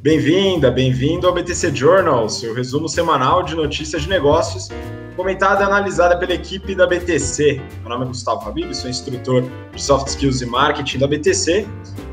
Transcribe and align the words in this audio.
Bem-vinda, 0.00 0.70
bem-vindo 0.70 1.26
ao 1.26 1.34
BTC 1.34 1.74
Journal, 1.74 2.28
seu 2.28 2.54
resumo 2.54 2.88
semanal 2.88 3.42
de 3.42 3.56
notícias 3.56 4.02
de 4.02 4.08
negócios, 4.08 4.68
comentada 5.16 5.64
e 5.64 5.66
analisada 5.66 6.16
pela 6.16 6.34
equipe 6.34 6.72
da 6.72 6.86
BTC. 6.86 7.60
Meu 7.80 7.88
nome 7.88 8.04
é 8.04 8.06
Gustavo 8.06 8.48
Habib, 8.48 8.72
sou 8.72 8.88
instrutor 8.88 9.42
de 9.74 9.82
Soft 9.82 10.06
Skills 10.06 10.40
e 10.40 10.46
Marketing 10.46 10.98
da 10.98 11.08
BTC 11.08 11.66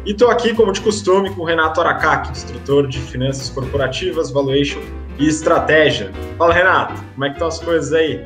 e 0.03 0.11
estou 0.11 0.31
aqui, 0.31 0.55
como 0.55 0.71
de 0.71 0.81
costume, 0.81 1.29
com 1.35 1.41
o 1.41 1.45
Renato 1.45 1.79
Aracaki, 1.79 2.31
instrutor 2.31 2.87
de 2.87 2.97
Finanças 2.97 3.51
Corporativas, 3.51 4.31
Valuation 4.31 4.81
e 5.20 5.28
Estratégia. 5.28 6.12
Fala, 6.40 6.56
Renato, 6.56 6.99
como 7.13 7.26
é 7.26 7.29
que 7.29 7.36
estão 7.36 7.47
as 7.47 7.60
coisas 7.60 7.94
aí? 7.94 8.26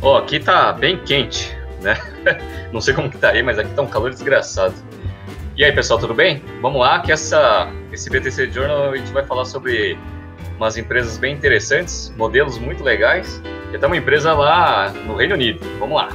Ó, 0.00 0.14
oh, 0.14 0.16
aqui 0.16 0.40
tá 0.40 0.72
bem 0.72 0.96
quente, 1.04 1.54
né? 1.82 1.94
Não 2.72 2.80
sei 2.80 2.94
como 2.94 3.10
que 3.10 3.18
tá 3.18 3.32
aí, 3.32 3.42
mas 3.42 3.58
aqui 3.58 3.74
tá 3.74 3.82
um 3.82 3.86
calor 3.86 4.08
desgraçado. 4.08 4.74
E 5.58 5.62
aí, 5.62 5.72
pessoal, 5.72 6.00
tudo 6.00 6.14
bem? 6.14 6.42
Vamos 6.62 6.80
lá, 6.80 7.00
que 7.00 7.12
essa, 7.12 7.70
esse 7.92 8.08
BTC 8.10 8.50
Journal 8.50 8.90
a 8.90 8.96
gente 8.96 9.12
vai 9.12 9.24
falar 9.24 9.44
sobre 9.44 9.98
umas 10.56 10.76
empresas 10.76 11.18
bem 11.18 11.34
interessantes, 11.34 12.12
modelos 12.16 12.58
muito 12.58 12.82
legais. 12.82 13.42
E 13.72 13.76
até 13.76 13.86
uma 13.86 13.96
empresa 13.96 14.32
lá 14.32 14.90
no 15.06 15.14
Reino 15.16 15.34
Unido. 15.34 15.60
Vamos 15.78 15.96
lá. 15.96 16.08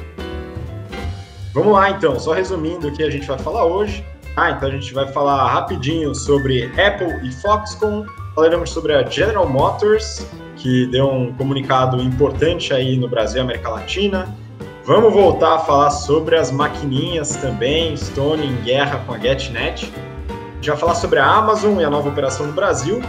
Vamos 1.54 1.74
lá, 1.74 1.90
então. 1.90 2.20
Só 2.20 2.34
resumindo 2.34 2.90
o 2.90 2.92
que 2.92 3.02
a 3.02 3.10
gente 3.10 3.26
vai 3.28 3.40
falar 3.40 3.66
hoje. 3.66 4.06
Ah, 4.36 4.52
então 4.52 4.68
a 4.68 4.72
gente 4.72 4.94
vai 4.94 5.08
falar 5.08 5.48
rapidinho 5.48 6.14
sobre 6.14 6.66
Apple 6.80 7.28
e 7.28 7.32
Foxconn. 7.32 8.06
Falaremos 8.36 8.70
sobre 8.70 8.94
a 8.94 9.04
General 9.04 9.48
Motors, 9.48 10.28
que 10.58 10.86
deu 10.88 11.10
um 11.10 11.34
comunicado 11.34 12.02
importante 12.02 12.74
aí 12.74 12.98
no 12.98 13.08
Brasil 13.08 13.38
e 13.38 13.42
América 13.42 13.70
Latina. 13.70 14.36
Vamos 14.84 15.14
voltar 15.14 15.56
a 15.56 15.60
falar 15.60 15.90
sobre 15.90 16.36
as 16.36 16.52
maquininhas 16.52 17.38
também, 17.38 17.96
Stone 17.96 18.46
em 18.46 18.56
guerra 18.64 19.02
com 19.08 19.14
a 19.14 19.18
GetNet. 19.18 19.92
Já 20.66 20.76
falar 20.76 20.96
sobre 20.96 21.20
a 21.20 21.26
Amazon 21.28 21.80
e 21.80 21.84
a 21.84 21.92
nova 21.92 22.10
operação 22.10 22.48
no 22.48 22.54
Brasil. 22.54 23.00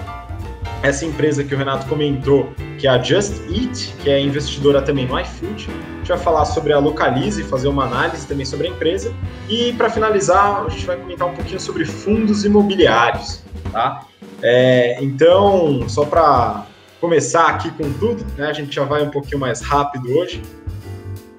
Essa 0.82 1.06
empresa 1.06 1.42
que 1.42 1.54
o 1.54 1.56
Renato 1.56 1.86
comentou, 1.86 2.50
que 2.78 2.86
é 2.86 2.90
a 2.90 3.02
Just 3.02 3.32
Eat, 3.48 3.94
que 4.02 4.10
é 4.10 4.20
investidora 4.20 4.82
também 4.82 5.06
no 5.06 5.18
iFood. 5.18 5.66
A 5.70 5.96
gente 5.96 6.08
vai 6.08 6.18
falar 6.18 6.44
sobre 6.44 6.74
a 6.74 6.78
Localize, 6.78 7.42
fazer 7.44 7.68
uma 7.68 7.84
análise 7.84 8.26
também 8.26 8.44
sobre 8.44 8.66
a 8.66 8.70
empresa. 8.70 9.10
E 9.48 9.72
para 9.72 9.88
finalizar, 9.88 10.66
a 10.66 10.68
gente 10.68 10.84
vai 10.84 10.98
comentar 10.98 11.26
um 11.28 11.34
pouquinho 11.34 11.58
sobre 11.58 11.86
fundos 11.86 12.44
imobiliários. 12.44 13.42
Tá? 13.72 14.04
É, 14.42 15.02
então, 15.02 15.88
só 15.88 16.04
para 16.04 16.66
começar 17.00 17.46
aqui 17.46 17.70
com 17.70 17.90
tudo, 17.94 18.22
né, 18.36 18.48
a 18.48 18.52
gente 18.52 18.74
já 18.74 18.84
vai 18.84 19.02
um 19.02 19.10
pouquinho 19.10 19.40
mais 19.40 19.62
rápido 19.62 20.14
hoje. 20.14 20.42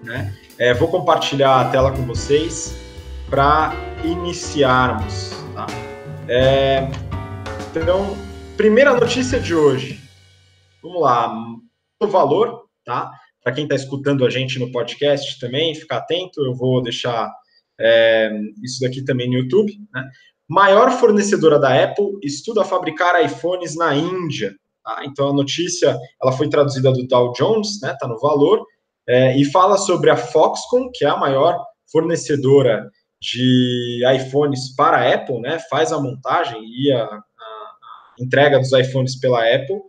Né? 0.01 0.33
É, 0.57 0.73
vou 0.73 0.87
compartilhar 0.87 1.61
a 1.61 1.65
tela 1.65 1.91
com 1.91 2.01
vocês 2.07 2.75
para 3.29 3.71
iniciarmos. 4.03 5.31
Tá? 5.53 5.67
É, 6.29 6.79
então, 7.73 8.17
primeira 8.57 8.93
notícia 8.93 9.39
de 9.39 9.55
hoje. 9.55 9.97
Vamos 10.83 11.01
lá. 11.01 11.33
O 12.01 12.07
valor, 12.07 12.65
tá? 12.83 13.09
Para 13.41 13.53
quem 13.53 13.63
está 13.63 13.75
escutando 13.75 14.25
a 14.25 14.29
gente 14.29 14.59
no 14.59 14.69
podcast 14.71 15.39
também, 15.39 15.73
ficar 15.73 15.97
atento, 15.97 16.45
eu 16.45 16.53
vou 16.53 16.81
deixar 16.83 17.31
é, 17.79 18.29
isso 18.61 18.81
daqui 18.81 19.05
também 19.05 19.29
no 19.29 19.37
YouTube. 19.37 19.71
Né? 19.93 20.03
Maior 20.49 20.91
fornecedora 20.91 21.57
da 21.57 21.81
Apple 21.81 22.19
estuda 22.21 22.65
fabricar 22.65 23.23
iPhones 23.23 23.77
na 23.77 23.95
Índia. 23.95 24.53
Tá? 24.83 25.03
Então 25.05 25.29
a 25.29 25.33
notícia 25.33 25.97
ela 26.21 26.33
foi 26.33 26.49
traduzida 26.49 26.91
do 26.91 27.07
Dow 27.07 27.31
Jones, 27.31 27.79
né? 27.81 27.95
Tá 27.97 28.07
no 28.07 28.19
valor 28.19 28.65
é, 29.07 29.37
e 29.37 29.45
fala 29.45 29.77
sobre 29.77 30.09
a 30.09 30.17
Foxconn, 30.17 30.89
que 30.93 31.05
é 31.05 31.09
a 31.09 31.17
maior 31.17 31.57
fornecedora 31.89 32.85
de 33.21 34.01
iPhones 34.15 34.75
para 34.75 34.97
a 34.97 35.13
Apple, 35.13 35.39
né? 35.39 35.59
Faz 35.69 35.91
a 35.91 35.99
montagem 35.99 36.61
e 36.63 36.91
a, 36.91 37.03
a 37.03 37.23
entrega 38.19 38.59
dos 38.59 38.71
iPhones 38.71 39.19
pela 39.19 39.39
Apple 39.39 39.79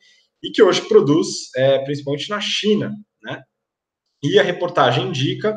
e 0.42 0.50
que 0.50 0.62
hoje 0.62 0.82
produz 0.88 1.54
é, 1.56 1.78
principalmente 1.80 2.30
na 2.30 2.40
China, 2.40 2.92
né? 3.22 3.42
E 4.22 4.38
a 4.38 4.42
reportagem 4.42 5.08
indica 5.08 5.56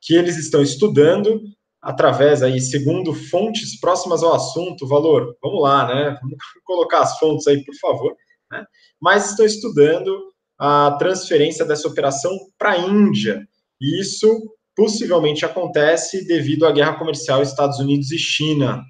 que 0.00 0.14
eles 0.14 0.36
estão 0.36 0.62
estudando 0.62 1.40
através 1.80 2.42
aí, 2.42 2.60
segundo 2.60 3.12
fontes 3.12 3.78
próximas 3.80 4.22
ao 4.22 4.34
assunto, 4.34 4.86
valor, 4.86 5.36
vamos 5.42 5.62
lá, 5.62 5.86
né? 5.86 6.18
Vamos 6.20 6.36
colocar 6.64 7.00
as 7.00 7.18
fontes 7.18 7.46
aí, 7.46 7.64
por 7.64 7.74
favor, 7.76 8.14
né? 8.50 8.64
Mas 9.00 9.30
estão 9.30 9.44
estudando 9.46 10.32
a 10.58 10.96
transferência 10.98 11.64
dessa 11.64 11.88
operação 11.88 12.30
para 12.56 12.72
a 12.72 12.78
Índia. 12.78 13.46
E 13.80 14.00
isso 14.00 14.28
possivelmente 14.76 15.44
acontece 15.44 16.26
devido 16.26 16.66
à 16.66 16.72
guerra 16.72 16.98
comercial 16.98 17.42
Estados 17.42 17.78
Unidos 17.78 18.10
e 18.10 18.18
China. 18.18 18.82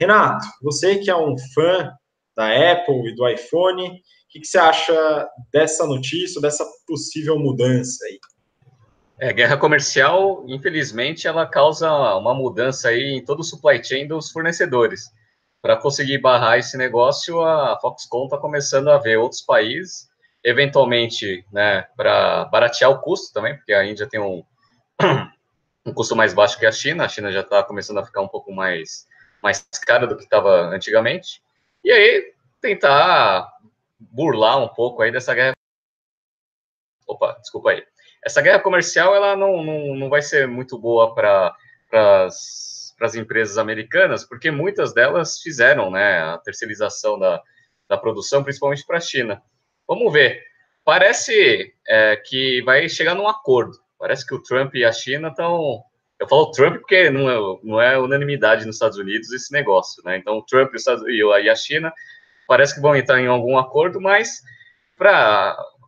Renato, 0.00 0.46
você 0.62 0.98
que 0.98 1.10
é 1.10 1.16
um 1.16 1.36
fã 1.54 1.92
da 2.36 2.72
Apple 2.72 3.08
e 3.10 3.14
do 3.14 3.28
iPhone, 3.28 3.88
o 3.88 3.92
que, 4.28 4.40
que 4.40 4.46
você 4.46 4.58
acha 4.58 5.28
dessa 5.52 5.86
notícia, 5.86 6.40
dessa 6.40 6.64
possível 6.86 7.38
mudança 7.38 8.04
aí? 8.06 8.18
É, 9.20 9.32
guerra 9.32 9.56
comercial, 9.56 10.44
infelizmente, 10.48 11.28
ela 11.28 11.46
causa 11.46 11.88
uma 12.16 12.34
mudança 12.34 12.88
aí 12.88 13.14
em 13.14 13.24
todo 13.24 13.40
o 13.40 13.44
supply 13.44 13.82
chain 13.82 14.08
dos 14.08 14.32
fornecedores. 14.32 15.04
Para 15.62 15.76
conseguir 15.76 16.18
barrar 16.18 16.58
esse 16.58 16.76
negócio, 16.76 17.40
a 17.40 17.78
Foxconn 17.80 18.24
está 18.24 18.36
começando 18.36 18.88
a 18.88 18.98
ver 18.98 19.16
outros 19.16 19.40
países 19.40 20.08
eventualmente, 20.44 21.44
né, 21.50 21.86
para 21.96 22.44
baratear 22.44 22.90
o 22.90 23.00
custo 23.00 23.32
também, 23.32 23.56
porque 23.56 23.72
a 23.72 23.84
Índia 23.84 24.06
tem 24.06 24.20
um, 24.20 24.44
um 25.86 25.92
custo 25.92 26.16
mais 26.16 26.32
baixo 26.32 26.58
que 26.58 26.66
a 26.66 26.72
China, 26.72 27.04
a 27.04 27.08
China 27.08 27.30
já 27.30 27.40
está 27.40 27.62
começando 27.62 27.98
a 27.98 28.04
ficar 28.04 28.20
um 28.20 28.28
pouco 28.28 28.52
mais, 28.52 29.06
mais 29.42 29.66
cara 29.86 30.06
do 30.06 30.16
que 30.16 30.24
estava 30.24 30.62
antigamente, 30.68 31.42
e 31.84 31.90
aí 31.92 32.34
tentar 32.60 33.52
burlar 33.98 34.58
um 34.58 34.68
pouco 34.68 35.02
aí 35.02 35.12
dessa 35.12 35.34
guerra. 35.34 35.54
Opa, 37.06 37.36
desculpa 37.40 37.70
aí. 37.70 37.84
Essa 38.24 38.40
guerra 38.40 38.60
comercial 38.60 39.14
ela 39.14 39.36
não, 39.36 39.62
não, 39.62 39.94
não 39.94 40.08
vai 40.08 40.22
ser 40.22 40.48
muito 40.48 40.78
boa 40.78 41.14
para 41.14 41.54
as 41.92 43.14
empresas 43.14 43.58
americanas, 43.58 44.24
porque 44.24 44.50
muitas 44.50 44.94
delas 44.94 45.40
fizeram 45.40 45.90
né, 45.90 46.20
a 46.20 46.38
terceirização 46.38 47.18
da, 47.18 47.42
da 47.88 47.98
produção, 47.98 48.42
principalmente 48.42 48.86
para 48.86 48.96
a 48.96 49.00
China. 49.00 49.42
Vamos 49.86 50.10
ver. 50.10 50.42
Parece 50.82 51.74
é, 51.86 52.16
que 52.16 52.62
vai 52.62 52.88
chegar 52.88 53.14
num 53.14 53.28
acordo. 53.28 53.83
Parece 54.04 54.26
que 54.26 54.34
o 54.34 54.42
Trump 54.42 54.74
e 54.74 54.84
a 54.84 54.92
China 54.92 55.28
estão. 55.28 55.82
Eu 56.20 56.28
falo 56.28 56.50
Trump 56.50 56.76
porque 56.76 57.08
não 57.08 57.30
é, 57.30 57.58
não 57.62 57.80
é 57.80 57.98
unanimidade 57.98 58.66
nos 58.66 58.76
Estados 58.76 58.98
Unidos 58.98 59.32
esse 59.32 59.50
negócio, 59.50 60.02
né? 60.04 60.18
Então, 60.18 60.36
o 60.36 60.42
Trump 60.42 60.74
e 61.08 61.48
a 61.48 61.56
China 61.56 61.90
parece 62.46 62.74
que 62.74 62.82
vão 62.82 62.94
entrar 62.94 63.18
em 63.18 63.28
algum 63.28 63.56
acordo, 63.56 63.98
mas 64.02 64.42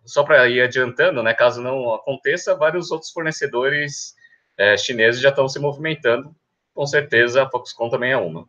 só 0.06 0.24
para 0.24 0.48
ir 0.48 0.62
adiantando, 0.62 1.22
né? 1.22 1.34
Caso 1.34 1.60
não 1.60 1.92
aconteça, 1.92 2.56
vários 2.56 2.90
outros 2.90 3.10
fornecedores 3.10 4.14
é, 4.56 4.78
chineses 4.78 5.20
já 5.20 5.28
estão 5.28 5.46
se 5.46 5.58
movimentando. 5.58 6.34
Com 6.72 6.86
certeza, 6.86 7.42
a 7.42 7.50
Foxconn 7.50 7.90
também 7.90 8.12
é 8.12 8.16
uma. 8.16 8.48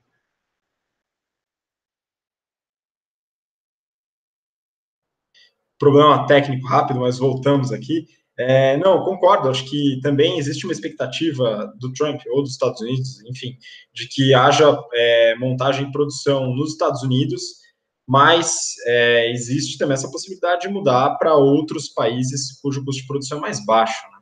problema 5.78 6.26
técnico 6.26 6.66
rápido, 6.66 7.02
mas 7.02 7.20
voltamos 7.20 7.74
aqui. 7.74 8.08
É, 8.40 8.78
não, 8.78 9.04
concordo. 9.04 9.50
Acho 9.50 9.66
que 9.66 10.00
também 10.02 10.38
existe 10.38 10.66
uma 10.66 10.74
expectativa 10.74 11.74
do 11.80 11.92
Trump 11.94 12.22
ou 12.30 12.44
dos 12.44 12.52
Estados 12.52 12.80
Unidos, 12.82 13.24
enfim, 13.26 13.58
de 13.94 14.08
que 14.08 14.34
haja 14.34 14.78
é, 14.94 15.36
montagem 15.36 15.88
e 15.88 15.92
produção 15.92 16.54
nos 16.54 16.74
Estados 16.74 17.02
Unidos, 17.02 17.42
mas 18.08 18.76
é, 18.86 19.32
existe 19.32 19.78
também 19.78 19.96
essa 19.96 20.12
possibilidade 20.12 20.62
de 20.62 20.70
mudar 20.70 21.18
para 21.18 21.34
outros 21.36 21.90
países 21.90 22.60
cujo 22.62 22.86
custo 22.86 23.02
de 23.02 23.08
produção 23.08 23.40
é 23.40 23.42
mais 23.42 23.66
baixo. 23.66 24.02
Né? 24.12 24.18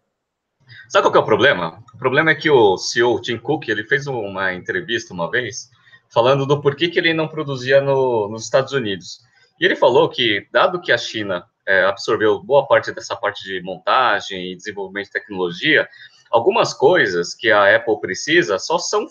Sabe 0.89 1.07
qual 1.07 1.15
é 1.15 1.19
o 1.19 1.25
problema? 1.25 1.83
O 1.93 1.97
problema 1.97 2.31
é 2.31 2.35
que 2.35 2.49
o 2.49 2.77
CEO 2.77 3.21
Tim 3.21 3.37
Cook 3.37 3.67
ele 3.67 3.83
fez 3.83 4.07
uma 4.07 4.53
entrevista 4.53 5.13
uma 5.13 5.29
vez 5.29 5.69
falando 6.11 6.45
do 6.45 6.61
porquê 6.61 6.87
que 6.87 6.97
ele 6.97 7.13
não 7.13 7.27
produzia 7.27 7.81
no, 7.81 8.29
nos 8.29 8.45
Estados 8.45 8.71
Unidos. 8.71 9.19
E 9.59 9.65
ele 9.65 9.75
falou 9.75 10.09
que, 10.09 10.47
dado 10.51 10.81
que 10.81 10.91
a 10.91 10.97
China 10.97 11.45
é, 11.67 11.85
absorveu 11.85 12.41
boa 12.41 12.67
parte 12.67 12.91
dessa 12.91 13.15
parte 13.15 13.43
de 13.43 13.61
montagem 13.61 14.51
e 14.51 14.55
desenvolvimento 14.55 15.05
de 15.05 15.11
tecnologia, 15.11 15.87
algumas 16.29 16.73
coisas 16.73 17.33
que 17.33 17.51
a 17.51 17.75
Apple 17.75 17.99
precisa 17.99 18.59
só 18.59 18.77
são 18.77 19.07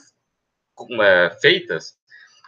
é, 1.01 1.31
feitas 1.41 1.95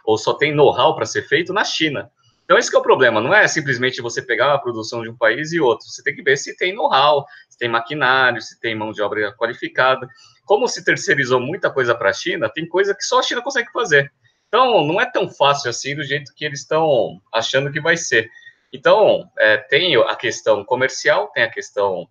ou 0.05 0.17
só 0.17 0.33
tem 0.33 0.53
know-how 0.53 0.95
para 0.95 1.05
ser 1.05 1.23
feito 1.23 1.51
na 1.51 1.63
China. 1.63 2.09
Então, 2.45 2.57
esse 2.57 2.73
é 2.73 2.79
o 2.79 2.81
problema, 2.81 3.19
não 3.19 3.33
é 3.33 3.45
simplesmente 3.45 4.01
você 4.01 4.21
pegar 4.21 4.53
a 4.53 4.57
produção 4.57 5.01
de 5.01 5.09
um 5.09 5.17
país 5.17 5.51
e 5.51 5.59
outro, 5.59 5.85
você 5.85 6.01
tem 6.01 6.15
que 6.15 6.23
ver 6.23 6.37
se 6.37 6.55
tem 6.55 6.73
know-how, 6.73 7.25
se 7.49 7.57
tem 7.57 7.67
maquinário, 7.67 8.41
se 8.41 8.57
tem 8.61 8.73
mão 8.73 8.93
de 8.93 9.01
obra 9.01 9.33
qualificada. 9.33 10.07
Como 10.45 10.65
se 10.65 10.81
terceirizou 10.81 11.41
muita 11.41 11.69
coisa 11.69 11.93
para 11.93 12.09
a 12.09 12.13
China, 12.13 12.49
tem 12.49 12.65
coisa 12.65 12.95
que 12.95 13.03
só 13.03 13.19
a 13.19 13.21
China 13.21 13.41
consegue 13.41 13.69
fazer. 13.73 14.09
Então, 14.47 14.81
não 14.87 15.01
é 15.01 15.05
tão 15.05 15.29
fácil 15.29 15.69
assim 15.69 15.93
do 15.93 16.05
jeito 16.05 16.33
que 16.33 16.45
eles 16.45 16.61
estão 16.61 17.21
achando 17.33 17.69
que 17.69 17.81
vai 17.81 17.97
ser. 17.97 18.31
Então, 18.71 19.29
é, 19.37 19.57
tem 19.57 19.95
a 19.95 20.15
questão 20.15 20.63
comercial, 20.63 21.29
tem 21.33 21.43
a 21.43 21.51
questão 21.51 22.07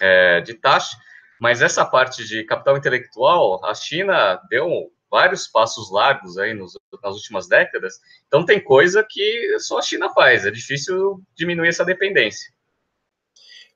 é, 0.00 0.40
de 0.40 0.54
taxa, 0.54 0.96
mas 1.40 1.62
essa 1.62 1.84
parte 1.84 2.26
de 2.26 2.44
capital 2.44 2.76
intelectual, 2.76 3.64
a 3.64 3.74
China 3.74 4.40
deu 4.48 4.90
vários 5.10 5.46
passos 5.46 5.90
largos 5.90 6.36
aí 6.38 6.52
nos, 6.54 6.78
nas 7.02 7.14
últimas 7.14 7.48
décadas. 7.48 7.94
Então 8.26 8.44
tem 8.44 8.62
coisa 8.62 9.06
que 9.08 9.58
só 9.58 9.78
a 9.78 9.82
China 9.82 10.10
faz. 10.10 10.44
É 10.44 10.50
difícil 10.50 11.22
diminuir 11.34 11.68
essa 11.68 11.84
dependência. 11.84 12.52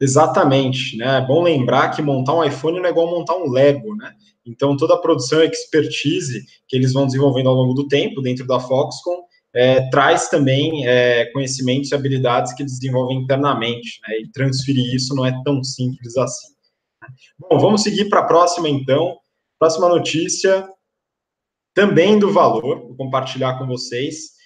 Exatamente, 0.01 0.97
né? 0.97 1.19
É 1.19 1.21
bom 1.21 1.43
lembrar 1.43 1.91
que 1.91 2.01
montar 2.01 2.35
um 2.35 2.45
iPhone 2.45 2.79
não 2.79 2.87
é 2.87 2.91
igual 2.91 3.11
montar 3.11 3.37
um 3.37 3.51
Lego, 3.51 3.95
né? 3.97 4.15
Então 4.47 4.77
toda 4.77 4.95
a 4.95 5.01
produção 5.01 5.43
e 5.43 5.47
expertise 5.47 6.45
que 6.67 6.75
eles 6.75 6.93
vão 6.93 7.07
desenvolvendo 7.07 7.51
ao 7.51 7.55
longo 7.55 7.75
do 7.75 7.87
tempo 7.87 8.23
dentro 8.23 8.47
da 8.47 8.59
Foxconn 8.59 9.23
é, 9.55 9.89
traz 9.91 10.29
também 10.29 10.87
é, 10.87 11.27
conhecimentos 11.33 11.91
e 11.91 11.95
habilidades 11.95 12.53
que 12.55 12.65
desenvolvem 12.65 13.19
internamente, 13.19 14.01
né? 14.07 14.19
E 14.21 14.31
transferir 14.31 14.95
isso 14.95 15.15
não 15.15 15.27
é 15.27 15.33
tão 15.45 15.63
simples 15.65 16.17
assim. 16.17 16.49
Bom, 17.39 17.59
vamos 17.59 17.83
seguir 17.83 18.09
para 18.09 18.21
a 18.21 18.27
próxima 18.27 18.69
então. 18.69 19.19
Próxima 19.59 19.89
notícia, 19.89 20.67
também 21.75 22.19
do 22.19 22.33
valor, 22.33 22.81
vou 22.81 22.97
compartilhar 22.97 23.59
com 23.59 23.67
vocês. 23.67 24.41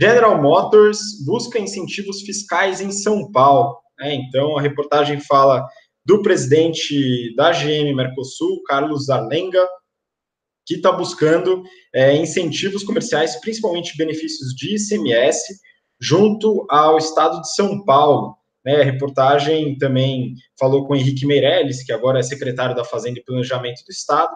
General 0.00 0.40
Motors 0.40 0.98
busca 1.24 1.58
incentivos 1.58 2.20
fiscais 2.22 2.80
em 2.80 2.90
São 2.90 3.30
Paulo. 3.30 3.78
Né? 3.98 4.14
Então, 4.14 4.58
a 4.58 4.60
reportagem 4.60 5.20
fala 5.20 5.66
do 6.04 6.22
presidente 6.22 7.34
da 7.36 7.52
GM 7.52 7.94
Mercosul, 7.94 8.62
Carlos 8.64 9.08
Arlenga, 9.08 9.66
que 10.68 10.74
está 10.74 10.92
buscando 10.92 11.62
é, 11.94 12.14
incentivos 12.14 12.84
comerciais, 12.84 13.40
principalmente 13.40 13.96
benefícios 13.96 14.54
de 14.54 14.76
ICMS, 14.76 15.58
junto 15.98 16.66
ao 16.68 16.98
estado 16.98 17.40
de 17.40 17.54
São 17.54 17.82
Paulo. 17.86 18.36
Né? 18.62 18.82
A 18.82 18.84
reportagem 18.84 19.78
também 19.78 20.34
falou 20.60 20.86
com 20.86 20.94
Henrique 20.94 21.24
Meirelles, 21.24 21.82
que 21.82 21.90
agora 21.90 22.18
é 22.18 22.22
secretário 22.22 22.76
da 22.76 22.84
Fazenda 22.84 23.18
e 23.18 23.24
Planejamento 23.24 23.82
do 23.82 23.90
Estado, 23.90 24.30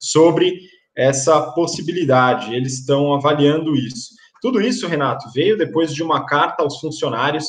sobre 0.00 0.58
essa 0.96 1.52
possibilidade. 1.52 2.54
Eles 2.54 2.78
estão 2.78 3.14
avaliando 3.14 3.76
isso. 3.76 4.14
Tudo 4.40 4.58
isso, 4.62 4.86
Renato, 4.86 5.30
veio 5.34 5.58
depois 5.58 5.94
de 5.94 6.02
uma 6.02 6.24
carta 6.24 6.62
aos 6.62 6.80
funcionários 6.80 7.46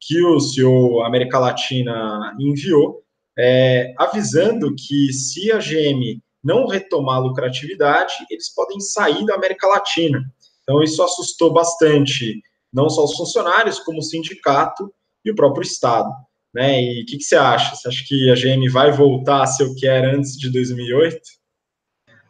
que 0.00 0.22
o 0.22 0.40
CEO 0.40 1.02
América 1.02 1.38
Latina 1.38 2.34
enviou, 2.40 3.02
é, 3.38 3.92
avisando 3.98 4.74
que 4.74 5.12
se 5.12 5.52
a 5.52 5.58
GM 5.58 6.18
não 6.46 6.68
retomar 6.68 7.16
a 7.16 7.20
lucratividade, 7.20 8.14
eles 8.30 8.54
podem 8.54 8.78
sair 8.78 9.26
da 9.26 9.34
América 9.34 9.66
Latina. 9.66 10.24
Então, 10.62 10.80
isso 10.80 11.02
assustou 11.02 11.52
bastante, 11.52 12.40
não 12.72 12.88
só 12.88 13.04
os 13.04 13.16
funcionários, 13.16 13.80
como 13.80 13.98
o 13.98 14.02
sindicato 14.02 14.88
e 15.24 15.30
o 15.32 15.34
próprio 15.34 15.62
Estado. 15.64 16.08
Né? 16.54 16.80
E 16.80 17.02
o 17.02 17.06
que, 17.06 17.16
que, 17.18 17.24
você 17.24 17.34
acha? 17.34 17.74
Você 17.74 17.88
acha 17.88 18.04
que 18.06 18.30
a 18.30 18.34
GM 18.34 18.68
vai 18.70 18.92
voltar 18.92 19.42
a 19.42 19.46
ser 19.46 19.64
o 19.64 19.74
que 19.74 19.88
era 19.88 20.16
antes 20.16 20.38
de 20.38 20.48
2008? 20.52 21.20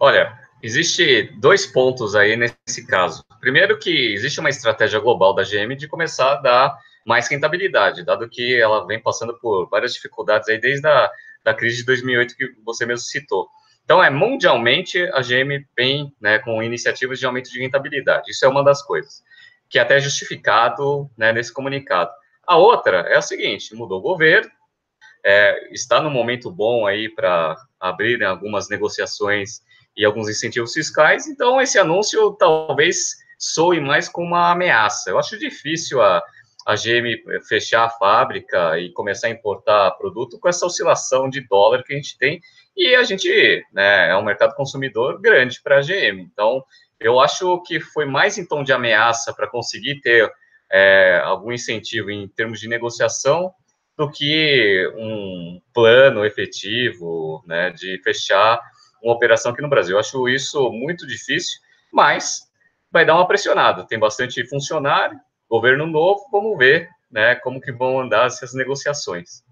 Olha, 0.01 0.33
existe 0.63 1.31
dois 1.39 1.67
pontos 1.67 2.15
aí 2.15 2.37
nesse 2.37 2.87
caso. 2.87 3.23
Primeiro 3.39 3.79
que 3.79 4.15
existe 4.15 4.41
uma 4.41 4.49
estratégia 4.49 4.99
global 4.99 5.35
da 5.35 5.43
GM 5.43 5.77
de 5.77 5.87
começar 5.87 6.33
a 6.33 6.41
dar 6.41 6.79
mais 7.07 7.29
rentabilidade, 7.29 8.05
dado 8.05 8.29
que 8.29 8.59
ela 8.59 8.87
vem 8.87 9.01
passando 9.01 9.39
por 9.39 9.69
várias 9.69 9.93
dificuldades 9.93 10.49
aí 10.49 10.59
desde 10.59 10.87
a 10.89 11.11
da 11.45 11.55
crise 11.55 11.77
de 11.77 11.85
2008 11.85 12.35
que 12.35 12.47
você 12.65 12.85
mesmo 12.85 13.07
citou. 13.07 13.47
Então, 13.87 14.05
é 14.05 14.11
mundialmente 14.11 15.01
a 15.15 15.23
GM 15.23 15.65
vem 15.75 16.13
né, 16.21 16.39
com 16.41 16.63
iniciativas 16.63 17.19
de 17.19 17.25
aumento 17.25 17.51
de 17.51 17.61
rentabilidade. 17.61 18.31
Isso 18.31 18.45
é 18.45 18.49
uma 18.49 18.63
das 18.63 18.83
coisas 18.83 19.23
que 19.69 19.79
é 19.79 19.83
até 19.83 19.99
justificado 20.01 21.11
né, 21.17 21.33
nesse 21.33 21.53
comunicado. 21.53 22.11
A 22.47 22.57
outra 22.57 22.99
é 23.09 23.17
a 23.17 23.23
seguinte: 23.23 23.75
mudou 23.75 23.99
o 23.99 24.03
governo, 24.03 24.51
é, 25.25 25.73
está 25.73 26.01
no 26.01 26.11
momento 26.11 26.51
bom 26.51 26.87
aí 26.87 27.09
para 27.09 27.57
abrir 27.81 28.23
algumas 28.25 28.69
negociações 28.69 29.61
e 29.97 30.05
alguns 30.05 30.29
incentivos 30.29 30.73
fiscais, 30.73 31.27
então 31.27 31.61
esse 31.61 31.79
anúncio 31.79 32.33
talvez 32.33 33.17
soe 33.39 33.81
mais 33.81 34.09
como 34.09 34.29
uma 34.29 34.53
ameaça. 34.53 35.11
Eu 35.11 35.19
acho 35.19 35.39
difícil 35.39 36.03
a, 36.03 36.23
a 36.67 36.75
GM 36.75 37.17
fechar 37.49 37.87
a 37.87 37.91
fábrica 37.91 38.79
e 38.79 38.93
começar 38.93 39.29
a 39.29 39.31
importar 39.31 39.93
produto 39.93 40.39
com 40.39 40.49
essa 40.49 40.67
oscilação 40.67 41.31
de 41.31 41.47
dólar 41.49 41.83
que 41.83 41.95
a 41.95 41.97
gente 41.97 42.19
tem, 42.19 42.41
e 42.77 42.95
a 42.95 43.03
gente 43.03 43.65
né, 43.73 44.11
é 44.11 44.17
um 44.17 44.25
mercado 44.25 44.55
consumidor 44.55 45.21
grande 45.21 45.61
para 45.63 45.79
a 45.79 45.81
GM. 45.81 46.21
Então, 46.21 46.63
eu 47.01 47.19
acho 47.21 47.63
que 47.63 47.81
foi 47.81 48.05
mais 48.05 48.37
em 48.37 48.47
tom 48.47 48.63
de 48.63 48.73
ameaça 48.73 49.33
para 49.33 49.49
conseguir 49.49 50.01
ter 50.01 50.31
é, 50.71 51.21
algum 51.25 51.53
incentivo 51.53 52.11
em 52.11 52.29
termos 52.29 52.61
de 52.61 52.69
negociação 52.69 53.53
do 53.97 54.11
que 54.11 54.93
um 54.95 55.61
plano 55.73 56.25
efetivo 56.25 57.43
né, 57.47 57.71
de 57.71 58.01
fechar 58.03 58.61
uma 59.03 59.15
operação 59.15 59.53
aqui 59.53 59.63
no 59.63 59.71
Brasil. 59.71 59.97
Eu 59.97 60.01
acho 60.01 60.29
isso 60.29 60.71
muito 60.71 61.07
difícil, 61.07 61.59
mas 61.93 62.43
vai 62.91 63.07
dar 63.07 63.15
uma 63.15 63.27
pressionada. 63.27 63.87
Tem 63.87 63.99
bastante 63.99 64.47
funcionário, 64.47 65.19
governo 65.49 65.87
novo, 65.87 66.29
vamos 66.31 66.59
ver 66.59 66.91
né, 67.11 67.37
como 67.37 67.61
que 67.61 67.73
vão 67.73 68.01
andar 68.01 68.27
essas 68.27 68.53
negociações. 68.53 69.46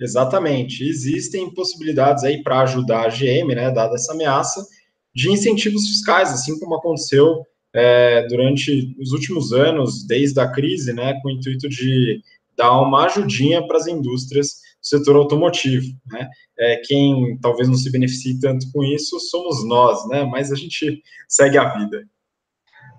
Exatamente. 0.00 0.84
Existem 0.84 1.52
possibilidades 1.54 2.24
aí 2.24 2.42
para 2.42 2.60
ajudar 2.60 3.06
a 3.06 3.08
GM, 3.08 3.54
né, 3.54 3.70
dada 3.70 3.94
essa 3.94 4.12
ameaça, 4.12 4.66
de 5.14 5.30
incentivos 5.30 5.86
fiscais, 5.86 6.30
assim 6.30 6.58
como 6.58 6.74
aconteceu 6.74 7.44
é, 7.72 8.26
durante 8.26 8.94
os 9.00 9.12
últimos 9.12 9.52
anos, 9.52 10.06
desde 10.06 10.38
a 10.40 10.50
crise, 10.50 10.92
né, 10.92 11.14
com 11.20 11.28
o 11.28 11.30
intuito 11.32 11.68
de 11.68 12.20
dar 12.56 12.80
uma 12.80 13.06
ajudinha 13.06 13.66
para 13.66 13.76
as 13.76 13.86
indústrias 13.86 14.48
do 14.80 14.86
setor 14.86 15.16
automotivo. 15.16 15.86
Né? 16.06 16.28
É, 16.58 16.76
quem 16.84 17.38
talvez 17.40 17.68
não 17.68 17.76
se 17.76 17.90
beneficie 17.90 18.38
tanto 18.40 18.70
com 18.72 18.82
isso 18.84 19.18
somos 19.20 19.66
nós, 19.66 20.08
né? 20.08 20.24
mas 20.24 20.52
a 20.52 20.56
gente 20.56 21.02
segue 21.28 21.58
a 21.58 21.74
vida. 21.74 22.04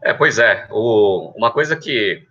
É, 0.04 0.14
pois 0.14 0.38
é. 0.40 0.68
O, 0.72 1.34
uma 1.38 1.52
coisa 1.52 1.76
que, 1.76 2.22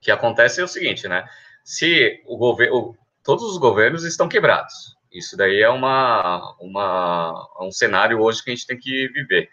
que 0.00 0.10
acontece 0.10 0.60
é 0.60 0.64
o 0.64 0.68
seguinte, 0.68 1.08
né? 1.08 1.24
Se 1.64 2.22
o 2.26 2.36
governo, 2.36 2.94
todos 3.26 3.44
os 3.44 3.58
governos 3.58 4.04
estão 4.04 4.28
quebrados. 4.28 4.96
Isso 5.12 5.36
daí 5.36 5.60
é 5.60 5.68
uma, 5.68 6.54
uma, 6.60 7.48
um 7.60 7.72
cenário 7.72 8.20
hoje 8.20 8.42
que 8.42 8.50
a 8.50 8.54
gente 8.54 8.66
tem 8.66 8.78
que 8.78 9.08
viver. 9.08 9.50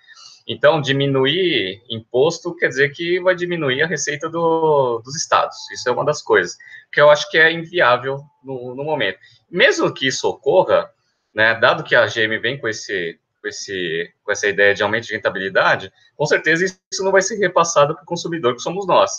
Então, 0.48 0.80
diminuir 0.80 1.82
imposto 1.90 2.56
quer 2.56 2.68
dizer 2.68 2.90
que 2.92 3.20
vai 3.20 3.34
diminuir 3.34 3.82
a 3.82 3.88
receita 3.88 4.30
do, 4.30 5.02
dos 5.04 5.16
estados. 5.16 5.58
Isso 5.72 5.90
é 5.90 5.92
uma 5.92 6.06
das 6.06 6.22
coisas 6.22 6.56
que 6.92 7.02
eu 7.02 7.10
acho 7.10 7.30
que 7.32 7.38
é 7.38 7.52
inviável 7.52 8.22
no, 8.44 8.76
no 8.76 8.84
momento. 8.84 9.18
Mesmo 9.50 9.92
que 9.92 10.08
isso 10.08 10.28
ocorra, 10.28 10.90
né, 11.34 11.56
dado 11.56 11.84
que 11.84 11.96
a 11.96 12.06
GM 12.06 12.38
vem 12.40 12.60
com, 12.60 12.68
esse, 12.68 13.18
com, 13.42 13.48
esse, 13.48 14.14
com 14.24 14.32
essa 14.32 14.48
ideia 14.48 14.76
de 14.76 14.84
aumento 14.84 15.08
de 15.08 15.14
rentabilidade, 15.14 15.92
com 16.16 16.26
certeza 16.26 16.66
isso 16.66 17.04
não 17.04 17.12
vai 17.12 17.22
ser 17.22 17.38
repassado 17.38 17.96
para 17.96 18.04
o 18.04 18.08
consumidor, 18.08 18.54
que 18.54 18.62
somos 18.62 18.86
nós. 18.86 19.12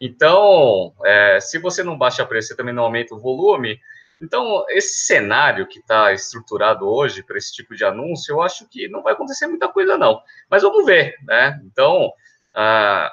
Então, 0.00 0.94
é, 1.04 1.40
se 1.40 1.58
você 1.58 1.82
não 1.82 1.98
baixa 1.98 2.24
preço 2.24 2.52
e 2.52 2.56
também 2.56 2.74
não 2.74 2.84
aumenta 2.84 3.14
o 3.14 3.20
volume, 3.20 3.78
então, 4.20 4.64
esse 4.68 5.06
cenário 5.06 5.66
que 5.66 5.78
está 5.78 6.12
estruturado 6.12 6.86
hoje 6.86 7.22
para 7.22 7.38
esse 7.38 7.52
tipo 7.52 7.74
de 7.74 7.84
anúncio, 7.84 8.32
eu 8.32 8.42
acho 8.42 8.68
que 8.68 8.86
não 8.86 9.02
vai 9.02 9.14
acontecer 9.14 9.46
muita 9.46 9.66
coisa, 9.68 9.96
não. 9.96 10.20
Mas 10.50 10.62
vamos 10.62 10.84
ver, 10.84 11.16
né? 11.24 11.58
Então, 11.64 12.12
ah, 12.54 13.10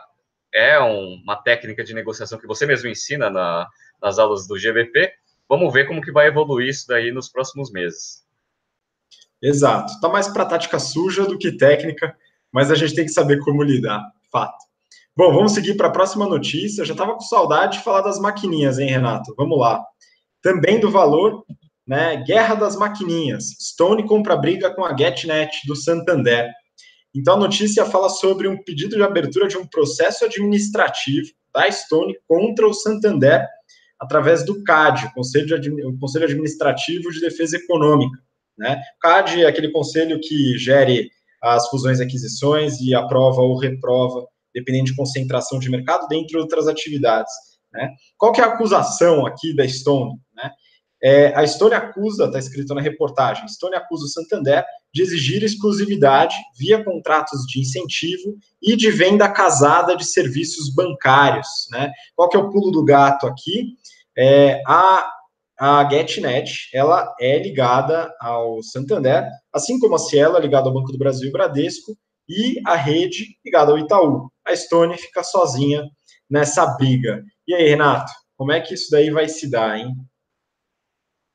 é 0.53 0.79
um, 0.81 1.21
uma 1.23 1.37
técnica 1.37 1.83
de 1.83 1.93
negociação 1.93 2.37
que 2.37 2.47
você 2.47 2.65
mesmo 2.65 2.89
ensina 2.89 3.29
na, 3.29 3.67
nas 4.01 4.19
aulas 4.19 4.47
do 4.47 4.55
GVP. 4.55 5.13
Vamos 5.47 5.71
ver 5.71 5.87
como 5.87 6.01
que 6.01 6.11
vai 6.11 6.27
evoluir 6.27 6.67
isso 6.67 6.85
daí 6.87 7.09
nos 7.09 7.29
próximos 7.29 7.71
meses. 7.71 8.25
Exato. 9.41 9.93
Está 9.93 10.09
mais 10.09 10.27
para 10.27 10.45
tática 10.45 10.77
suja 10.77 11.25
do 11.25 11.37
que 11.37 11.55
técnica, 11.55 12.17
mas 12.51 12.69
a 12.69 12.75
gente 12.75 12.95
tem 12.95 13.05
que 13.05 13.11
saber 13.11 13.39
como 13.39 13.63
lidar, 13.63 14.03
fato. 14.29 14.66
Bom, 15.17 15.33
vamos 15.33 15.53
seguir 15.53 15.73
para 15.73 15.87
a 15.87 15.91
próxima 15.91 16.27
notícia. 16.27 16.81
Eu 16.81 16.85
já 16.85 16.93
estava 16.93 17.15
com 17.15 17.21
saudade 17.21 17.79
de 17.79 17.83
falar 17.83 18.01
das 18.01 18.19
maquininhas, 18.19 18.77
hein, 18.77 18.87
Renato? 18.87 19.33
Vamos 19.35 19.57
lá. 19.57 19.83
Também 20.43 20.79
do 20.79 20.91
valor, 20.91 21.43
né? 21.87 22.17
Guerra 22.17 22.53
das 22.53 22.75
maquininhas. 22.75 23.45
Stone 23.59 24.05
compra 24.05 24.35
briga 24.35 24.69
com 24.75 24.85
a 24.85 24.95
GetNet 24.95 25.65
do 25.65 25.75
Santander. 25.75 26.51
Então 27.15 27.33
a 27.33 27.39
notícia 27.39 27.83
fala 27.83 28.09
sobre 28.09 28.47
um 28.47 28.61
pedido 28.63 28.95
de 28.95 29.01
abertura 29.01 29.47
de 29.47 29.57
um 29.57 29.65
processo 29.65 30.23
administrativo 30.23 31.29
da 31.51 31.69
Stone 31.71 32.15
contra 32.27 32.67
o 32.67 32.73
Santander 32.75 33.43
através 33.99 34.45
do 34.45 34.63
CAD, 34.63 35.11
Conselho, 35.15 35.57
o 35.89 35.97
Conselho 35.97 36.25
Administrativo 36.25 37.11
de 37.11 37.21
Defesa 37.21 37.57
Econômica. 37.57 38.19
Né? 38.55 38.79
O 38.97 38.99
CAD 38.99 39.41
é 39.41 39.47
aquele 39.47 39.71
conselho 39.71 40.19
que 40.19 40.59
gere 40.59 41.09
as 41.41 41.67
fusões 41.69 41.99
e 41.99 42.03
aquisições 42.03 42.79
e 42.81 42.93
aprova 42.93 43.41
ou 43.41 43.57
reprova, 43.57 44.27
dependendo 44.57 44.85
de 44.85 44.95
concentração 44.95 45.59
de 45.59 45.69
mercado, 45.69 46.07
dentre 46.07 46.35
outras 46.37 46.67
atividades. 46.67 47.31
Né? 47.71 47.91
Qual 48.17 48.31
que 48.31 48.41
é 48.41 48.43
a 48.43 48.47
acusação 48.47 49.25
aqui 49.25 49.55
da 49.55 49.67
Stone? 49.67 50.15
Né? 50.35 50.49
É, 51.03 51.27
a 51.35 51.45
Stone 51.45 51.75
acusa, 51.75 52.25
está 52.25 52.39
escrito 52.39 52.73
na 52.73 52.81
reportagem, 52.81 53.47
Stone 53.47 53.75
acusa 53.75 54.05
o 54.05 54.09
Santander 54.09 54.65
de 54.91 55.03
exigir 55.03 55.43
exclusividade 55.43 56.35
via 56.57 56.83
contratos 56.83 57.41
de 57.47 57.59
incentivo 57.59 58.35
e 58.59 58.75
de 58.75 58.89
venda 58.89 59.29
casada 59.29 59.95
de 59.95 60.05
serviços 60.05 60.73
bancários. 60.73 61.47
Né? 61.71 61.91
Qual 62.15 62.27
que 62.27 62.35
é 62.35 62.39
o 62.39 62.49
pulo 62.49 62.71
do 62.71 62.83
gato 62.83 63.27
aqui? 63.27 63.75
É, 64.17 64.59
a 64.65 65.13
a 65.59 65.89
GetNet, 65.89 66.69
ela 66.71 67.15
é 67.19 67.39
ligada 67.39 68.13
ao 68.21 68.61
Santander, 68.61 69.27
assim 69.51 69.79
como 69.79 69.95
a 69.95 69.97
Cielo 69.97 70.37
é 70.37 70.39
ligada 70.39 70.67
ao 70.67 70.73
Banco 70.73 70.91
do 70.91 70.99
Brasil 70.99 71.29
e 71.29 71.31
Bradesco, 71.31 71.97
e 72.29 72.61
a 72.65 72.75
rede 72.75 73.37
ligada 73.43 73.71
ao 73.71 73.79
Itaú. 73.79 74.29
A 74.47 74.55
Stone 74.55 74.97
fica 74.97 75.23
sozinha 75.23 75.83
nessa 76.29 76.65
briga. 76.77 77.23
E 77.47 77.53
aí, 77.53 77.69
Renato, 77.69 78.11
como 78.35 78.51
é 78.51 78.61
que 78.61 78.73
isso 78.73 78.89
daí 78.91 79.09
vai 79.09 79.27
se 79.27 79.49
dar, 79.49 79.77
hein? 79.77 79.93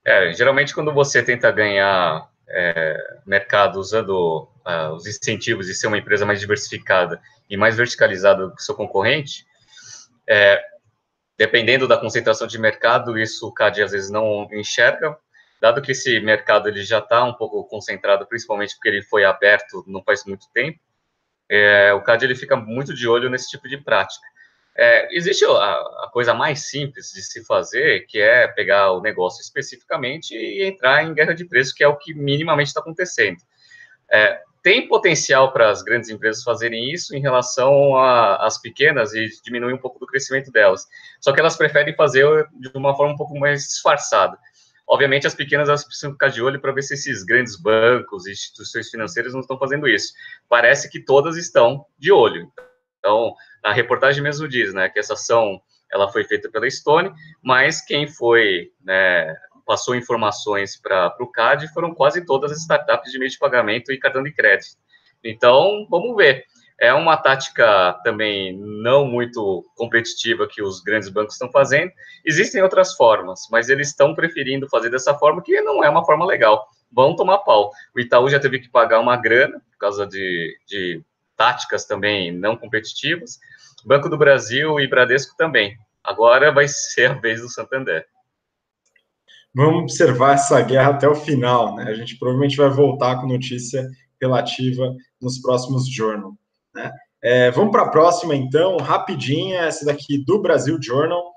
É, 0.04 0.32
geralmente 0.32 0.74
quando 0.74 0.92
você 0.92 1.22
tenta 1.22 1.50
ganhar 1.52 2.28
é, 2.48 2.96
mercado 3.24 3.78
usando 3.78 4.48
uh, 4.66 4.92
os 4.94 5.06
incentivos 5.06 5.66
de 5.66 5.74
ser 5.74 5.86
uma 5.86 5.98
empresa 5.98 6.26
mais 6.26 6.40
diversificada 6.40 7.20
e 7.48 7.56
mais 7.56 7.76
verticalizada 7.76 8.48
do 8.48 8.54
que 8.54 8.62
seu 8.62 8.74
concorrente, 8.74 9.46
é, 10.28 10.60
dependendo 11.38 11.86
da 11.86 11.96
concentração 11.96 12.46
de 12.46 12.58
mercado, 12.58 13.18
isso 13.18 13.46
o 13.46 13.52
CAD 13.52 13.82
às 13.82 13.92
vezes 13.92 14.10
não 14.10 14.48
enxerga, 14.52 15.16
dado 15.60 15.80
que 15.80 15.92
esse 15.92 16.18
mercado 16.20 16.68
ele 16.68 16.82
já 16.82 16.98
está 16.98 17.24
um 17.24 17.34
pouco 17.34 17.64
concentrado, 17.64 18.26
principalmente 18.26 18.74
porque 18.74 18.88
ele 18.88 19.02
foi 19.02 19.24
aberto 19.24 19.84
não 19.86 20.02
faz 20.02 20.24
muito 20.24 20.46
tempo, 20.52 20.80
é, 21.54 21.92
o 21.92 22.00
CAD 22.00 22.24
ele 22.24 22.34
fica 22.34 22.56
muito 22.56 22.94
de 22.94 23.06
olho 23.06 23.28
nesse 23.28 23.50
tipo 23.50 23.68
de 23.68 23.76
prática. 23.76 24.26
É, 24.74 25.14
existe 25.14 25.44
a, 25.44 25.48
a, 25.48 26.10
coisa 26.10 26.32
mais 26.32 26.70
simples 26.70 27.12
de 27.12 27.22
se 27.22 27.44
fazer, 27.44 28.06
que 28.06 28.18
é 28.18 28.48
pegar 28.48 28.92
o 28.92 29.02
negócio 29.02 29.42
especificamente 29.42 30.34
e 30.34 30.64
entrar 30.64 31.04
em 31.04 31.12
guerra 31.12 31.34
de 31.34 31.44
preço, 31.44 31.74
que 31.74 31.84
é 31.84 31.88
o 31.88 31.96
que 31.96 32.14
minimamente 32.14 32.68
está 32.68 32.80
acontecendo. 32.80 33.36
É, 34.10 34.40
tem 34.62 34.88
potencial 34.88 35.52
para 35.52 35.68
as 35.68 35.82
grandes 35.82 36.08
empresas 36.08 36.42
fazerem 36.42 36.90
isso 36.90 37.14
em 37.14 37.20
relação 37.20 37.96
às 37.96 38.58
pequenas 38.58 39.12
e 39.12 39.28
diminuir 39.44 39.74
um 39.74 39.78
pouco 39.78 39.98
do 39.98 40.06
crescimento 40.06 40.50
delas. 40.50 40.86
Só 41.20 41.32
que 41.32 41.40
elas 41.40 41.56
preferem 41.56 41.94
fazer 41.94 42.24
de 42.54 42.70
uma 42.74 42.96
forma 42.96 43.12
um 43.12 43.16
pouco 43.16 43.38
mais 43.38 43.62
disfarçada. 43.64 44.38
Obviamente, 44.92 45.26
as 45.26 45.34
pequenas 45.34 45.70
elas 45.70 45.86
precisam 45.86 46.12
ficar 46.12 46.28
de 46.28 46.42
olho 46.42 46.60
para 46.60 46.70
ver 46.70 46.82
se 46.82 46.92
esses 46.92 47.22
grandes 47.22 47.56
bancos 47.56 48.26
e 48.26 48.32
instituições 48.32 48.90
financeiras 48.90 49.32
não 49.32 49.40
estão 49.40 49.58
fazendo 49.58 49.88
isso. 49.88 50.12
Parece 50.50 50.90
que 50.90 51.00
todas 51.00 51.38
estão 51.38 51.86
de 51.98 52.12
olho. 52.12 52.52
Então, 52.98 53.34
a 53.64 53.72
reportagem 53.72 54.22
mesmo 54.22 54.46
diz, 54.46 54.74
né, 54.74 54.90
que 54.90 54.98
essa 54.98 55.14
ação 55.14 55.62
ela 55.90 56.12
foi 56.12 56.24
feita 56.24 56.50
pela 56.50 56.68
Stone, 56.68 57.10
mas 57.42 57.80
quem 57.80 58.06
foi 58.06 58.70
né, 58.84 59.34
passou 59.64 59.96
informações 59.96 60.78
para 60.78 61.16
o 61.20 61.26
CAD 61.26 61.72
foram 61.72 61.94
quase 61.94 62.26
todas 62.26 62.52
as 62.52 62.58
startups 62.58 63.10
de 63.10 63.18
meio 63.18 63.30
de 63.30 63.38
pagamento 63.38 63.90
e 63.90 63.98
cartão 63.98 64.22
de 64.22 64.30
crédito. 64.30 64.76
Então, 65.24 65.86
vamos 65.88 66.14
ver. 66.14 66.44
É 66.80 66.92
uma 66.92 67.16
tática 67.16 67.92
também 68.04 68.58
não 68.58 69.06
muito 69.06 69.64
competitiva 69.76 70.48
que 70.48 70.62
os 70.62 70.80
grandes 70.80 71.08
bancos 71.08 71.34
estão 71.34 71.50
fazendo. 71.50 71.92
Existem 72.24 72.62
outras 72.62 72.94
formas, 72.94 73.48
mas 73.50 73.68
eles 73.68 73.88
estão 73.88 74.14
preferindo 74.14 74.68
fazer 74.68 74.90
dessa 74.90 75.14
forma, 75.14 75.42
que 75.42 75.60
não 75.62 75.84
é 75.84 75.88
uma 75.88 76.04
forma 76.04 76.26
legal. 76.26 76.66
Vão 76.90 77.14
tomar 77.14 77.38
pau. 77.38 77.70
O 77.94 78.00
Itaú 78.00 78.28
já 78.28 78.40
teve 78.40 78.58
que 78.58 78.68
pagar 78.68 79.00
uma 79.00 79.16
grana 79.16 79.60
por 79.70 79.78
causa 79.78 80.06
de, 80.06 80.58
de 80.66 81.02
táticas 81.36 81.84
também 81.84 82.32
não 82.32 82.56
competitivas. 82.56 83.38
Banco 83.84 84.08
do 84.08 84.18
Brasil 84.18 84.78
e 84.80 84.86
Bradesco 84.86 85.36
também. 85.36 85.76
Agora 86.02 86.52
vai 86.52 86.66
ser 86.68 87.10
a 87.10 87.14
vez 87.14 87.40
do 87.40 87.48
Santander 87.48 88.06
vamos 89.54 89.82
observar 89.82 90.34
essa 90.34 90.60
guerra 90.62 90.90
até 90.90 91.08
o 91.08 91.14
final, 91.14 91.76
né? 91.76 91.84
A 91.84 91.94
gente 91.94 92.16
provavelmente 92.18 92.56
vai 92.56 92.70
voltar 92.70 93.20
com 93.20 93.26
notícia 93.26 93.88
relativa 94.20 94.94
nos 95.20 95.38
próximos 95.40 95.88
Journal, 95.88 96.34
né? 96.74 96.92
É, 97.22 97.50
vamos 97.52 97.70
para 97.70 97.82
a 97.82 97.88
próxima, 97.88 98.34
então, 98.34 98.76
rapidinha, 98.78 99.60
essa 99.60 99.84
daqui 99.84 100.18
do 100.24 100.40
Brasil 100.40 100.76
Journal. 100.82 101.32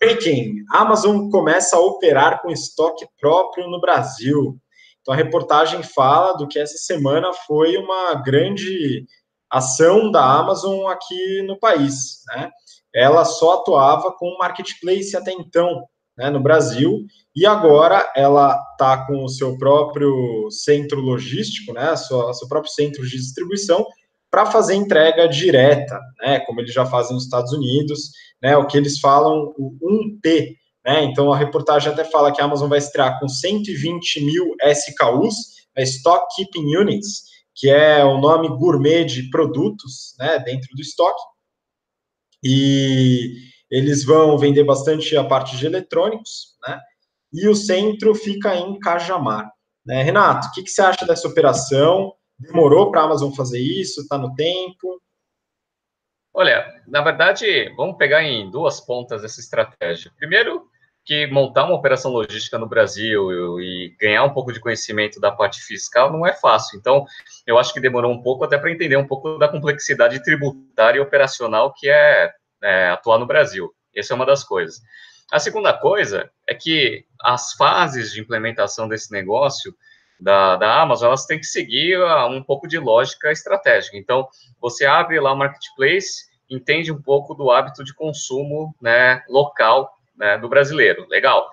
Breaking: 0.00 0.64
Amazon 0.70 1.30
começa 1.30 1.76
a 1.76 1.80
operar 1.80 2.42
com 2.42 2.50
estoque 2.50 3.06
próprio 3.20 3.68
no 3.68 3.80
Brasil. 3.80 4.58
Então, 5.00 5.14
a 5.14 5.16
reportagem 5.16 5.82
fala 5.82 6.32
do 6.32 6.48
que 6.48 6.58
essa 6.58 6.76
semana 6.78 7.32
foi 7.46 7.76
uma 7.76 8.14
grande 8.14 9.06
ação 9.48 10.10
da 10.10 10.24
Amazon 10.24 10.86
aqui 10.88 11.42
no 11.42 11.58
país. 11.58 12.22
Né? 12.34 12.50
Ela 12.92 13.24
só 13.24 13.60
atuava 13.60 14.12
com 14.12 14.36
marketplace 14.38 15.16
até 15.16 15.30
então, 15.32 15.84
né, 16.16 16.30
no 16.30 16.40
Brasil, 16.40 17.06
e 17.34 17.44
agora 17.44 18.12
ela 18.16 18.56
está 18.72 19.06
com 19.06 19.24
o 19.24 19.28
seu 19.28 19.58
próprio 19.58 20.48
centro 20.50 21.00
logístico, 21.00 21.72
né, 21.72 21.94
seu 21.96 22.48
próprio 22.48 22.72
centro 22.72 23.02
de 23.04 23.16
distribuição, 23.16 23.84
para 24.34 24.46
fazer 24.46 24.74
entrega 24.74 25.28
direta, 25.28 26.00
né, 26.20 26.40
como 26.40 26.60
eles 26.60 26.74
já 26.74 26.84
fazem 26.84 27.14
nos 27.14 27.22
Estados 27.22 27.52
Unidos, 27.52 28.10
né, 28.42 28.56
o 28.56 28.66
que 28.66 28.76
eles 28.76 28.98
falam, 28.98 29.54
o 29.56 29.78
1P. 29.80 30.56
Né, 30.84 31.04
então, 31.04 31.32
a 31.32 31.36
reportagem 31.36 31.92
até 31.92 32.02
fala 32.02 32.32
que 32.32 32.42
a 32.42 32.44
Amazon 32.44 32.68
vai 32.68 32.78
estrear 32.78 33.20
com 33.20 33.28
120 33.28 34.24
mil 34.24 34.56
SKUs, 34.60 35.36
né, 35.76 35.84
Stock 35.84 36.26
Keeping 36.34 36.76
Units, 36.76 37.26
que 37.54 37.70
é 37.70 38.04
o 38.04 38.18
nome 38.18 38.48
gourmet 38.48 39.04
de 39.04 39.30
produtos 39.30 40.16
né, 40.18 40.40
dentro 40.40 40.68
do 40.74 40.82
estoque. 40.82 41.22
E 42.42 43.34
eles 43.70 44.04
vão 44.04 44.36
vender 44.36 44.64
bastante 44.64 45.16
a 45.16 45.22
parte 45.22 45.56
de 45.56 45.64
eletrônicos, 45.64 46.56
né? 46.66 46.80
E 47.32 47.48
o 47.48 47.54
centro 47.54 48.16
fica 48.16 48.56
em 48.56 48.80
Cajamar. 48.80 49.48
Né? 49.86 50.02
Renato, 50.02 50.48
o 50.48 50.50
que, 50.50 50.64
que 50.64 50.70
você 50.70 50.82
acha 50.82 51.06
dessa 51.06 51.28
operação? 51.28 52.12
Demorou 52.38 52.90
para 52.90 53.02
a 53.02 53.04
Amazon 53.04 53.32
fazer 53.32 53.60
isso? 53.60 54.00
Está 54.00 54.18
no 54.18 54.34
tempo? 54.34 55.00
Olha, 56.32 56.66
na 56.88 57.00
verdade, 57.00 57.72
vamos 57.76 57.96
pegar 57.96 58.22
em 58.24 58.50
duas 58.50 58.80
pontas 58.80 59.22
essa 59.22 59.40
estratégia. 59.40 60.10
Primeiro, 60.16 60.68
que 61.04 61.26
montar 61.28 61.64
uma 61.64 61.76
operação 61.76 62.10
logística 62.10 62.58
no 62.58 62.68
Brasil 62.68 63.60
e 63.60 63.94
ganhar 64.00 64.24
um 64.24 64.32
pouco 64.32 64.52
de 64.52 64.58
conhecimento 64.58 65.20
da 65.20 65.30
parte 65.30 65.60
fiscal 65.60 66.10
não 66.10 66.26
é 66.26 66.32
fácil. 66.32 66.78
Então, 66.78 67.04
eu 67.46 67.58
acho 67.58 67.72
que 67.72 67.80
demorou 67.80 68.10
um 68.12 68.22
pouco 68.22 68.44
até 68.44 68.58
para 68.58 68.72
entender 68.72 68.96
um 68.96 69.06
pouco 69.06 69.38
da 69.38 69.48
complexidade 69.48 70.22
tributária 70.22 70.98
e 70.98 71.02
operacional 71.02 71.72
que 71.72 71.88
é 71.88 72.32
é, 72.64 72.88
atuar 72.88 73.18
no 73.18 73.26
Brasil. 73.26 73.70
Essa 73.94 74.14
é 74.14 74.16
uma 74.16 74.26
das 74.26 74.42
coisas. 74.42 74.80
A 75.30 75.38
segunda 75.38 75.72
coisa 75.72 76.30
é 76.48 76.54
que 76.54 77.04
as 77.20 77.52
fases 77.52 78.12
de 78.12 78.20
implementação 78.20 78.88
desse 78.88 79.12
negócio 79.12 79.74
da, 80.20 80.56
da 80.56 80.80
Amazon, 80.80 81.08
elas 81.08 81.26
têm 81.26 81.38
que 81.38 81.46
seguir 81.46 81.98
um 82.30 82.42
pouco 82.42 82.66
de 82.66 82.78
lógica 82.78 83.30
estratégica. 83.30 83.96
Então, 83.96 84.28
você 84.60 84.84
abre 84.84 85.18
lá 85.20 85.32
o 85.32 85.36
marketplace, 85.36 86.24
entende 86.48 86.92
um 86.92 87.00
pouco 87.00 87.34
do 87.34 87.50
hábito 87.50 87.84
de 87.84 87.94
consumo 87.94 88.74
né, 88.80 89.22
local 89.28 89.98
né, 90.16 90.38
do 90.38 90.48
brasileiro. 90.48 91.06
Legal. 91.08 91.48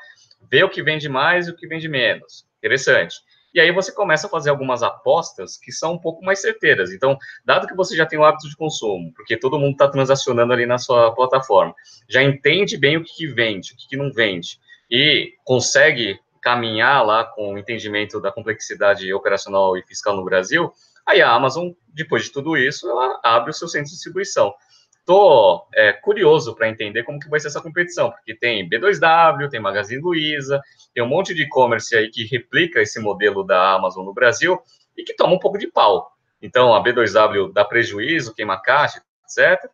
Vê 0.49 0.63
o 0.63 0.69
que 0.69 0.83
vende 0.83 1.07
mais 1.09 1.47
e 1.47 1.51
o 1.51 1.55
que 1.55 1.67
vende 1.67 1.87
menos. 1.87 2.45
Interessante. 2.57 3.15
E 3.53 3.59
aí 3.59 3.71
você 3.71 3.91
começa 3.91 4.27
a 4.27 4.29
fazer 4.29 4.49
algumas 4.49 4.81
apostas 4.81 5.57
que 5.57 5.71
são 5.71 5.93
um 5.93 5.97
pouco 5.97 6.23
mais 6.23 6.39
certeiras. 6.39 6.93
Então, 6.93 7.17
dado 7.43 7.67
que 7.67 7.75
você 7.75 7.95
já 7.95 8.05
tem 8.05 8.17
o 8.17 8.23
hábito 8.23 8.47
de 8.47 8.55
consumo, 8.55 9.11
porque 9.13 9.35
todo 9.35 9.59
mundo 9.59 9.73
está 9.73 9.89
transacionando 9.89 10.53
ali 10.53 10.65
na 10.65 10.77
sua 10.77 11.13
plataforma, 11.13 11.75
já 12.09 12.23
entende 12.23 12.77
bem 12.77 12.95
o 12.95 13.03
que, 13.03 13.27
vende, 13.27 13.73
o 13.73 13.89
que 13.89 13.97
não 13.97 14.11
vende, 14.11 14.57
e 14.89 15.33
consegue 15.43 16.17
caminhar 16.41 17.05
lá 17.05 17.23
com 17.23 17.53
o 17.53 17.57
entendimento 17.57 18.19
da 18.19 18.31
complexidade 18.31 19.11
operacional 19.13 19.77
e 19.77 19.83
fiscal 19.83 20.15
no 20.15 20.23
Brasil, 20.23 20.71
aí 21.05 21.21
a 21.21 21.31
Amazon, 21.31 21.71
depois 21.87 22.23
de 22.23 22.31
tudo 22.31 22.57
isso, 22.57 22.89
ela 22.89 23.19
abre 23.23 23.51
o 23.51 23.53
seu 23.53 23.67
centro 23.67 23.87
de 23.87 23.93
distribuição. 23.93 24.53
Estou 24.99 25.67
é, 25.73 25.93
curioso 25.93 26.55
para 26.55 26.69
entender 26.69 27.03
como 27.03 27.19
que 27.19 27.29
vai 27.29 27.39
ser 27.39 27.47
essa 27.47 27.61
competição, 27.61 28.11
porque 28.11 28.35
tem 28.35 28.69
B2W, 28.69 29.49
tem 29.49 29.59
Magazine 29.59 30.01
Luiza, 30.01 30.61
tem 30.93 31.03
um 31.03 31.07
monte 31.07 31.33
de 31.33 31.43
e-commerce 31.43 31.95
aí 31.95 32.09
que 32.09 32.23
replica 32.25 32.81
esse 32.81 32.99
modelo 32.99 33.43
da 33.43 33.73
Amazon 33.73 34.05
no 34.05 34.13
Brasil 34.13 34.59
e 34.95 35.03
que 35.03 35.15
toma 35.15 35.33
um 35.33 35.39
pouco 35.39 35.57
de 35.57 35.67
pau. 35.67 36.11
Então, 36.41 36.73
a 36.73 36.83
B2W 36.83 37.51
dá 37.51 37.65
prejuízo, 37.65 38.33
queima 38.33 38.61
caixa, 38.61 39.01
etc. 39.25 39.69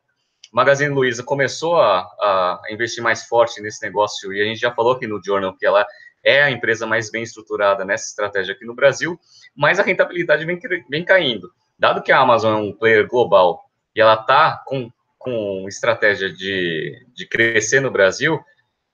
Magazine 0.51 0.93
Luiza 0.93 1.23
começou 1.23 1.75
a, 1.75 1.99
a, 1.99 2.61
investir 2.69 3.03
mais 3.03 3.25
forte 3.25 3.61
nesse 3.61 3.83
negócio 3.83 4.33
e 4.33 4.41
a 4.41 4.45
gente 4.45 4.59
já 4.59 4.71
falou 4.71 4.93
aqui 4.93 5.07
no 5.07 5.21
Journal 5.23 5.55
que 5.55 5.65
ela 5.65 5.85
é 6.23 6.43
a 6.43 6.51
empresa 6.51 6.85
mais 6.85 7.09
bem 7.09 7.23
estruturada 7.23 7.85
nessa 7.85 8.05
estratégia 8.05 8.53
aqui 8.53 8.65
no 8.65 8.75
Brasil, 8.75 9.19
mas 9.55 9.79
a 9.79 9.83
rentabilidade 9.83 10.45
vem, 10.45 10.59
vem 10.89 11.05
caindo. 11.05 11.51
Dado 11.77 12.01
que 12.01 12.11
a 12.11 12.19
Amazon 12.19 12.53
é 12.53 12.57
um 12.57 12.73
player 12.73 13.07
global 13.07 13.69
e 13.95 14.01
ela 14.01 14.15
está 14.15 14.63
com 14.65 14.91
com 15.27 15.65
estratégia 15.67 16.31
de, 16.31 17.05
de 17.13 17.27
crescer 17.27 17.81
no 17.81 17.91
Brasil 17.91 18.39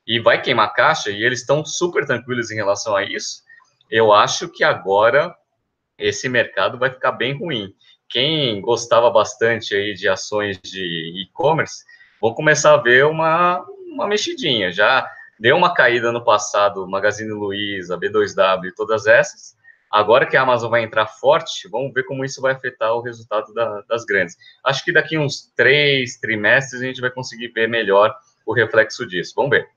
e 0.08 0.20
vai 0.20 0.42
queimar 0.42 0.74
caixa, 0.74 1.12
e 1.12 1.24
eles 1.24 1.42
estão 1.42 1.64
super 1.64 2.08
tranquilos 2.08 2.50
em 2.50 2.56
relação 2.56 2.96
a 2.96 3.04
isso, 3.04 3.44
eu 3.90 4.12
acho 4.12 4.50
que 4.50 4.64
agora 4.64 5.36
esse 5.98 6.28
mercado 6.28 6.80
vai 6.80 6.90
ficar 6.90 7.12
bem 7.12 7.38
ruim. 7.38 7.74
Quem 8.10 8.60
gostava 8.62 9.12
bastante 9.12 9.76
aí 9.76 9.94
de 9.94 10.10
ações 10.10 10.60
de 10.62 11.24
e-commerce, 11.24 11.84
vou 12.20 12.34
começar 12.34 12.74
a 12.74 12.82
ver 12.82 13.06
uma, 13.06 13.64
uma 13.88 14.08
mexidinha. 14.08 14.72
Já 14.72 15.08
deu 15.40 15.56
uma 15.56 15.74
caída 15.74 16.12
no 16.12 16.24
passado, 16.24 16.88
Magazine 16.88 17.32
Luiza, 17.32 17.98
B2W, 17.98 18.72
todas 18.76 19.08
essas, 19.08 19.56
Agora 19.94 20.26
que 20.26 20.36
a 20.36 20.42
Amazon 20.42 20.72
vai 20.72 20.84
entrar 20.84 21.06
forte, 21.06 21.70
vamos 21.70 21.94
ver 21.94 22.04
como 22.06 22.26
isso 22.26 22.42
vai 22.42 22.54
afetar 22.54 22.96
o 22.96 23.02
resultado 23.02 23.54
da, 23.54 23.82
das 23.88 24.04
grandes. 24.04 24.36
Acho 24.66 24.84
que 24.84 24.92
daqui 24.92 25.20
uns 25.20 25.54
três 25.56 26.18
trimestres 26.18 26.82
a 26.82 26.86
gente 26.86 27.00
vai 27.00 27.12
conseguir 27.12 27.50
ver 27.50 27.70
melhor 27.70 28.12
o 28.44 28.56
reflexo 28.56 29.06
disso. 29.06 29.34
Vamos 29.36 29.52
ver. 29.52 29.68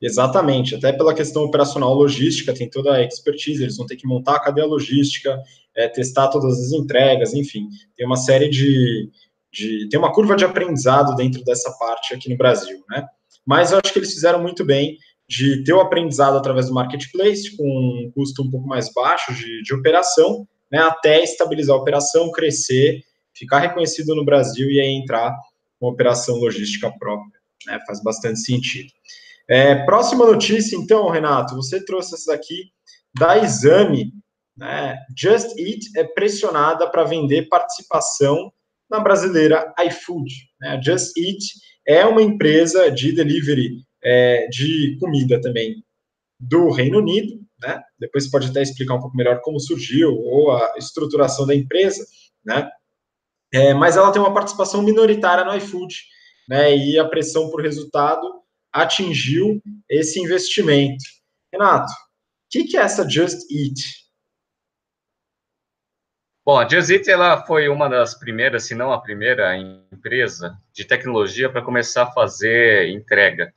Exatamente, 0.00 0.76
até 0.76 0.92
pela 0.92 1.12
questão 1.12 1.42
operacional 1.42 1.92
logística, 1.92 2.54
tem 2.54 2.70
toda 2.70 2.94
a 2.94 3.02
expertise, 3.02 3.64
eles 3.64 3.76
vão 3.76 3.86
ter 3.86 3.96
que 3.96 4.06
montar 4.06 4.36
a 4.36 4.40
cadeia 4.40 4.66
logística, 4.66 5.42
é, 5.74 5.88
testar 5.88 6.28
todas 6.28 6.60
as 6.60 6.70
entregas, 6.70 7.34
enfim, 7.34 7.66
tem 7.96 8.06
uma 8.06 8.16
série 8.16 8.48
de, 8.48 9.10
de. 9.50 9.88
tem 9.88 9.98
uma 9.98 10.12
curva 10.12 10.36
de 10.36 10.44
aprendizado 10.44 11.16
dentro 11.16 11.42
dessa 11.42 11.72
parte 11.78 12.14
aqui 12.14 12.28
no 12.30 12.36
Brasil, 12.36 12.84
né? 12.88 13.08
Mas 13.46 13.70
eu 13.70 13.80
acho 13.82 13.92
que 13.92 13.98
eles 13.98 14.12
fizeram 14.12 14.42
muito 14.42 14.64
bem 14.64 14.98
de 15.28 15.62
ter 15.64 15.72
o 15.72 15.80
aprendizado 15.80 16.36
através 16.36 16.66
do 16.66 16.74
marketplace, 16.74 17.56
com 17.56 17.64
um 17.64 18.10
custo 18.14 18.42
um 18.42 18.50
pouco 18.50 18.66
mais 18.66 18.92
baixo 18.92 19.34
de, 19.34 19.62
de 19.62 19.74
operação, 19.74 20.46
né, 20.70 20.78
até 20.78 21.22
estabilizar 21.22 21.76
a 21.76 21.80
operação, 21.80 22.30
crescer, 22.30 23.02
ficar 23.34 23.60
reconhecido 23.60 24.14
no 24.14 24.24
Brasil 24.24 24.70
e 24.70 24.80
aí 24.80 24.88
entrar 24.88 25.34
com 25.78 25.88
operação 25.88 26.36
logística 26.36 26.90
própria. 26.98 27.40
Né, 27.66 27.78
faz 27.86 28.02
bastante 28.02 28.40
sentido. 28.40 28.88
É, 29.48 29.84
próxima 29.84 30.26
notícia, 30.26 30.76
então, 30.76 31.08
Renato, 31.08 31.54
você 31.54 31.84
trouxe 31.84 32.14
essa 32.14 32.32
daqui 32.32 32.70
da 33.16 33.38
Exame. 33.38 34.12
Né? 34.56 34.96
Just 35.16 35.56
Eat 35.58 35.80
é 35.96 36.04
pressionada 36.04 36.88
para 36.90 37.04
vender 37.04 37.48
participação 37.48 38.52
na 38.90 39.00
brasileira 39.00 39.72
iFood. 39.86 40.32
Né? 40.60 40.80
Just 40.82 41.16
Eat 41.16 41.44
é 41.86 42.04
uma 42.04 42.22
empresa 42.22 42.90
de 42.90 43.12
delivery 43.12 43.82
é, 44.02 44.46
de 44.48 44.96
comida 44.98 45.40
também 45.40 45.82
do 46.38 46.70
Reino 46.70 46.98
Unido. 46.98 47.40
Né? 47.60 47.80
Depois 47.98 48.24
você 48.24 48.30
pode 48.30 48.48
até 48.48 48.62
explicar 48.62 48.94
um 48.94 49.00
pouco 49.00 49.16
melhor 49.16 49.40
como 49.40 49.60
surgiu 49.60 50.14
ou 50.14 50.52
a 50.52 50.74
estruturação 50.76 51.46
da 51.46 51.54
empresa. 51.54 52.04
Né? 52.44 52.68
É, 53.52 53.72
mas 53.74 53.96
ela 53.96 54.12
tem 54.12 54.20
uma 54.20 54.34
participação 54.34 54.82
minoritária 54.82 55.44
no 55.44 55.56
iFood. 55.56 55.94
Né? 56.48 56.76
E 56.76 56.98
a 56.98 57.04
pressão 57.04 57.50
por 57.50 57.62
resultado 57.62 58.42
atingiu 58.72 59.60
esse 59.88 60.20
investimento. 60.20 61.02
Renato, 61.52 61.90
o 61.90 61.96
que, 62.50 62.64
que 62.64 62.76
é 62.76 62.80
essa 62.80 63.08
Just 63.08 63.50
Eat? 63.50 64.05
Bom, 66.46 66.60
a 66.60 66.62
Eat 66.62 67.10
ela 67.10 67.44
foi 67.44 67.68
uma 67.68 67.88
das 67.88 68.14
primeiras, 68.14 68.62
se 68.62 68.72
não 68.72 68.92
a 68.92 69.00
primeira 69.00 69.56
empresa 69.56 70.56
de 70.72 70.84
tecnologia 70.84 71.50
para 71.50 71.60
começar 71.60 72.04
a 72.04 72.12
fazer 72.12 72.88
entrega 72.90 73.52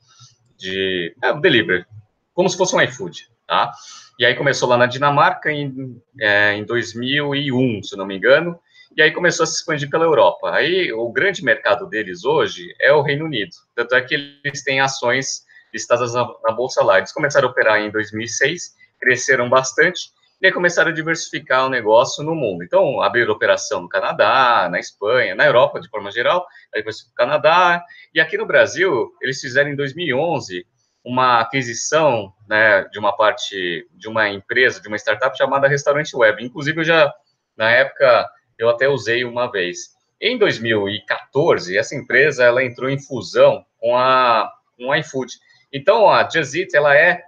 de 0.58 1.14
é, 1.22 1.32
delivery, 1.38 1.86
como 2.34 2.48
se 2.48 2.56
fosse 2.56 2.74
um 2.74 2.80
iFood, 2.80 3.28
tá? 3.46 3.70
E 4.18 4.26
aí 4.26 4.34
começou 4.34 4.68
lá 4.68 4.76
na 4.76 4.86
Dinamarca 4.86 5.52
em, 5.52 6.02
é, 6.18 6.54
em 6.54 6.64
2001, 6.64 7.84
se 7.84 7.96
não 7.96 8.04
me 8.04 8.16
engano, 8.16 8.58
e 8.96 9.00
aí 9.00 9.12
começou 9.12 9.44
a 9.44 9.46
se 9.46 9.58
expandir 9.58 9.88
pela 9.88 10.04
Europa. 10.04 10.50
Aí 10.52 10.92
o 10.92 11.12
grande 11.12 11.44
mercado 11.44 11.86
deles 11.86 12.24
hoje 12.24 12.74
é 12.80 12.92
o 12.92 13.02
Reino 13.02 13.24
Unido, 13.24 13.54
tanto 13.76 13.94
é 13.94 14.02
que 14.02 14.16
eles 14.44 14.64
têm 14.64 14.80
ações 14.80 15.44
listadas 15.72 16.12
na, 16.12 16.28
na 16.42 16.52
Bolsa 16.52 16.82
lá. 16.82 16.98
Eles 16.98 17.12
começaram 17.12 17.46
a 17.46 17.50
operar 17.52 17.80
em 17.80 17.88
2006, 17.88 18.74
cresceram 18.98 19.48
bastante, 19.48 20.10
e 20.40 20.46
aí 20.46 20.52
começaram 20.52 20.90
a 20.90 20.94
diversificar 20.94 21.66
o 21.66 21.68
negócio 21.68 22.24
no 22.24 22.34
mundo. 22.34 22.64
Então, 22.64 23.02
abriram 23.02 23.32
operação 23.32 23.82
no 23.82 23.88
Canadá, 23.88 24.68
na 24.70 24.78
Espanha, 24.78 25.34
na 25.34 25.44
Europa, 25.44 25.80
de 25.80 25.88
forma 25.88 26.10
geral, 26.10 26.46
aí 26.74 26.80
depois 26.80 27.06
no 27.06 27.14
Canadá, 27.14 27.84
e 28.14 28.20
aqui 28.20 28.38
no 28.38 28.46
Brasil, 28.46 29.12
eles 29.20 29.38
fizeram 29.40 29.70
em 29.70 29.76
2011 29.76 30.66
uma 31.04 31.40
aquisição 31.40 32.32
né, 32.48 32.84
de 32.84 32.98
uma 32.98 33.14
parte, 33.14 33.86
de 33.92 34.08
uma 34.08 34.30
empresa, 34.30 34.80
de 34.80 34.88
uma 34.88 34.96
startup 34.96 35.36
chamada 35.36 35.68
Restaurante 35.68 36.16
Web. 36.16 36.42
Inclusive, 36.42 36.80
eu 36.80 36.84
já, 36.84 37.12
na 37.56 37.70
época, 37.70 38.28
eu 38.58 38.70
até 38.70 38.88
usei 38.88 39.24
uma 39.24 39.50
vez. 39.50 39.90
Em 40.18 40.38
2014, 40.38 41.76
essa 41.76 41.94
empresa 41.94 42.44
ela 42.44 42.64
entrou 42.64 42.88
em 42.88 42.98
fusão 42.98 43.64
com 43.78 43.96
a, 43.96 44.50
com 44.76 44.90
a 44.90 44.98
iFood. 44.98 45.32
Então, 45.72 46.08
a 46.08 46.28
Just 46.28 46.54
Eat, 46.54 46.74
ela 46.74 46.96
é, 46.96 47.22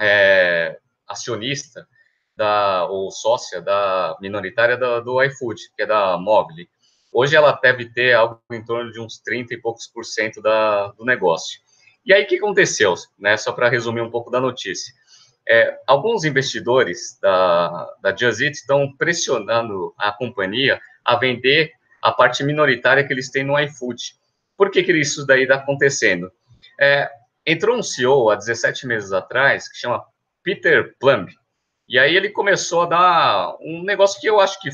é 0.00 0.78
acionista 1.06 1.86
da, 2.38 2.86
ou 2.86 3.10
sócia 3.10 3.60
da 3.60 4.16
minoritária 4.20 4.76
do, 4.76 5.00
do 5.00 5.22
iFood, 5.24 5.60
que 5.76 5.82
é 5.82 5.86
da 5.86 6.16
Mobile. 6.16 6.70
Hoje 7.12 7.34
ela 7.34 7.50
deve 7.60 7.86
ter 7.86 8.14
algo 8.14 8.40
em 8.52 8.64
torno 8.64 8.92
de 8.92 9.00
uns 9.00 9.18
30 9.18 9.54
e 9.54 9.60
poucos 9.60 9.88
por 9.88 10.04
cento 10.04 10.40
da, 10.40 10.86
do 10.92 11.04
negócio. 11.04 11.60
E 12.06 12.12
aí, 12.12 12.22
o 12.22 12.26
que 12.28 12.36
aconteceu? 12.36 12.94
Né, 13.18 13.36
só 13.36 13.50
para 13.50 13.68
resumir 13.68 14.02
um 14.02 14.10
pouco 14.10 14.30
da 14.30 14.40
notícia. 14.40 14.94
É, 15.48 15.76
alguns 15.84 16.24
investidores 16.24 17.18
da, 17.20 17.92
da 18.00 18.14
Just 18.14 18.40
Eat 18.40 18.54
estão 18.54 18.94
pressionando 18.96 19.92
a 19.98 20.12
companhia 20.12 20.80
a 21.04 21.16
vender 21.16 21.72
a 22.00 22.12
parte 22.12 22.44
minoritária 22.44 23.04
que 23.04 23.12
eles 23.12 23.30
têm 23.30 23.42
no 23.42 23.58
iFood. 23.58 24.14
Por 24.56 24.70
que, 24.70 24.84
que 24.84 24.92
isso 24.92 25.26
daí 25.26 25.42
está 25.42 25.56
acontecendo? 25.56 26.30
É, 26.80 27.10
entrou 27.44 27.76
um 27.76 27.82
CEO 27.82 28.30
há 28.30 28.36
17 28.36 28.86
meses 28.86 29.12
atrás 29.12 29.68
que 29.68 29.76
chama 29.76 30.04
Peter 30.44 30.94
Plumb, 31.00 31.28
e 31.88 31.98
aí 31.98 32.14
ele 32.14 32.28
começou 32.28 32.82
a 32.82 32.86
dar 32.86 33.56
um 33.60 33.82
negócio 33.82 34.20
que 34.20 34.28
eu 34.28 34.40
acho 34.40 34.60
que 34.60 34.68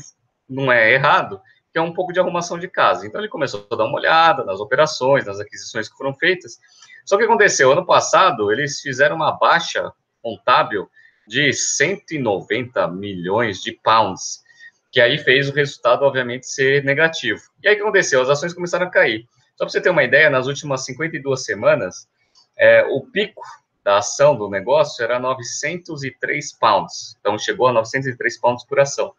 não 0.49 0.71
é 0.71 0.93
errado, 0.93 1.39
que 1.71 1.79
é 1.79 1.81
um 1.81 1.93
pouco 1.93 2.11
de 2.11 2.19
arrumação 2.19 2.59
de 2.59 2.67
casa. 2.67 3.07
Então 3.07 3.21
ele 3.21 3.29
começou 3.29 3.65
a 3.71 3.75
dar 3.75 3.85
uma 3.85 3.97
olhada 3.97 4.43
nas 4.43 4.59
operações, 4.59 5.25
nas 5.25 5.39
aquisições 5.39 5.87
que 5.87 5.97
foram 5.97 6.13
feitas. 6.13 6.57
Só 7.05 7.17
que 7.17 7.23
aconteceu, 7.23 7.71
ano 7.71 7.85
passado 7.85 8.51
eles 8.51 8.81
fizeram 8.81 9.15
uma 9.15 9.31
baixa 9.31 9.91
contábil 10.21 10.89
de 11.27 11.53
190 11.53 12.87
milhões 12.89 13.61
de 13.61 13.71
pounds, 13.71 14.43
que 14.91 14.99
aí 14.99 15.17
fez 15.17 15.49
o 15.49 15.53
resultado, 15.53 16.03
obviamente, 16.03 16.47
ser 16.47 16.83
negativo. 16.83 17.41
E 17.63 17.67
aí 17.67 17.73
o 17.75 17.77
que 17.77 17.83
aconteceu? 17.83 18.21
As 18.21 18.29
ações 18.29 18.53
começaram 18.53 18.87
a 18.87 18.91
cair. 18.91 19.27
Só 19.55 19.65
para 19.65 19.69
você 19.69 19.81
ter 19.81 19.89
uma 19.89 20.03
ideia, 20.03 20.29
nas 20.29 20.47
últimas 20.47 20.83
52 20.85 21.43
semanas, 21.43 22.07
é, 22.57 22.83
o 22.85 23.01
pico 23.11 23.41
da 23.85 23.99
ação 23.99 24.35
do 24.35 24.49
negócio 24.49 25.03
era 25.03 25.19
903 25.19 26.53
pounds. 26.57 27.15
Então, 27.19 27.37
chegou 27.37 27.67
a 27.67 27.71
903 27.71 28.39
pounds 28.39 28.65
por 28.65 28.79
ação. 28.79 29.13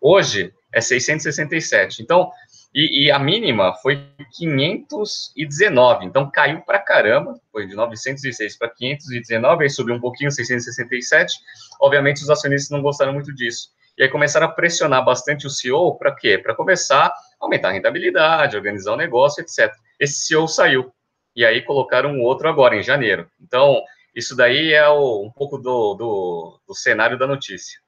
Hoje, 0.00 0.54
é 0.72 0.80
667. 0.80 2.00
Então, 2.00 2.30
e, 2.72 3.06
e, 3.06 3.10
a 3.10 3.18
mínima 3.18 3.74
foi 3.82 4.02
519, 4.32 6.06
então 6.06 6.30
caiu 6.30 6.62
para 6.62 6.78
caramba, 6.78 7.38
foi 7.50 7.66
de 7.66 7.74
906 7.74 8.56
para 8.56 8.70
519, 8.70 9.64
aí 9.64 9.68
subiu 9.68 9.94
um 9.94 10.00
pouquinho, 10.00 10.30
667. 10.30 11.38
Obviamente, 11.78 12.22
os 12.22 12.30
acionistas 12.30 12.70
não 12.70 12.80
gostaram 12.80 13.12
muito 13.12 13.34
disso. 13.34 13.68
E 13.98 14.04
aí 14.04 14.08
começaram 14.08 14.46
a 14.46 14.50
pressionar 14.50 15.04
bastante 15.04 15.46
o 15.46 15.50
CEO 15.50 15.98
para 15.98 16.14
quê? 16.14 16.38
Para 16.38 16.54
começar 16.54 17.06
a 17.08 17.14
aumentar 17.40 17.68
a 17.68 17.72
rentabilidade, 17.72 18.56
organizar 18.56 18.92
o 18.92 18.96
negócio, 18.96 19.42
etc. 19.42 19.70
Esse 20.00 20.26
CEO 20.26 20.48
saiu. 20.48 20.90
E 21.36 21.44
aí 21.44 21.60
colocaram 21.60 22.10
um 22.10 22.22
outro 22.22 22.48
agora, 22.48 22.74
em 22.74 22.82
janeiro. 22.82 23.28
Então, 23.38 23.82
isso 24.14 24.36
daí 24.36 24.72
é 24.72 24.88
o, 24.88 25.24
um 25.24 25.30
pouco 25.30 25.58
do, 25.58 25.94
do, 25.94 26.60
do 26.66 26.74
cenário 26.74 27.18
da 27.18 27.26
notícia. 27.26 27.80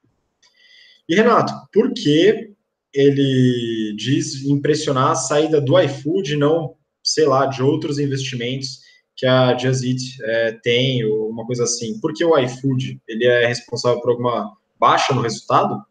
E, 1.07 1.15
Renato, 1.15 1.53
por 1.71 1.93
que 1.93 2.55
ele 2.93 3.93
diz 3.97 4.43
impressionar 4.45 5.11
a 5.11 5.15
saída 5.15 5.59
do 5.59 5.79
iFood, 5.79 6.37
não, 6.37 6.75
sei 7.03 7.25
lá, 7.25 7.45
de 7.45 7.61
outros 7.61 7.99
investimentos 7.99 8.79
que 9.15 9.25
a 9.25 9.57
Just 9.57 9.83
Eat 9.83 10.01
é, 10.23 10.51
tem, 10.63 11.03
ou 11.05 11.29
uma 11.29 11.45
coisa 11.45 11.63
assim. 11.63 11.99
Por 11.99 12.13
que 12.13 12.23
o 12.23 12.37
iFood? 12.37 13.01
Ele 13.07 13.25
é 13.25 13.45
responsável 13.45 14.01
por 14.01 14.11
alguma 14.11 14.55
baixa 14.79 15.13
no 15.13 15.21
resultado? 15.21 15.81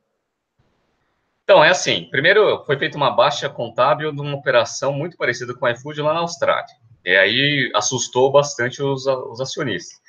Então, 1.43 1.63
é 1.63 1.71
assim, 1.71 2.09
primeiro 2.11 2.65
foi 2.65 2.79
feita 2.79 2.97
uma 2.97 3.11
baixa 3.11 3.49
contábil 3.49 4.13
de 4.13 4.21
uma 4.21 4.35
operação 4.35 4.93
muito 4.93 5.17
parecida 5.17 5.55
com 5.55 5.67
o 5.67 5.69
iFood 5.69 6.01
lá 6.01 6.15
na 6.15 6.21
Austrália. 6.21 6.75
E 7.05 7.15
aí 7.15 7.71
assustou 7.75 8.33
bastante 8.33 8.83
os, 8.83 9.07
os 9.07 9.41
acionistas. 9.41 10.01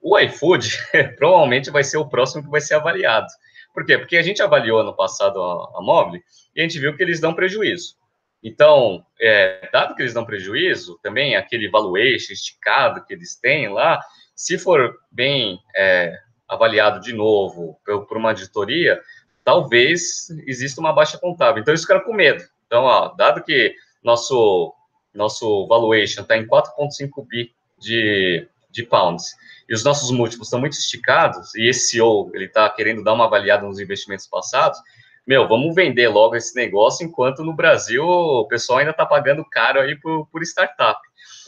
O 0.00 0.18
iFood 0.18 0.78
provavelmente 1.16 1.70
vai 1.70 1.84
ser 1.84 1.98
o 1.98 2.08
próximo 2.08 2.42
que 2.42 2.50
vai 2.50 2.60
ser 2.60 2.74
avaliado. 2.74 3.28
Por 3.72 3.84
quê? 3.84 3.98
Porque 3.98 4.16
a 4.16 4.22
gente 4.22 4.42
avaliou 4.42 4.80
ano 4.80 4.94
passado 4.94 5.40
a, 5.42 5.78
a 5.78 5.82
Mobile 5.82 6.22
e 6.54 6.60
a 6.60 6.62
gente 6.62 6.78
viu 6.78 6.96
que 6.96 7.02
eles 7.02 7.20
dão 7.20 7.34
prejuízo. 7.34 7.96
Então, 8.42 9.04
é, 9.20 9.68
dado 9.72 9.94
que 9.94 10.02
eles 10.02 10.14
dão 10.14 10.24
prejuízo, 10.24 10.98
também 11.02 11.36
aquele 11.36 11.68
valuation 11.68 12.32
esticado 12.32 13.04
que 13.04 13.12
eles 13.12 13.36
têm 13.36 13.68
lá, 13.68 14.00
se 14.34 14.58
for 14.58 14.98
bem 15.10 15.60
é, 15.76 16.18
avaliado 16.48 17.00
de 17.00 17.12
novo 17.12 17.78
por, 17.84 18.16
uma 18.16 18.30
auditoria, 18.30 19.00
talvez 19.44 20.30
exista 20.46 20.80
uma 20.80 20.92
baixa 20.92 21.18
contábil. 21.18 21.60
Então, 21.60 21.74
isso 21.74 21.86
fica 21.86 22.00
com 22.00 22.14
medo. 22.14 22.42
Então, 22.66 22.84
ó, 22.84 23.08
dado 23.08 23.44
que 23.44 23.74
nosso, 24.02 24.74
nosso 25.12 25.66
valuation 25.66 26.22
está 26.22 26.36
em 26.36 26.46
4,5 26.46 27.26
bi 27.26 27.52
de, 27.78 28.48
de 28.70 28.82
pounds 28.84 29.34
e 29.70 29.74
os 29.74 29.84
nossos 29.84 30.10
múltiplos 30.10 30.48
estão 30.48 30.58
muito 30.58 30.72
esticados, 30.72 31.54
e 31.54 31.68
esse 31.68 31.90
CEO, 31.90 32.28
ele 32.34 32.46
está 32.46 32.68
querendo 32.68 33.04
dar 33.04 33.12
uma 33.12 33.26
avaliada 33.26 33.64
nos 33.64 33.78
investimentos 33.78 34.26
passados, 34.26 34.80
meu, 35.24 35.46
vamos 35.46 35.76
vender 35.76 36.08
logo 36.08 36.34
esse 36.34 36.56
negócio, 36.56 37.06
enquanto 37.06 37.44
no 37.44 37.54
Brasil 37.54 38.04
o 38.04 38.48
pessoal 38.48 38.80
ainda 38.80 38.90
está 38.90 39.06
pagando 39.06 39.44
caro 39.44 39.80
aí 39.80 39.94
por, 39.94 40.26
por 40.26 40.42
startup. 40.42 40.98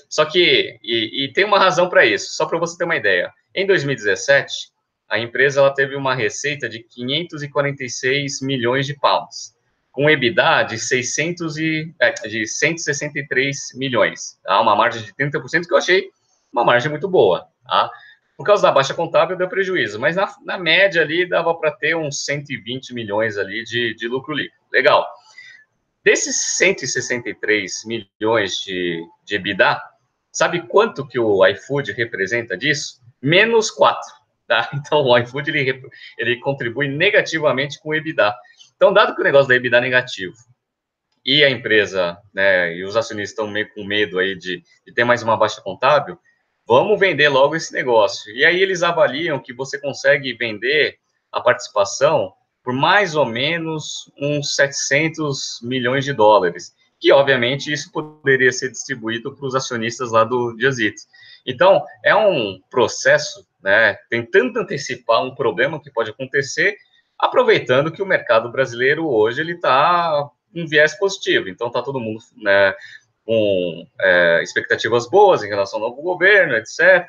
Só 0.08 0.24
que, 0.24 0.78
e, 0.82 1.24
e 1.24 1.32
tem 1.32 1.44
uma 1.44 1.58
razão 1.58 1.88
para 1.88 2.06
isso, 2.06 2.32
só 2.37 2.46
para 2.46 2.58
você 2.58 2.78
ter 2.78 2.85
uma 2.85 2.94
ideia. 2.94 3.32
Em 3.52 3.66
2017, 3.66 4.70
a 5.08 5.18
empresa 5.18 5.58
ela 5.58 5.74
teve 5.74 5.96
uma 5.96 6.14
receita 6.14 6.68
de 6.68 6.78
546 6.80 8.40
milhões 8.40 8.87
de 8.87 8.94
pounds, 8.94 9.52
com 9.90 10.08
EBITDA 10.08 10.62
de, 10.62 10.78
600 10.78 11.56
e, 11.56 11.92
é, 12.00 12.12
de 12.12 12.46
163 12.46 13.72
milhões, 13.74 14.38
tá? 14.44 14.61
uma 14.61 14.76
margem 14.76 15.02
de 15.02 15.12
30%, 15.12 15.66
que 15.66 15.74
eu 15.74 15.78
achei 15.78 16.08
uma 16.52 16.64
margem 16.64 16.90
muito 16.90 17.08
boa. 17.08 17.46
Tá? 17.66 17.90
Por 18.36 18.44
causa 18.44 18.62
da 18.62 18.72
baixa 18.72 18.94
contábil, 18.94 19.36
deu 19.36 19.48
prejuízo, 19.48 20.00
mas 20.00 20.16
na, 20.16 20.34
na 20.44 20.58
média 20.58 21.02
ali 21.02 21.28
dava 21.28 21.54
para 21.54 21.70
ter 21.70 21.96
uns 21.96 22.24
120 22.24 22.92
milhões 22.92 23.36
ali 23.38 23.62
de, 23.64 23.94
de 23.94 24.08
lucro 24.08 24.34
líquido. 24.34 24.56
Legal. 24.72 25.06
Desses 26.04 26.56
163 26.56 27.84
milhões 27.86 28.56
de, 28.56 29.06
de 29.24 29.36
EBITDA, 29.36 29.80
sabe 30.32 30.66
quanto 30.66 31.06
que 31.06 31.18
o 31.18 31.46
iFood 31.46 31.92
representa 31.92 32.56
disso? 32.56 33.00
Menos 33.20 33.70
4. 33.70 34.00
Tá? 34.48 34.70
Então, 34.74 35.02
o 35.02 35.18
iFood 35.18 35.50
ele, 35.50 35.82
ele 36.18 36.40
contribui 36.40 36.88
negativamente 36.88 37.80
com 37.80 37.90
o 37.90 37.94
EBITDA. 37.94 38.34
Então, 38.74 38.92
dado 38.92 39.14
que 39.14 39.20
o 39.20 39.24
negócio 39.24 39.48
da 39.48 39.54
EBITDA 39.54 39.76
é 39.76 39.80
negativo 39.80 40.34
e 41.24 41.44
a 41.44 41.50
empresa 41.50 42.18
né, 42.34 42.74
e 42.74 42.84
os 42.84 42.96
acionistas 42.96 43.30
estão 43.30 43.46
meio 43.46 43.72
com 43.72 43.84
medo 43.84 44.18
aí 44.18 44.36
de, 44.36 44.62
de 44.84 44.92
ter 44.92 45.04
mais 45.04 45.22
uma 45.22 45.36
baixa 45.36 45.60
contábil, 45.60 46.18
vamos 46.72 46.98
vender 46.98 47.28
logo 47.28 47.54
esse 47.54 47.70
negócio. 47.70 48.35
E 48.35 48.46
aí 48.46 48.62
eles 48.62 48.82
avaliam 48.82 49.38
que 49.38 49.52
você 49.52 49.78
consegue 49.78 50.32
vender 50.32 50.96
a 51.30 51.38
participação 51.38 52.32
por 52.64 52.72
mais 52.72 53.14
ou 53.14 53.26
menos 53.26 54.11
uns 54.18 54.54
700 54.54 55.61
milhões 55.62 56.02
de 56.02 56.14
dólares, 56.14 56.72
que 56.98 57.12
obviamente 57.12 57.70
isso 57.70 57.92
poderia 57.92 58.50
ser 58.50 58.70
distribuído 58.70 59.35
para 59.35 59.46
os 59.46 59.54
acionistas 59.54 60.12
lá 60.12 60.24
do 60.24 60.56
Diazit. 60.56 60.96
Então, 61.44 61.85
é 62.02 62.14
um 62.16 62.58
processo, 62.70 63.46
né, 63.62 63.98
tentando 64.08 64.58
antecipar 64.58 65.22
um 65.22 65.35
problema 65.35 65.78
que 65.78 65.90
pode 65.90 66.08
acontecer, 66.08 66.76
aproveitando 67.18 67.92
que 67.92 68.02
o 68.02 68.06
mercado 68.06 68.50
brasileiro 68.50 69.06
hoje 69.06 69.42
ele 69.42 69.52
está 69.52 70.30
um 70.54 70.66
viés 70.66 70.98
positivo. 70.98 71.50
Então, 71.50 71.66
está 71.66 71.82
todo 71.82 72.00
mundo 72.00 72.20
né, 72.37 72.74
com 73.24 73.87
é, 74.00 74.42
expectativas 74.42 75.08
boas 75.08 75.42
em 75.42 75.48
relação 75.48 75.80
ao 75.80 75.90
novo 75.90 76.02
governo, 76.02 76.54
etc. 76.54 77.08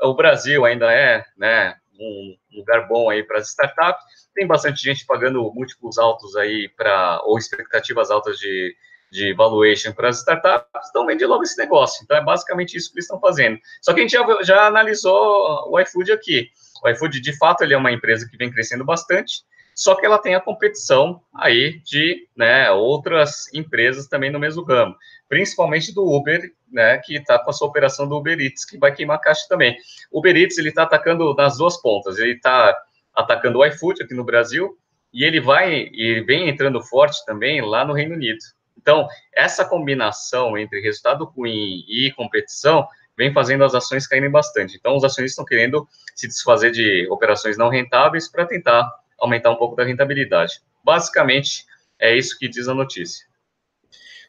O 0.00 0.14
Brasil 0.14 0.64
ainda 0.64 0.92
é 0.92 1.24
né, 1.36 1.74
um 1.98 2.36
lugar 2.52 2.86
bom 2.86 3.10
aí 3.10 3.22
para 3.22 3.38
as 3.38 3.48
startups. 3.48 4.04
Tem 4.34 4.46
bastante 4.46 4.82
gente 4.82 5.06
pagando 5.06 5.50
múltiplos 5.54 5.98
altos 5.98 6.36
aí 6.36 6.68
para 6.76 7.20
ou 7.24 7.38
expectativas 7.38 8.10
altas 8.10 8.38
de, 8.38 8.74
de 9.10 9.32
valuation 9.32 9.92
para 9.92 10.08
as 10.08 10.18
startups, 10.18 10.88
então 10.90 11.06
vende 11.06 11.24
logo 11.24 11.44
esse 11.44 11.56
negócio. 11.56 12.02
Então 12.02 12.16
é 12.16 12.20
basicamente 12.20 12.76
isso 12.76 12.90
que 12.90 12.96
eles 12.96 13.04
estão 13.04 13.20
fazendo. 13.20 13.58
Só 13.80 13.94
que 13.94 14.00
a 14.00 14.02
gente 14.02 14.12
já, 14.12 14.42
já 14.42 14.66
analisou 14.66 15.70
o 15.70 15.80
iFood 15.80 16.12
aqui. 16.12 16.50
O 16.82 16.88
iFood, 16.88 17.20
de 17.20 17.36
fato, 17.38 17.62
ele 17.62 17.74
é 17.74 17.78
uma 17.78 17.92
empresa 17.92 18.28
que 18.28 18.36
vem 18.36 18.50
crescendo 18.50 18.84
bastante, 18.84 19.42
só 19.74 19.94
que 19.94 20.06
ela 20.06 20.18
tem 20.18 20.34
a 20.34 20.40
competição 20.40 21.20
aí 21.34 21.80
de 21.84 22.28
né, 22.36 22.70
outras 22.70 23.52
empresas 23.52 24.06
também 24.06 24.30
no 24.30 24.38
mesmo 24.38 24.62
ramo, 24.62 24.94
principalmente 25.28 25.92
do 25.92 26.04
Uber, 26.04 26.52
né, 26.72 26.98
que 26.98 27.16
está 27.16 27.38
com 27.38 27.50
a 27.50 27.52
sua 27.52 27.68
operação 27.68 28.08
do 28.08 28.16
Uber 28.16 28.38
Eats, 28.40 28.64
que 28.64 28.78
vai 28.78 28.94
queimar 28.94 29.20
caixa 29.20 29.46
também. 29.48 29.76
O 30.10 30.20
Uber 30.20 30.36
Eats, 30.36 30.58
ele 30.58 30.68
está 30.68 30.84
atacando 30.84 31.34
nas 31.34 31.58
duas 31.58 31.80
pontas, 31.80 32.18
ele 32.18 32.32
está 32.32 32.76
atacando 33.14 33.58
o 33.58 33.66
iFood 33.66 34.02
aqui 34.02 34.14
no 34.14 34.24
Brasil, 34.24 34.78
e 35.12 35.24
ele 35.24 35.40
vai 35.40 35.88
e 35.92 36.20
vem 36.26 36.48
entrando 36.48 36.82
forte 36.82 37.24
também 37.24 37.60
lá 37.62 37.84
no 37.84 37.92
Reino 37.92 38.16
Unido. 38.16 38.38
Então, 38.76 39.06
essa 39.32 39.64
combinação 39.64 40.58
entre 40.58 40.80
resultado 40.80 41.24
ruim 41.24 41.84
e 41.88 42.12
competição 42.16 42.86
vem 43.16 43.32
fazendo 43.32 43.64
as 43.64 43.74
ações 43.74 44.08
caírem 44.08 44.28
bastante. 44.28 44.76
Então, 44.76 44.96
os 44.96 45.04
acionistas 45.04 45.32
estão 45.32 45.44
querendo 45.44 45.88
se 46.16 46.26
desfazer 46.26 46.72
de 46.72 47.06
operações 47.08 47.56
não 47.56 47.68
rentáveis 47.68 48.28
para 48.28 48.44
tentar 48.44 48.90
aumentar 49.20 49.50
um 49.50 49.56
pouco 49.56 49.76
da 49.76 49.84
rentabilidade. 49.84 50.60
Basicamente, 50.84 51.64
é 51.98 52.16
isso 52.16 52.38
que 52.38 52.48
diz 52.48 52.68
a 52.68 52.74
notícia. 52.74 53.24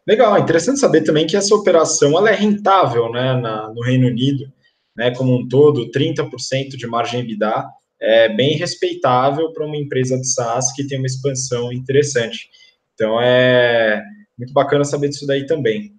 Legal, 0.08 0.38
interessante 0.38 0.80
saber 0.80 1.02
também 1.02 1.26
que 1.26 1.36
essa 1.36 1.56
operação 1.56 2.18
ela 2.18 2.30
é 2.30 2.36
rentável 2.36 3.12
né, 3.12 3.34
na, 3.34 3.70
no 3.74 3.82
Reino 3.82 4.08
Unido, 4.08 4.52
né, 4.96 5.12
como 5.12 5.36
um 5.36 5.48
todo, 5.48 5.90
30% 5.92 6.70
de 6.78 6.88
margem 6.88 7.22
EBITDA, 7.22 7.66
é 8.00 8.30
bem 8.30 8.56
respeitável 8.56 9.52
para 9.52 9.66
uma 9.66 9.76
empresa 9.76 10.18
de 10.18 10.32
SaaS 10.32 10.72
que 10.74 10.86
tem 10.86 10.98
uma 10.98 11.08
expansão 11.08 11.74
interessante. 11.74 12.50
Então, 12.94 13.20
é 13.20 14.04
muito 14.38 14.54
bacana 14.54 14.84
saber 14.86 15.10
disso 15.10 15.26
daí 15.26 15.46
também. 15.46 15.94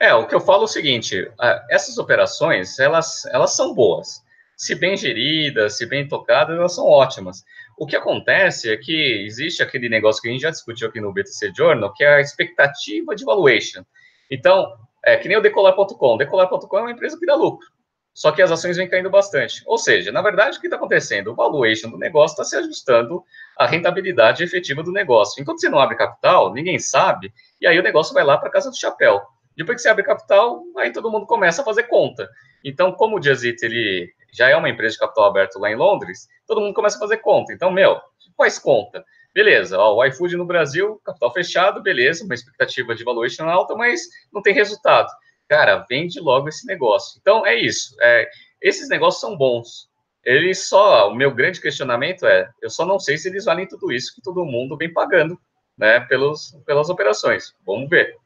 É, 0.00 0.14
o 0.14 0.26
que 0.26 0.34
eu 0.34 0.40
falo 0.40 0.62
é 0.62 0.64
o 0.64 0.68
seguinte, 0.68 1.30
essas 1.70 1.98
operações, 1.98 2.78
elas, 2.78 3.24
elas 3.26 3.54
são 3.54 3.74
boas. 3.74 4.22
Se 4.56 4.74
bem 4.74 4.96
geridas, 4.96 5.76
se 5.76 5.86
bem 5.86 6.08
tocadas, 6.08 6.56
elas 6.56 6.74
são 6.74 6.86
ótimas. 6.86 7.44
O 7.76 7.86
que 7.86 7.96
acontece 7.96 8.70
é 8.70 8.76
que 8.76 9.24
existe 9.24 9.62
aquele 9.62 9.88
negócio 9.88 10.22
que 10.22 10.28
a 10.28 10.32
gente 10.32 10.42
já 10.42 10.50
discutiu 10.50 10.88
aqui 10.88 11.00
no 11.00 11.12
BTC 11.12 11.52
Journal, 11.56 11.92
que 11.92 12.04
é 12.04 12.14
a 12.14 12.20
expectativa 12.20 13.14
de 13.14 13.24
valuation. 13.24 13.82
Então, 14.30 14.72
é 15.04 15.16
que 15.16 15.28
nem 15.28 15.36
o 15.36 15.40
Decolar.com. 15.40 16.16
Decolar.com 16.16 16.78
é 16.78 16.80
uma 16.82 16.92
empresa 16.92 17.18
que 17.18 17.26
dá 17.26 17.34
lucro, 17.34 17.66
só 18.14 18.30
que 18.30 18.42
as 18.42 18.50
ações 18.50 18.76
vêm 18.76 18.88
caindo 18.88 19.10
bastante. 19.10 19.62
Ou 19.66 19.78
seja, 19.78 20.12
na 20.12 20.22
verdade, 20.22 20.58
o 20.58 20.60
que 20.60 20.66
está 20.66 20.76
acontecendo? 20.76 21.32
O 21.32 21.34
valuation 21.34 21.90
do 21.90 21.98
negócio 21.98 22.34
está 22.34 22.44
se 22.44 22.56
ajustando 22.56 23.22
à 23.58 23.66
rentabilidade 23.66 24.44
efetiva 24.44 24.82
do 24.82 24.92
negócio. 24.92 25.40
Enquanto 25.40 25.60
você 25.60 25.68
não 25.68 25.78
abre 25.78 25.96
capital, 25.96 26.52
ninguém 26.52 26.78
sabe, 26.78 27.32
e 27.60 27.66
aí 27.66 27.78
o 27.78 27.82
negócio 27.82 28.14
vai 28.14 28.24
lá 28.24 28.38
para 28.38 28.50
casa 28.50 28.70
do 28.70 28.78
chapéu. 28.78 29.20
Depois 29.56 29.76
que 29.76 29.82
você 29.82 29.88
abre 29.88 30.04
capital, 30.04 30.62
aí 30.78 30.92
todo 30.92 31.10
mundo 31.10 31.26
começa 31.26 31.62
a 31.62 31.64
fazer 31.64 31.84
conta. 31.84 32.28
Então, 32.64 32.92
como 32.92 33.18
o 33.18 33.22
Jazit, 33.22 33.62
ele 33.64 34.12
já 34.32 34.48
é 34.48 34.56
uma 34.56 34.68
empresa 34.68 34.94
de 34.94 35.00
capital 35.00 35.26
aberto 35.26 35.58
lá 35.58 35.70
em 35.70 35.76
Londres, 35.76 36.26
todo 36.46 36.60
mundo 36.60 36.74
começa 36.74 36.96
a 36.96 37.00
fazer 37.00 37.18
conta. 37.18 37.52
Então, 37.52 37.70
meu, 37.70 38.00
faz 38.36 38.58
conta. 38.58 39.04
Beleza, 39.34 39.78
ó, 39.78 39.94
o 39.94 40.04
iFood 40.04 40.36
no 40.36 40.44
Brasil, 40.44 41.00
capital 41.04 41.32
fechado, 41.32 41.82
beleza, 41.82 42.24
uma 42.24 42.34
expectativa 42.34 42.94
de 42.94 43.04
valuation 43.04 43.48
alta, 43.48 43.74
mas 43.74 44.02
não 44.32 44.42
tem 44.42 44.52
resultado. 44.52 45.08
Cara, 45.48 45.84
vende 45.88 46.20
logo 46.20 46.48
esse 46.48 46.66
negócio. 46.66 47.18
Então, 47.20 47.46
é 47.46 47.54
isso. 47.54 47.94
É, 48.00 48.28
esses 48.60 48.88
negócios 48.88 49.20
são 49.20 49.36
bons. 49.36 49.90
Eles 50.24 50.68
só, 50.68 51.10
o 51.10 51.14
meu 51.14 51.34
grande 51.34 51.60
questionamento 51.60 52.26
é, 52.26 52.48
eu 52.62 52.70
só 52.70 52.86
não 52.86 52.98
sei 52.98 53.18
se 53.18 53.28
eles 53.28 53.44
valem 53.44 53.66
tudo 53.66 53.90
isso 53.90 54.14
que 54.14 54.22
todo 54.22 54.44
mundo 54.44 54.76
vem 54.76 54.92
pagando, 54.92 55.38
né, 55.76 56.00
pelos, 56.00 56.56
pelas 56.64 56.88
operações. 56.88 57.54
Vamos 57.66 57.88
ver. 57.88 58.16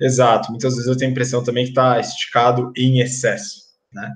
Exato. 0.00 0.50
Muitas 0.50 0.74
vezes 0.74 0.88
eu 0.88 0.96
tenho 0.96 1.10
a 1.10 1.12
impressão 1.12 1.44
também 1.44 1.64
que 1.64 1.70
está 1.70 2.00
esticado 2.00 2.72
em 2.74 3.00
excesso, 3.00 3.64
né? 3.92 4.10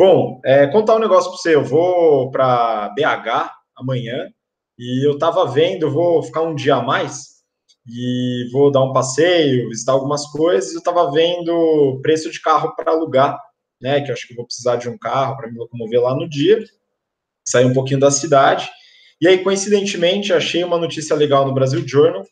Bom, 0.00 0.40
é, 0.42 0.66
contar 0.66 0.96
um 0.96 0.98
negócio 0.98 1.30
para 1.30 1.36
você. 1.36 1.54
Eu 1.54 1.62
vou 1.62 2.30
para 2.30 2.88
BH 2.96 3.52
amanhã 3.76 4.30
e 4.78 5.06
eu 5.06 5.12
estava 5.12 5.44
vendo, 5.44 5.90
vou 5.90 6.22
ficar 6.22 6.40
um 6.40 6.54
dia 6.54 6.76
a 6.76 6.82
mais 6.82 7.42
e 7.86 8.48
vou 8.50 8.70
dar 8.70 8.82
um 8.82 8.94
passeio, 8.94 9.68
visitar 9.68 9.92
algumas 9.92 10.24
coisas. 10.28 10.72
Eu 10.72 10.78
estava 10.78 11.12
vendo 11.12 12.00
preço 12.00 12.30
de 12.30 12.40
carro 12.40 12.74
para 12.74 12.92
alugar, 12.92 13.38
né? 13.78 14.00
Que 14.00 14.10
eu 14.10 14.14
acho 14.14 14.26
que 14.26 14.34
vou 14.34 14.46
precisar 14.46 14.76
de 14.76 14.88
um 14.88 14.96
carro 14.96 15.36
para 15.36 15.50
me 15.50 15.58
locomover 15.58 16.00
lá 16.00 16.14
no 16.14 16.26
dia, 16.26 16.64
sair 17.46 17.66
um 17.66 17.74
pouquinho 17.74 18.00
da 18.00 18.10
cidade. 18.10 18.70
E 19.20 19.28
aí, 19.28 19.44
coincidentemente, 19.44 20.32
achei 20.32 20.64
uma 20.64 20.78
notícia 20.78 21.14
legal 21.14 21.46
no 21.46 21.52
Brasil 21.52 21.86
Journal 21.86 22.24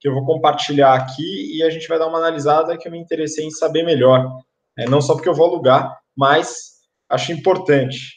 que 0.00 0.08
eu 0.08 0.12
vou 0.12 0.26
compartilhar 0.26 0.94
aqui 0.94 1.56
e 1.56 1.62
a 1.62 1.70
gente 1.70 1.86
vai 1.86 2.00
dar 2.00 2.08
uma 2.08 2.18
analisada 2.18 2.76
que 2.76 2.88
eu 2.88 2.90
me 2.90 2.98
interessei 2.98 3.46
em 3.46 3.50
saber 3.52 3.84
melhor. 3.84 4.28
É, 4.76 4.88
não 4.88 5.00
só 5.00 5.14
porque 5.14 5.28
eu 5.28 5.34
vou 5.34 5.46
alugar, 5.46 5.96
mas 6.16 6.71
acho 7.12 7.32
importante. 7.32 8.14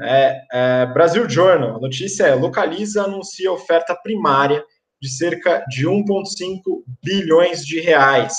É, 0.00 0.40
é, 0.52 0.86
Brasil 0.86 1.28
Journal, 1.28 1.76
a 1.76 1.80
notícia 1.80 2.24
é: 2.24 2.34
Localiza 2.34 3.04
anuncia 3.04 3.52
oferta 3.52 3.94
primária 3.94 4.62
de 5.00 5.08
cerca 5.10 5.64
de 5.68 5.86
1,5 5.86 6.82
bilhões 7.02 7.64
de 7.64 7.80
reais. 7.80 8.34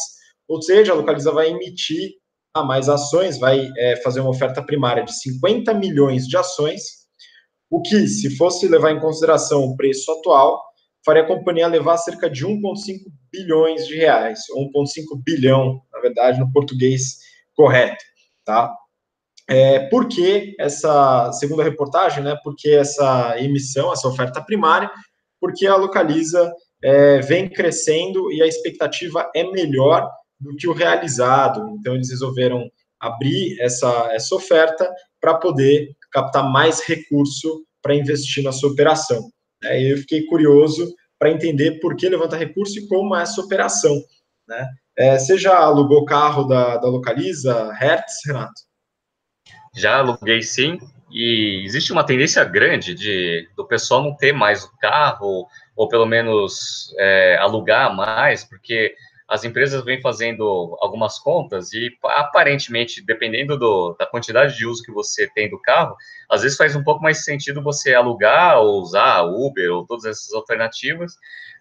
Ou 0.48 0.62
seja, 0.62 0.92
a 0.92 0.96
Localiza 0.96 1.32
vai 1.32 1.50
emitir 1.50 2.12
a 2.54 2.64
mais 2.64 2.88
ações, 2.88 3.40
vai 3.40 3.70
é, 3.78 3.96
fazer 3.98 4.20
uma 4.20 4.30
oferta 4.30 4.62
primária 4.64 5.04
de 5.04 5.18
50 5.20 5.74
milhões 5.74 6.28
de 6.28 6.38
ações, 6.38 6.84
o 7.70 7.82
que, 7.82 8.08
se 8.08 8.38
fosse 8.38 8.68
levar 8.68 8.92
em 8.92 9.00
consideração 9.00 9.64
o 9.64 9.76
preço 9.76 10.12
atual, 10.12 10.62
faria 11.04 11.24
a 11.24 11.28
companhia 11.28 11.68
levar 11.68 11.98
cerca 11.98 12.30
de 12.30 12.46
1,5 12.46 12.60
bilhões 13.32 13.88
de 13.88 13.96
reais, 13.96 14.42
1,5 14.56 15.22
bilhão, 15.26 15.82
na 15.92 16.00
verdade, 16.00 16.40
no 16.40 16.52
português 16.52 17.18
correto, 17.56 18.04
tá? 18.46 18.72
É, 19.50 19.88
por 19.90 20.08
que 20.08 20.56
essa, 20.58 21.32
segundo 21.34 21.62
a 21.62 21.66
reportagem, 21.66 22.24
né, 22.24 22.38
porque 22.44 22.70
essa 22.70 23.36
emissão, 23.40 23.92
essa 23.92 24.08
oferta 24.08 24.42
primária, 24.42 24.90
porque 25.40 25.68
a 25.68 25.76
Localiza 25.76 26.54
é, 26.82 27.20
vem 27.20 27.50
crescendo 27.50 28.32
e 28.32 28.42
a 28.42 28.48
expectativa 28.48 29.30
é 29.36 29.44
melhor 29.44 30.10
do 30.40 30.56
que 30.56 30.68
o 30.68 30.74
realizado. 30.74 31.76
Então, 31.78 31.96
eles 31.96 32.10
resolveram 32.10 32.70
abrir 33.00 33.60
essa, 33.60 34.10
essa 34.14 34.36
oferta 34.36 34.90
para 35.20 35.36
poder 35.36 35.90
captar 36.12 36.50
mais 36.50 36.82
recurso 36.82 37.66
para 37.82 37.96
investir 37.96 38.44
na 38.44 38.52
sua 38.52 38.72
operação. 38.72 39.30
É, 39.64 39.82
eu 39.92 39.98
fiquei 39.98 40.26
curioso 40.26 40.94
para 41.20 41.32
entender 41.32 41.80
por 41.80 41.96
que 41.96 42.08
levanta 42.08 42.38
recurso 42.38 42.80
e 42.80 42.88
como 42.88 43.16
é 43.16 43.24
essa 43.24 43.42
operação. 43.42 43.94
Né? 44.48 44.68
É, 44.98 45.18
você 45.18 45.38
já 45.38 45.58
alugou 45.58 46.06
carro 46.06 46.44
da, 46.44 46.78
da 46.78 46.88
Localiza, 46.88 47.72
Hertz, 47.74 48.20
Renato? 48.26 48.62
Já 49.74 49.98
aluguei 49.98 50.42
sim, 50.42 50.80
e 51.12 51.64
existe 51.64 51.92
uma 51.92 52.04
tendência 52.04 52.44
grande 52.44 52.96
de 52.96 53.48
do 53.56 53.66
pessoal 53.66 54.04
não 54.04 54.16
ter 54.16 54.34
mais 54.34 54.64
o 54.64 54.78
carro, 54.80 55.48
ou 55.76 55.88
pelo 55.88 56.06
menos 56.06 56.94
é, 56.98 57.38
alugar 57.40 57.96
mais, 57.96 58.44
porque 58.44 58.96
as 59.28 59.44
empresas 59.44 59.84
vêm 59.84 60.02
fazendo 60.02 60.78
algumas 60.82 61.18
contas 61.18 61.72
e 61.74 61.90
aparentemente, 62.04 63.04
dependendo 63.04 63.58
do, 63.58 63.96
da 63.98 64.06
quantidade 64.06 64.58
de 64.58 64.66
uso 64.66 64.84
que 64.84 64.92
você 64.92 65.28
tem 65.28 65.50
do 65.50 65.60
carro, 65.60 65.96
às 66.30 66.42
vezes 66.42 66.58
faz 66.58 66.76
um 66.76 66.84
pouco 66.84 67.02
mais 67.02 67.24
sentido 67.24 67.64
você 67.64 67.94
alugar 67.94 68.60
ou 68.60 68.82
usar 68.82 69.22
Uber 69.22 69.72
ou 69.72 69.86
todas 69.86 70.06
essas 70.06 70.34
alternativas 70.34 71.16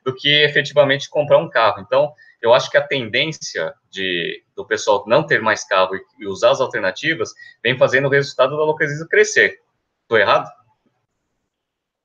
do 0.05 0.15
que 0.15 0.29
efetivamente 0.45 1.09
comprar 1.09 1.39
um 1.39 1.49
carro. 1.49 1.81
Então, 1.81 2.13
eu 2.43 2.53
acho 2.53 2.71
que 2.71 2.77
a 2.77 2.87
tendência 2.87 3.73
de, 3.91 4.43
do 4.57 4.67
pessoal 4.67 5.05
não 5.07 5.25
ter 5.25 5.41
mais 5.41 5.65
carro 5.65 5.95
e, 5.95 6.01
e 6.21 6.27
usar 6.27 6.51
as 6.51 6.61
alternativas 6.61 7.31
vem 7.63 7.79
fazendo 7.79 8.07
o 8.07 8.11
resultado 8.11 8.57
da 8.57 8.65
localização 8.65 9.09
crescer. 9.09 9.59
Estou 10.03 10.19
errado? 10.19 10.51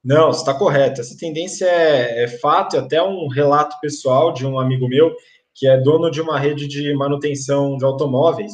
Não, 0.04 0.30
está 0.30 0.54
correto. 0.54 1.02
Essa 1.02 1.18
tendência 1.18 1.66
é, 1.66 2.24
é 2.24 2.28
fato, 2.28 2.76
e 2.76 2.80
até 2.80 3.02
um 3.02 3.28
relato 3.28 3.76
pessoal 3.82 4.32
de 4.32 4.46
um 4.46 4.60
amigo 4.60 4.88
meu 4.88 5.14
que 5.54 5.68
é 5.68 5.76
dono 5.76 6.12
de 6.12 6.22
uma 6.22 6.40
rede 6.40 6.68
de 6.68 6.94
manutenção 6.94 7.78
de 7.78 7.84
automóveis. 7.84 8.54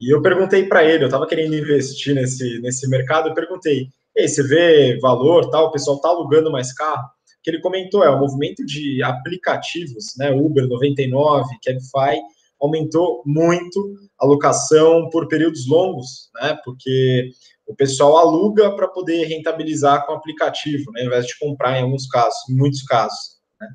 E 0.00 0.14
eu 0.14 0.22
perguntei 0.22 0.66
para 0.66 0.84
ele, 0.84 1.02
eu 1.02 1.08
estava 1.08 1.26
querendo 1.26 1.56
investir 1.56 2.14
nesse, 2.14 2.60
nesse 2.60 2.88
mercado, 2.88 3.28
eu 3.28 3.34
perguntei, 3.34 3.88
Ei, 4.18 4.26
você 4.26 4.42
vê 4.42 4.98
valor, 4.98 5.48
tal, 5.48 5.66
o 5.66 5.70
pessoal 5.70 5.96
está 5.96 6.08
alugando 6.08 6.50
mais 6.50 6.72
carro? 6.72 7.08
Que 7.42 7.50
ele 7.50 7.60
comentou 7.60 8.04
é 8.04 8.10
o 8.10 8.18
movimento 8.18 8.64
de 8.64 9.02
aplicativos, 9.02 10.14
né, 10.16 10.30
Uber 10.30 10.66
99, 10.66 11.48
Cabify, 11.64 12.20
aumentou 12.60 13.22
muito 13.24 13.94
a 14.18 14.26
locação 14.26 15.08
por 15.10 15.28
períodos 15.28 15.66
longos, 15.66 16.30
né, 16.40 16.58
porque 16.64 17.30
o 17.66 17.74
pessoal 17.74 18.16
aluga 18.16 18.74
para 18.74 18.88
poder 18.88 19.24
rentabilizar 19.26 20.04
com 20.06 20.12
o 20.12 20.16
aplicativo, 20.16 20.90
né, 20.92 21.02
ao 21.02 21.06
invés 21.06 21.26
de 21.26 21.38
comprar 21.38 21.78
em 21.78 21.82
alguns 21.82 22.06
casos, 22.08 22.38
em 22.50 22.56
muitos 22.56 22.82
casos. 22.82 23.38
Né. 23.60 23.68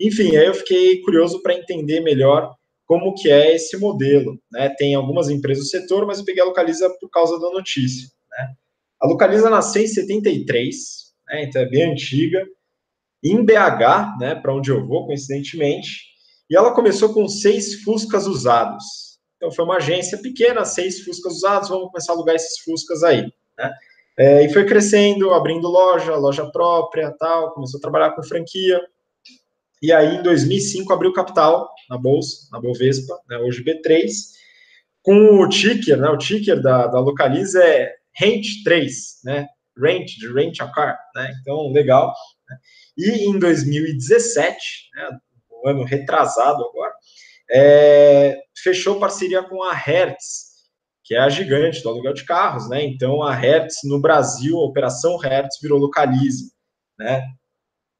Enfim, 0.00 0.36
aí 0.36 0.46
eu 0.46 0.54
fiquei 0.54 1.00
curioso 1.02 1.42
para 1.42 1.54
entender 1.54 2.00
melhor 2.00 2.54
como 2.92 3.14
que 3.14 3.30
é 3.30 3.54
esse 3.54 3.76
modelo. 3.78 4.38
Né? 4.50 4.68
Tem 4.76 4.94
algumas 4.94 5.30
empresas 5.30 5.64
do 5.64 5.70
setor, 5.70 6.06
mas 6.06 6.18
eu 6.18 6.24
peguei 6.24 6.42
a 6.42 6.46
Localiza 6.46 6.90
por 7.00 7.08
causa 7.08 7.38
da 7.40 7.50
notícia. 7.50 8.08
Né? 8.30 8.54
A 9.00 9.06
Localiza 9.06 9.48
nasceu 9.48 9.82
em 9.82 9.86
73, 9.86 10.76
né? 11.28 11.44
então 11.44 11.62
é 11.62 11.66
bem 11.66 11.90
antiga, 11.90 12.46
em 13.22 13.44
BH, 13.44 14.18
né, 14.18 14.34
para 14.34 14.54
onde 14.54 14.70
eu 14.70 14.84
vou, 14.86 15.06
coincidentemente, 15.06 16.12
e 16.50 16.56
ela 16.56 16.74
começou 16.74 17.14
com 17.14 17.28
seis 17.28 17.82
Fuscas 17.82 18.26
usados. 18.26 19.12
Então 19.36 19.50
foi 19.50 19.64
uma 19.64 19.76
agência 19.76 20.18
pequena, 20.18 20.64
seis 20.64 21.02
Fuscas 21.02 21.34
usados, 21.34 21.68
vamos 21.68 21.88
começar 21.88 22.12
a 22.12 22.16
alugar 22.16 22.34
esses 22.34 22.58
Fuscas 22.60 23.02
aí. 23.02 23.32
Né? 23.58 23.72
É, 24.18 24.44
e 24.44 24.52
foi 24.52 24.66
crescendo, 24.66 25.32
abrindo 25.32 25.68
loja, 25.68 26.14
loja 26.16 26.50
própria, 26.50 27.10
tal, 27.18 27.52
começou 27.52 27.78
a 27.78 27.80
trabalhar 27.80 28.10
com 28.10 28.22
franquia. 28.22 28.80
E 29.80 29.92
aí, 29.92 30.16
em 30.16 30.22
2005, 30.22 30.92
abriu 30.92 31.12
capital 31.12 31.68
na 31.88 31.96
Bolsa, 31.96 32.48
na 32.52 32.60
Bovespa, 32.60 33.18
né, 33.28 33.38
hoje 33.38 33.64
B3, 33.64 34.10
com 35.02 35.40
o 35.40 35.48
ticker, 35.48 35.96
né, 35.96 36.08
o 36.08 36.16
ticker 36.16 36.60
da, 36.60 36.86
da 36.86 37.00
Localiza 37.00 37.64
é 37.64 37.94
RENT3, 38.22 38.90
né, 39.24 39.48
Rent, 39.76 40.18
de 40.18 40.32
Rent 40.32 40.60
a 40.60 40.68
Car, 40.68 40.98
né, 41.16 41.32
então, 41.40 41.72
legal. 41.72 42.14
Né. 42.48 42.56
E 42.96 43.28
em 43.28 43.38
2017, 43.38 44.56
né, 44.94 45.08
um 45.50 45.68
ano 45.68 45.84
retrasado 45.84 46.64
agora, 46.64 46.92
é, 47.50 48.38
fechou 48.62 48.98
parceria 48.98 49.42
com 49.42 49.62
a 49.62 49.72
Hertz, 49.72 50.52
que 51.04 51.14
é 51.14 51.18
a 51.18 51.28
gigante 51.28 51.82
do 51.82 51.88
aluguel 51.88 52.14
de 52.14 52.24
carros, 52.24 52.68
né? 52.68 52.84
Então 52.84 53.22
a 53.22 53.34
Hertz 53.34 53.76
no 53.84 54.00
Brasil, 54.00 54.56
a 54.56 54.64
operação 54.64 55.16
Hertz 55.16 55.58
virou 55.60 55.78
Localize, 55.78 56.52
né? 56.98 57.22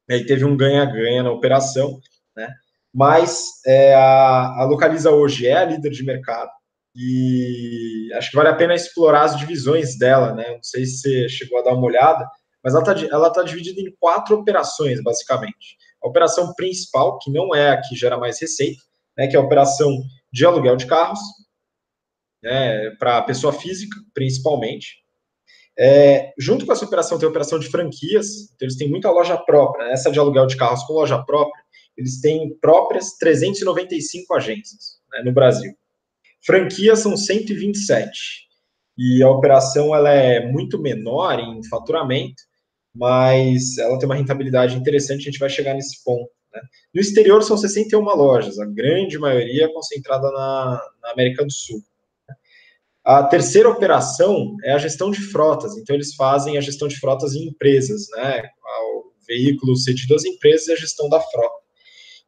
Aí 0.09 0.25
teve 0.25 0.45
um 0.45 0.57
ganha-ganha 0.57 1.23
na 1.23 1.31
operação, 1.31 1.99
né? 2.35 2.49
Mas 2.93 3.45
é, 3.65 3.93
a, 3.95 4.61
a 4.61 4.65
Localiza 4.65 5.11
hoje 5.11 5.47
é 5.47 5.57
a 5.57 5.65
líder 5.65 5.89
de 5.89 6.03
mercado 6.03 6.51
e 6.95 8.11
acho 8.13 8.29
que 8.29 8.35
vale 8.35 8.49
a 8.49 8.55
pena 8.55 8.75
explorar 8.75 9.23
as 9.23 9.37
divisões 9.37 9.97
dela, 9.97 10.33
né? 10.33 10.51
Não 10.51 10.63
sei 10.63 10.85
se 10.85 10.99
você 10.99 11.29
chegou 11.29 11.59
a 11.59 11.63
dar 11.63 11.73
uma 11.73 11.85
olhada, 11.87 12.25
mas 12.63 12.73
ela 12.73 12.81
está 12.81 13.07
ela 13.07 13.29
tá 13.29 13.43
dividida 13.43 13.81
em 13.81 13.93
quatro 13.99 14.37
operações, 14.37 15.01
basicamente. 15.03 15.77
A 16.01 16.07
operação 16.07 16.53
principal, 16.53 17.19
que 17.19 17.31
não 17.31 17.53
é 17.53 17.71
a 17.71 17.81
que 17.81 17.95
gera 17.95 18.17
mais 18.17 18.39
receita, 18.39 18.81
né, 19.17 19.27
que 19.27 19.35
é 19.35 19.39
a 19.39 19.43
operação 19.43 19.89
de 20.31 20.45
aluguel 20.45 20.75
de 20.75 20.85
carros, 20.85 21.19
né, 22.41 22.91
para 22.99 23.21
pessoa 23.21 23.53
física, 23.53 23.95
principalmente. 24.13 25.03
É, 25.77 26.31
junto 26.37 26.65
com 26.65 26.71
essa 26.71 26.85
operação, 26.85 27.17
tem 27.17 27.25
a 27.25 27.29
operação 27.29 27.57
de 27.57 27.67
franquias, 27.67 28.51
então 28.53 28.65
eles 28.65 28.77
têm 28.77 28.89
muita 28.89 29.09
loja 29.09 29.37
própria. 29.37 29.91
Essa 29.91 30.11
de 30.11 30.19
aluguel 30.19 30.45
de 30.45 30.55
carros 30.55 30.83
com 30.83 30.93
loja 30.93 31.21
própria, 31.23 31.63
eles 31.97 32.21
têm 32.21 32.55
próprias 32.59 33.17
395 33.17 34.33
agências 34.35 34.99
né, 35.11 35.23
no 35.23 35.31
Brasil. 35.31 35.73
Franquias 36.45 36.99
são 36.99 37.15
127. 37.15 38.43
E 38.97 39.23
a 39.23 39.29
operação 39.29 39.95
ela 39.95 40.11
é 40.11 40.45
muito 40.45 40.79
menor 40.79 41.39
em 41.39 41.63
faturamento, 41.67 42.43
mas 42.95 43.77
ela 43.77 43.97
tem 43.97 44.07
uma 44.07 44.15
rentabilidade 44.15 44.75
interessante, 44.75 45.21
a 45.21 45.25
gente 45.25 45.39
vai 45.39 45.49
chegar 45.49 45.73
nesse 45.73 46.03
ponto. 46.03 46.29
Né? 46.53 46.61
No 46.93 47.01
exterior 47.01 47.41
são 47.43 47.57
61 47.57 48.03
lojas, 48.03 48.59
a 48.59 48.65
grande 48.65 49.17
maioria 49.17 49.71
concentrada 49.73 50.29
na, 50.31 50.81
na 51.01 51.11
América 51.11 51.43
do 51.43 51.51
Sul. 51.51 51.83
A 53.03 53.23
terceira 53.23 53.69
operação 53.69 54.55
é 54.63 54.71
a 54.71 54.77
gestão 54.77 55.11
de 55.11 55.19
frotas, 55.19 55.75
então 55.77 55.93
eles 55.93 56.15
fazem 56.15 56.57
a 56.57 56.61
gestão 56.61 56.87
de 56.87 56.97
frotas 56.97 57.33
em 57.33 57.47
empresas, 57.47 58.07
né? 58.15 58.43
O 58.95 59.11
veículo 59.27 59.75
cedido 59.75 60.15
às 60.15 60.23
empresas 60.23 60.67
e 60.67 60.71
a 60.71 60.77
gestão 60.77 61.09
da 61.09 61.19
frota. 61.19 61.63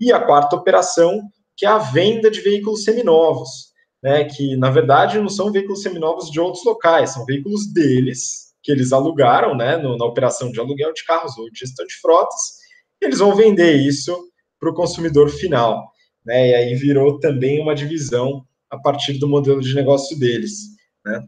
E 0.01 0.11
a 0.11 0.19
quarta 0.19 0.55
operação, 0.55 1.21
que 1.55 1.65
é 1.65 1.69
a 1.69 1.77
venda 1.77 2.29
de 2.29 2.41
veículos 2.41 2.83
seminovos, 2.83 3.71
né? 4.03 4.25
Que 4.25 4.57
na 4.57 4.69
verdade 4.69 5.17
não 5.17 5.29
são 5.29 5.49
veículos 5.49 5.81
seminovos 5.81 6.29
de 6.29 6.41
outros 6.41 6.65
locais, 6.65 7.11
são 7.11 7.23
veículos 7.23 7.71
deles, 7.71 8.44
que 8.65 8.71
eles 8.71 8.91
alugaram, 8.91 9.55
né, 9.55 9.77
no, 9.77 9.95
na 9.95 10.05
operação 10.05 10.51
de 10.51 10.59
aluguel 10.59 10.91
de 10.91 11.05
carros 11.05 11.37
ou 11.37 11.49
de 11.51 11.59
gestão 11.59 11.85
de 11.85 11.93
frotas, 12.01 12.57
e 12.99 13.05
eles 13.05 13.19
vão 13.19 13.35
vender 13.35 13.75
isso 13.75 14.11
para 14.59 14.71
o 14.71 14.73
consumidor 14.73 15.29
final, 15.29 15.87
né, 16.25 16.49
e 16.49 16.55
aí 16.55 16.73
virou 16.73 17.19
também 17.19 17.61
uma 17.61 17.75
divisão 17.75 18.43
a 18.71 18.79
partir 18.79 19.19
do 19.19 19.29
modelo 19.29 19.61
de 19.61 19.75
negócio 19.75 20.17
deles, 20.17 20.61
né. 21.05 21.21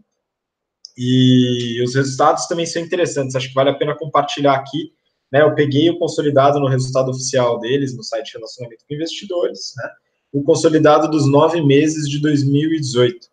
E 0.97 1.79
os 1.85 1.93
resultados 1.93 2.47
também 2.47 2.65
são 2.65 2.81
interessantes, 2.81 3.35
acho 3.35 3.49
que 3.49 3.53
vale 3.53 3.69
a 3.69 3.77
pena 3.77 3.95
compartilhar 3.95 4.55
aqui, 4.55 4.91
né, 5.31 5.43
eu 5.43 5.53
peguei 5.53 5.91
o 5.91 5.99
consolidado 5.99 6.59
no 6.59 6.67
resultado 6.67 7.11
oficial 7.11 7.59
deles, 7.59 7.95
no 7.95 8.03
site 8.03 8.33
relacionamento 8.33 8.83
com 8.87 8.95
investidores, 8.95 9.73
né, 9.77 9.89
o 10.33 10.41
consolidado 10.41 11.07
dos 11.07 11.29
nove 11.29 11.61
meses 11.61 12.09
de 12.09 12.19
2018. 12.19 13.27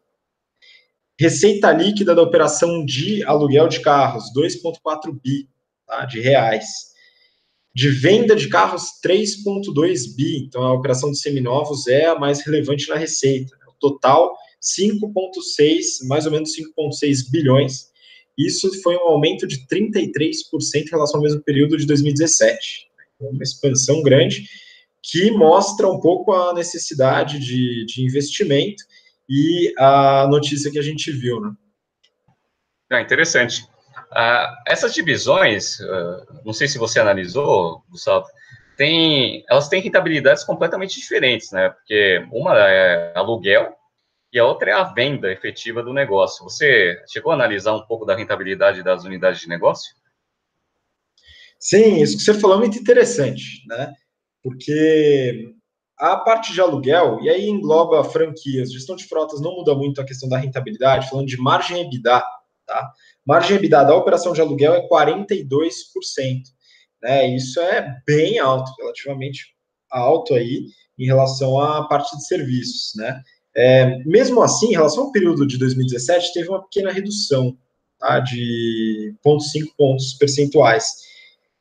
Receita 1.19 1.71
líquida 1.73 2.15
da 2.15 2.23
operação 2.23 2.85
de 2.85 3.25
aluguel 3.25 3.69
de 3.69 3.81
carros, 3.81 4.25
2,4 4.37 5.13
bi 5.23 5.49
tá, 5.87 6.05
de 6.05 6.21
reais. 6.21 6.67
De 7.73 7.89
venda 7.89 8.35
de 8.35 8.49
carros, 8.49 8.85
3,2 9.05 10.17
bi. 10.17 10.45
Então, 10.45 10.63
a 10.63 10.73
operação 10.73 11.11
de 11.11 11.19
seminovos 11.19 11.87
é 11.87 12.07
a 12.07 12.19
mais 12.19 12.41
relevante 12.45 12.89
na 12.89 12.97
receita. 12.97 13.57
O 13.69 13.73
total, 13.81 14.37
5,6, 14.63 16.07
mais 16.09 16.27
ou 16.27 16.33
menos 16.33 16.51
5,6 16.57 17.31
bilhões. 17.31 17.89
Isso 18.37 18.71
foi 18.83 18.97
um 18.97 19.09
aumento 19.09 19.47
de 19.47 19.67
33% 19.67 20.87
em 20.87 20.91
relação 20.91 21.19
ao 21.19 21.23
mesmo 21.23 21.43
período 21.43 21.77
de 21.77 21.87
2017. 21.87 22.89
Uma 23.21 23.43
expansão 23.43 24.03
grande 24.03 24.49
que 25.03 25.31
mostra 25.31 25.89
um 25.89 26.01
pouco 26.01 26.33
a 26.33 26.55
necessidade 26.55 27.39
de, 27.39 27.85
de 27.87 28.03
investimento 28.03 28.83
e 29.29 29.73
a 29.79 30.27
notícia 30.29 30.71
que 30.71 30.79
a 30.79 30.83
gente 30.83 31.11
viu, 31.11 31.41
né? 31.41 31.53
É 32.93 33.01
interessante. 33.01 33.63
Uh, 34.13 34.55
essas 34.67 34.95
divisões, 34.95 35.81
uh, 35.81 36.41
não 36.45 36.53
sei 36.53 36.69
se 36.69 36.79
você 36.79 37.01
analisou, 37.01 37.83
Gustavo, 37.89 38.27
tem, 38.77 39.45
elas 39.49 39.69
têm 39.69 39.81
rentabilidades 39.81 40.45
completamente 40.45 41.01
diferentes, 41.01 41.51
né? 41.53 41.71
Porque 41.71 42.27
uma 42.33 42.57
é 42.59 43.13
aluguel 43.17 43.75
e 44.33 44.39
a 44.39 44.45
outra 44.45 44.71
é 44.71 44.75
a 44.75 44.85
venda 44.85 45.31
efetiva 45.31 45.83
do 45.83 45.93
negócio. 45.93 46.45
Você 46.45 47.01
chegou 47.09 47.33
a 47.33 47.35
analisar 47.35 47.75
um 47.75 47.87
pouco 47.87 48.05
da 48.05 48.17
rentabilidade 48.17 48.83
das 48.83 49.05
unidades 49.05 49.41
de 49.41 49.49
negócio? 49.49 49.95
Sim, 51.59 52.03
isso 52.03 52.19
que 52.19 52.25
você 52.25 52.35
falou 52.35 52.57
é 52.57 52.61
muito 52.61 52.79
interessante, 52.79 53.65
né? 53.67 53.93
Porque 54.43 55.55
a 56.13 56.17
parte 56.19 56.53
de 56.53 56.61
aluguel, 56.61 57.19
e 57.23 57.31
aí 57.31 57.49
engloba 57.49 58.05
franquias, 58.05 58.73
gestão 58.73 58.95
de 58.95 59.05
frotas 59.05 59.41
não 59.41 59.57
muda 59.57 59.75
muito 59.75 60.01
a 60.01 60.05
questão 60.05 60.29
da 60.29 60.37
rentabilidade, 60.37 61.09
falando 61.09 61.27
de 61.27 61.39
margem 61.39 61.81
EBITDA, 61.81 62.23
tá? 62.67 62.93
Margem 63.25 63.57
EBITDA 63.57 63.85
da 63.85 63.97
operação 63.97 64.35
de 64.35 64.41
aluguel 64.41 64.75
é 64.75 64.87
42%, 64.87 65.73
né? 67.03 67.35
Isso 67.35 67.59
é 67.59 67.97
bem 68.07 68.39
alto, 68.39 68.71
relativamente 68.79 69.55
alto 69.91 70.35
aí 70.35 70.67
em 70.99 71.07
relação 71.07 71.59
à 71.59 71.89
parte 71.89 72.15
de 72.17 72.27
serviços, 72.27 72.93
né? 72.97 73.23
É, 73.57 73.99
mesmo 74.05 74.43
assim, 74.43 74.69
em 74.69 74.75
relação 74.75 75.05
ao 75.05 75.13
período 75.13 75.47
de 75.47 75.57
2017, 75.57 76.35
teve 76.35 76.49
uma 76.51 76.63
pequena 76.65 76.93
redução, 76.93 77.57
tá? 77.99 78.21
De 78.21 79.15
0,5 79.27 79.69
pontos 79.79 80.13
percentuais. 80.15 80.87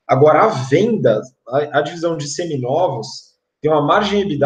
Agora, 0.05 0.43
a 0.43 0.47
venda, 0.47 1.21
a, 1.47 1.79
a 1.79 1.81
divisão 1.81 2.17
de 2.17 2.27
seminovos, 2.27 3.32
tem 3.63 3.71
uma 3.71 3.81
margem 3.81 4.27
de 4.27 4.37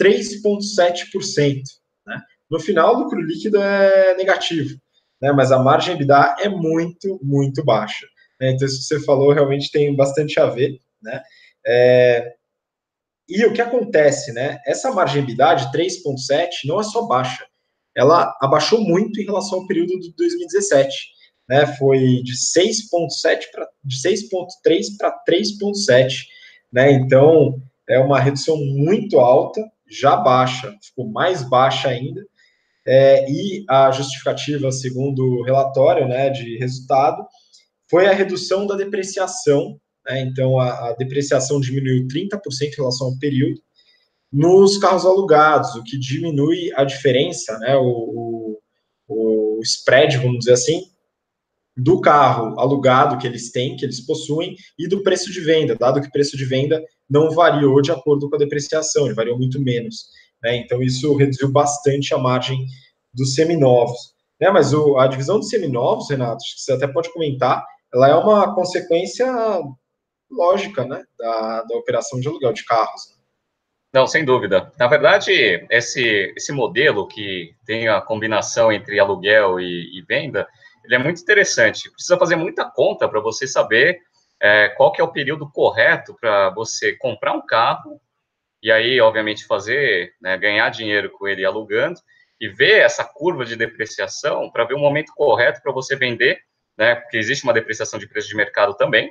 3,7%. 0.00 1.62
Né? 2.06 2.22
No 2.48 2.60
final, 2.60 2.94
o 2.94 2.98
lucro 3.00 3.20
líquido 3.20 3.60
é 3.60 4.14
negativo, 4.14 4.78
né? 5.20 5.32
mas 5.32 5.50
a 5.50 5.58
margem 5.58 5.96
EBITDA 5.96 6.36
é 6.38 6.48
muito, 6.48 7.18
muito 7.20 7.64
baixa. 7.64 8.06
Né? 8.40 8.52
Então, 8.52 8.68
isso 8.68 8.78
que 8.78 8.84
você 8.84 9.04
falou 9.04 9.32
realmente 9.32 9.72
tem 9.72 9.94
bastante 9.96 10.38
a 10.38 10.46
ver. 10.46 10.78
Né? 11.02 11.20
É... 11.66 12.32
E 13.28 13.44
o 13.44 13.52
que 13.52 13.60
acontece? 13.60 14.32
Né? 14.32 14.60
Essa 14.64 14.92
margem 14.92 15.22
EBITDA 15.24 15.54
de 15.54 15.72
3,7% 15.72 16.48
não 16.66 16.80
é 16.80 16.84
só 16.84 17.06
baixa, 17.06 17.44
ela 17.96 18.32
abaixou 18.40 18.80
muito 18.80 19.20
em 19.20 19.24
relação 19.24 19.58
ao 19.58 19.66
período 19.66 19.98
de 19.98 20.14
2017. 20.14 20.96
Né? 21.48 21.66
Foi 21.76 21.98
de 21.98 22.34
6,7 22.34 23.46
para 23.52 23.68
de 23.84 23.96
6,3 23.96 24.96
para 24.96 25.12
3,7. 25.28 26.12
Né? 26.72 26.92
Então, 26.92 27.60
é 27.90 27.98
uma 27.98 28.20
redução 28.20 28.56
muito 28.56 29.18
alta, 29.18 29.60
já 29.90 30.16
baixa, 30.16 30.72
ficou 30.80 31.10
mais 31.10 31.42
baixa 31.42 31.88
ainda, 31.88 32.24
é, 32.86 33.28
e 33.28 33.64
a 33.68 33.90
justificativa, 33.90 34.70
segundo 34.70 35.22
o 35.22 35.42
relatório 35.42 36.06
né, 36.06 36.30
de 36.30 36.56
resultado, 36.58 37.26
foi 37.90 38.06
a 38.06 38.12
redução 38.12 38.66
da 38.66 38.76
depreciação, 38.76 39.78
né, 40.06 40.20
então 40.20 40.58
a, 40.58 40.90
a, 40.90 40.94
depreciação 40.94 41.60
diminuiu 41.60 42.06
30% 42.06 42.38
em 42.62 42.76
relação 42.76 43.08
ao 43.08 43.18
período, 43.18 43.60
nos 44.32 44.78
carros 44.78 45.04
alugados, 45.04 45.74
o 45.74 45.82
que 45.82 45.98
diminui 45.98 46.70
a 46.76 46.84
diferença, 46.84 47.58
né, 47.58 47.76
o, 47.76 48.60
o, 49.08 49.58
o 49.58 49.60
spread, 49.64 50.16
vamos 50.18 50.38
dizer 50.38 50.52
assim, 50.52 50.84
do 51.80 52.00
carro 52.00 52.58
alugado 52.58 53.18
que 53.18 53.26
eles 53.26 53.50
têm, 53.50 53.76
que 53.76 53.84
eles 53.84 54.04
possuem, 54.04 54.54
e 54.78 54.86
do 54.86 55.02
preço 55.02 55.32
de 55.32 55.40
venda, 55.40 55.74
dado 55.74 56.00
que 56.00 56.08
o 56.08 56.12
preço 56.12 56.36
de 56.36 56.44
venda 56.44 56.82
não 57.08 57.30
variou 57.30 57.80
de 57.80 57.90
acordo 57.90 58.28
com 58.28 58.36
a 58.36 58.38
depreciação, 58.38 59.06
ele 59.06 59.14
variou 59.14 59.38
muito 59.38 59.60
menos. 59.60 60.06
Né? 60.42 60.56
Então, 60.56 60.82
isso 60.82 61.14
reduziu 61.16 61.50
bastante 61.50 62.14
a 62.14 62.18
margem 62.18 62.64
dos 63.14 63.34
seminovos. 63.34 63.98
Né? 64.40 64.50
Mas 64.50 64.72
o, 64.72 64.98
a 64.98 65.06
divisão 65.06 65.38
dos 65.38 65.48
seminovos, 65.48 66.10
Renato, 66.10 66.42
você 66.56 66.72
até 66.72 66.86
pode 66.86 67.12
comentar, 67.12 67.64
ela 67.92 68.08
é 68.08 68.14
uma 68.14 68.54
consequência 68.54 69.26
lógica 70.30 70.84
né? 70.84 71.02
da, 71.18 71.62
da 71.62 71.76
operação 71.76 72.20
de 72.20 72.28
aluguel 72.28 72.52
de 72.52 72.64
carros. 72.64 73.18
Não, 73.92 74.06
sem 74.06 74.24
dúvida. 74.24 74.70
Na 74.78 74.86
verdade, 74.86 75.32
esse, 75.68 76.32
esse 76.36 76.52
modelo 76.52 77.08
que 77.08 77.54
tem 77.66 77.88
a 77.88 78.00
combinação 78.00 78.70
entre 78.70 79.00
aluguel 79.00 79.58
e, 79.58 79.98
e 79.98 80.02
venda, 80.02 80.46
ele 80.84 80.94
é 80.94 80.98
muito 80.98 81.20
interessante. 81.20 81.90
Precisa 81.90 82.18
fazer 82.18 82.36
muita 82.36 82.64
conta 82.64 83.08
para 83.08 83.20
você 83.20 83.46
saber 83.46 84.00
é, 84.40 84.68
qual 84.70 84.92
que 84.92 85.00
é 85.00 85.04
o 85.04 85.12
período 85.12 85.50
correto 85.50 86.16
para 86.20 86.50
você 86.50 86.94
comprar 86.96 87.32
um 87.32 87.44
carro 87.44 88.00
e 88.62 88.70
aí, 88.70 89.00
obviamente, 89.00 89.46
fazer, 89.46 90.14
né, 90.20 90.36
ganhar 90.36 90.68
dinheiro 90.70 91.10
com 91.10 91.26
ele 91.26 91.44
alugando 91.44 91.98
e 92.38 92.48
ver 92.48 92.80
essa 92.80 93.04
curva 93.04 93.44
de 93.44 93.56
depreciação 93.56 94.50
para 94.50 94.64
ver 94.64 94.74
o 94.74 94.78
momento 94.78 95.12
correto 95.14 95.62
para 95.62 95.72
você 95.72 95.96
vender, 95.96 96.40
né, 96.76 96.94
porque 96.94 97.16
existe 97.16 97.44
uma 97.44 97.52
depreciação 97.52 97.98
de 97.98 98.06
preço 98.06 98.28
de 98.28 98.36
mercado 98.36 98.74
também, 98.74 99.10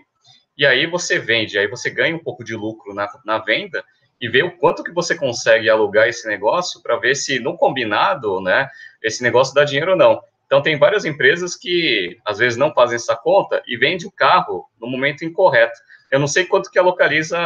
e 0.57 0.65
aí 0.65 0.85
você 0.85 1.17
vende, 1.17 1.57
aí 1.57 1.67
você 1.67 1.89
ganha 1.89 2.15
um 2.15 2.23
pouco 2.23 2.43
de 2.43 2.55
lucro 2.55 2.93
na, 2.93 3.07
na 3.25 3.39
venda 3.39 3.83
e 4.21 4.27
ver 4.27 4.43
o 4.43 4.57
quanto 4.57 4.83
que 4.83 4.91
você 4.91 5.15
consegue 5.15 5.69
alugar 5.69 6.07
esse 6.07 6.27
negócio 6.27 6.81
para 6.81 6.97
ver 6.97 7.15
se 7.15 7.39
no 7.39 7.55
combinado, 7.55 8.41
né, 8.41 8.69
esse 9.01 9.23
negócio 9.23 9.53
dá 9.53 9.63
dinheiro 9.63 9.91
ou 9.91 9.97
não. 9.97 10.21
Então, 10.49 10.63
tem 10.63 10.79
várias 10.79 11.05
empresas 11.05 11.55
que, 11.55 12.17
às 12.25 12.39
vezes, 12.39 12.57
não 12.57 12.73
fazem 12.73 12.95
essa 12.95 13.15
conta 13.15 13.61
e 13.67 13.77
vende 13.77 14.07
o 14.07 14.11
carro 14.11 14.65
no 14.81 14.87
momento 14.87 15.23
incorreto. 15.23 15.79
Eu 16.11 16.19
não 16.19 16.25
sei 16.25 16.43
quanto 16.43 16.71
que 16.71 16.79
ela 16.79 16.87
localiza, 16.87 17.37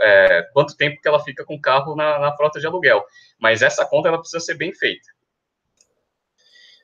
é, 0.00 0.42
quanto 0.52 0.76
tempo 0.76 1.00
que 1.00 1.06
ela 1.06 1.22
fica 1.22 1.44
com 1.44 1.54
o 1.54 1.60
carro 1.60 1.94
na, 1.94 2.18
na, 2.18 2.36
frota 2.36 2.58
de 2.58 2.66
aluguel, 2.66 3.04
mas 3.40 3.62
essa 3.62 3.86
conta 3.86 4.08
ela 4.08 4.18
precisa 4.18 4.40
ser 4.40 4.54
bem 4.54 4.74
feita. 4.74 5.06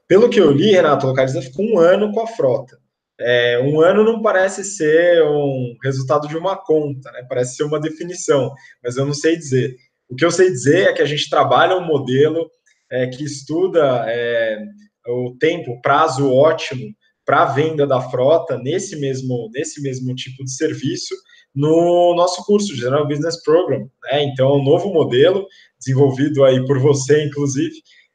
Pelo 0.06 0.30
que 0.30 0.38
eu 0.38 0.52
li, 0.52 0.70
Renato, 0.70 1.06
a 1.06 1.08
localiza 1.08 1.42
ficou 1.42 1.64
um 1.64 1.76
ano 1.80 2.12
com 2.12 2.20
a 2.20 2.26
frota. 2.28 2.78
É, 3.18 3.58
um 3.60 3.80
ano 3.80 4.04
não 4.04 4.22
parece 4.22 4.62
ser 4.62 5.24
um 5.24 5.76
resultado 5.82 6.28
de 6.28 6.36
uma 6.36 6.56
conta, 6.56 7.10
né? 7.10 7.26
parece 7.28 7.56
ser 7.56 7.64
uma 7.64 7.80
definição, 7.80 8.54
mas 8.80 8.96
eu 8.96 9.04
não 9.04 9.14
sei 9.14 9.36
dizer. 9.36 9.74
O 10.08 10.14
que 10.14 10.24
eu 10.24 10.30
sei 10.30 10.50
dizer 10.50 10.90
é 10.90 10.92
que 10.92 11.02
a 11.02 11.06
gente 11.06 11.28
trabalha 11.28 11.76
um 11.76 11.84
modelo 11.84 12.48
é, 12.88 13.08
que 13.08 13.24
estuda 13.24 14.04
é, 14.06 14.62
o 15.06 15.36
tempo, 15.38 15.72
o 15.72 15.80
prazo 15.80 16.32
ótimo 16.32 16.94
para 17.24 17.46
venda 17.46 17.86
da 17.86 18.00
frota 18.00 18.58
nesse 18.58 18.96
mesmo, 18.96 19.50
nesse 19.52 19.80
mesmo 19.82 20.14
tipo 20.14 20.44
de 20.44 20.54
serviço 20.54 21.14
no 21.54 22.14
nosso 22.16 22.44
curso, 22.44 22.74
General 22.74 23.06
Business 23.06 23.42
Program. 23.42 23.88
Né? 24.04 24.24
Então, 24.24 24.50
é 24.50 24.56
um 24.56 24.64
novo 24.64 24.92
modelo, 24.92 25.46
desenvolvido 25.78 26.44
aí 26.44 26.64
por 26.66 26.78
você, 26.80 27.24
inclusive, 27.24 27.74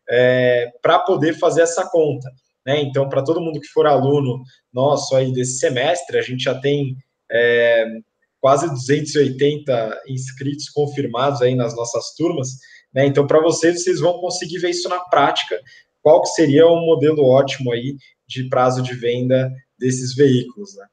é, 0.10 0.68
para 0.82 1.00
poder 1.00 1.34
fazer 1.34 1.62
essa 1.62 1.90
conta. 1.90 2.30
Né? 2.66 2.82
Então, 2.82 3.08
para 3.08 3.24
todo 3.24 3.42
mundo 3.42 3.62
que 3.62 3.68
for 3.68 3.88
aluno 3.88 4.44
nosso 4.74 5.16
aí 5.16 5.32
desse 5.32 5.60
semestre, 5.60 6.18
a 6.18 6.22
gente 6.22 6.44
já 6.44 6.60
tem 6.60 6.98
é, 7.32 7.86
quase 8.42 8.68
280 8.70 10.02
inscritos 10.08 10.70
confirmados 10.70 11.42
aí 11.42 11.56
nas 11.56 11.76
nossas 11.76 12.14
turmas. 12.16 12.50
Né? 12.94 13.06
Então, 13.06 13.26
para 13.26 13.42
vocês, 13.42 13.84
vocês 13.84 14.00
vão 14.02 14.20
conseguir 14.20 14.60
ver 14.60 14.72
isso 14.72 14.90
na 14.90 15.00
prática, 15.00 15.60
qual 16.02 16.22
que 16.22 16.30
seria 16.30 16.68
um 16.68 16.86
modelo 16.86 17.26
ótimo 17.26 17.72
aí 17.72 17.96
de 18.28 18.48
prazo 18.50 18.82
de 18.82 18.94
venda 18.94 19.52
desses 19.78 20.16
veículos, 20.16 20.76
né? 20.76 20.86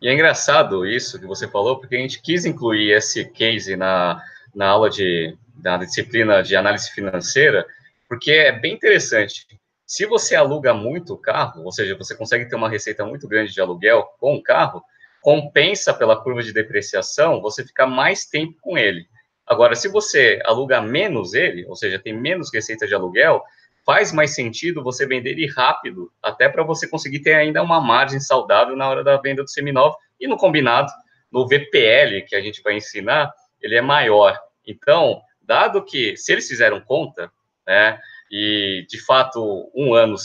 E 0.00 0.08
é 0.08 0.12
engraçado 0.12 0.86
isso 0.86 1.18
que 1.18 1.26
você 1.26 1.48
falou, 1.48 1.80
porque 1.80 1.96
a 1.96 1.98
gente 1.98 2.20
quis 2.20 2.44
incluir 2.44 2.92
esse 2.92 3.24
case 3.30 3.74
na, 3.74 4.22
na 4.54 4.68
aula 4.68 4.90
de, 4.90 5.36
da 5.54 5.78
disciplina 5.78 6.42
de 6.42 6.54
análise 6.54 6.90
financeira, 6.90 7.66
porque 8.08 8.30
é 8.32 8.52
bem 8.52 8.74
interessante. 8.74 9.46
Se 9.86 10.06
você 10.06 10.34
aluga 10.34 10.74
muito 10.74 11.14
o 11.14 11.18
carro, 11.18 11.62
ou 11.64 11.72
seja, 11.72 11.96
você 11.96 12.14
consegue 12.14 12.48
ter 12.48 12.56
uma 12.56 12.68
receita 12.68 13.04
muito 13.04 13.26
grande 13.28 13.52
de 13.52 13.60
aluguel 13.60 14.04
com 14.18 14.34
o 14.34 14.42
carro, 14.42 14.82
compensa 15.22 15.94
pela 15.94 16.22
curva 16.22 16.42
de 16.42 16.52
depreciação 16.52 17.40
você 17.40 17.64
ficar 17.64 17.86
mais 17.86 18.26
tempo 18.26 18.58
com 18.60 18.76
ele. 18.76 19.06
Agora, 19.46 19.74
se 19.74 19.88
você 19.88 20.40
aluga 20.44 20.80
menos 20.80 21.34
ele, 21.34 21.66
ou 21.66 21.76
seja, 21.76 21.98
tem 21.98 22.12
menos 22.12 22.52
receita 22.52 22.86
de 22.86 22.94
aluguel, 22.94 23.42
faz 23.84 24.12
mais 24.12 24.34
sentido 24.34 24.82
você 24.82 25.06
vender 25.06 25.30
ele 25.30 25.46
rápido, 25.46 26.10
até 26.22 26.48
para 26.48 26.62
você 26.62 26.88
conseguir 26.88 27.20
ter 27.20 27.34
ainda 27.34 27.62
uma 27.62 27.80
margem 27.80 28.20
saudável 28.20 28.74
na 28.76 28.88
hora 28.88 29.04
da 29.04 29.16
venda 29.16 29.42
do 29.42 29.50
seminovo 29.50 29.96
e 30.18 30.26
no 30.26 30.36
combinado, 30.36 30.90
no 31.30 31.46
VPL 31.46 32.22
que 32.26 32.34
a 32.34 32.40
gente 32.40 32.62
vai 32.62 32.76
ensinar, 32.76 33.32
ele 33.60 33.76
é 33.76 33.82
maior. 33.82 34.38
Então, 34.66 35.20
dado 35.42 35.84
que 35.84 36.16
se 36.16 36.32
eles 36.32 36.48
fizeram 36.48 36.80
conta, 36.80 37.30
né, 37.66 37.98
e 38.30 38.86
de 38.88 39.04
fato 39.04 39.70
um 39.74 39.94
ano 39.94 40.16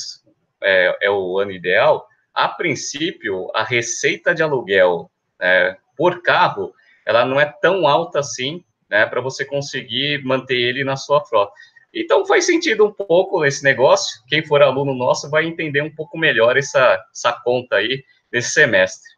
é, 0.63 0.98
é 1.04 1.10
o 1.10 1.38
ano 1.39 1.52
ideal, 1.52 2.08
a 2.34 2.48
princípio 2.48 3.50
a 3.54 3.63
receita 3.63 4.34
de 4.34 4.41
aluguel 4.41 5.12
é, 5.41 5.76
por 5.98 6.22
carro 6.22 6.74
ela 7.06 7.26
não 7.26 7.39
é 7.39 7.45
tão 7.45 7.88
alta 7.88 8.19
assim, 8.19 8.63
né, 8.89 9.06
para 9.06 9.19
você 9.19 9.43
conseguir 9.43 10.24
manter 10.24 10.58
ele 10.58 10.84
na 10.84 10.95
sua 10.95 11.26
frota. 11.26 11.52
Então 11.93 12.25
faz 12.25 12.45
sentido 12.45 12.86
um 12.86 12.93
pouco 12.93 13.43
esse 13.45 13.63
negócio. 13.63 14.21
Quem 14.28 14.45
for 14.45 14.62
aluno 14.62 14.93
nosso 14.93 15.30
vai 15.30 15.45
entender 15.45 15.82
um 15.82 15.93
pouco 15.93 16.17
melhor 16.17 16.56
essa, 16.58 17.04
essa 17.12 17.34
conta 17.43 17.78
aí 17.78 18.04
nesse 18.32 18.52
semestre. 18.52 19.10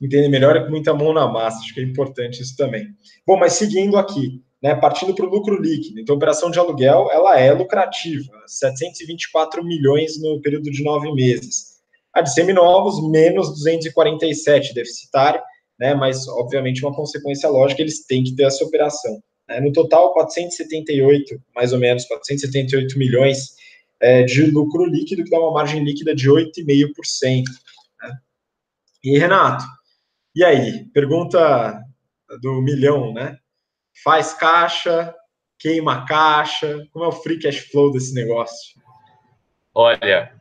Entender 0.00 0.28
melhor 0.28 0.54
é 0.56 0.62
com 0.62 0.70
muita 0.70 0.92
mão 0.92 1.14
na 1.14 1.26
massa, 1.26 1.58
acho 1.60 1.72
que 1.72 1.80
é 1.80 1.82
importante 1.82 2.42
isso 2.42 2.54
também. 2.54 2.86
Bom, 3.26 3.38
mas 3.38 3.54
seguindo 3.54 3.96
aqui, 3.96 4.42
né, 4.62 4.74
partindo 4.74 5.14
para 5.14 5.24
o 5.24 5.30
lucro 5.30 5.60
líquido, 5.60 5.98
então 5.98 6.14
a 6.14 6.16
operação 6.16 6.50
de 6.50 6.58
aluguel 6.58 7.08
ela 7.10 7.38
é 7.40 7.50
lucrativa, 7.52 8.30
724 8.46 9.64
milhões 9.64 10.20
no 10.20 10.40
período 10.42 10.70
de 10.70 10.82
nove 10.82 11.10
meses. 11.12 11.76
A 12.12 12.20
de 12.20 12.32
seminovos, 12.32 13.02
menos 13.10 13.48
247 13.54 14.74
deficitário, 14.74 15.40
né, 15.78 15.94
mas 15.94 16.28
obviamente 16.28 16.84
uma 16.84 16.94
consequência 16.94 17.48
lógica, 17.48 17.80
eles 17.80 18.06
têm 18.06 18.22
que 18.22 18.34
ter 18.34 18.44
essa 18.44 18.64
operação. 18.64 19.22
Né? 19.48 19.60
No 19.60 19.72
total, 19.72 20.12
478, 20.12 21.40
mais 21.54 21.72
ou 21.72 21.78
menos, 21.78 22.04
478 22.06 22.98
milhões 22.98 23.56
é, 24.00 24.22
de 24.22 24.46
lucro 24.50 24.84
líquido, 24.84 25.24
que 25.24 25.30
dá 25.30 25.38
uma 25.38 25.52
margem 25.52 25.82
líquida 25.84 26.14
de 26.14 26.28
8,5%. 26.28 27.44
Né? 28.02 28.18
E, 29.04 29.18
Renato, 29.18 29.64
e 30.34 30.44
aí? 30.44 30.84
Pergunta 30.92 31.80
do 32.42 32.60
milhão, 32.60 33.12
né? 33.12 33.38
Faz 34.04 34.34
caixa, 34.34 35.14
queima 35.58 36.04
caixa, 36.04 36.86
como 36.92 37.04
é 37.04 37.08
o 37.08 37.12
free 37.12 37.38
cash 37.38 37.58
flow 37.70 37.90
desse 37.90 38.12
negócio? 38.14 38.80
Olha, 39.74 40.35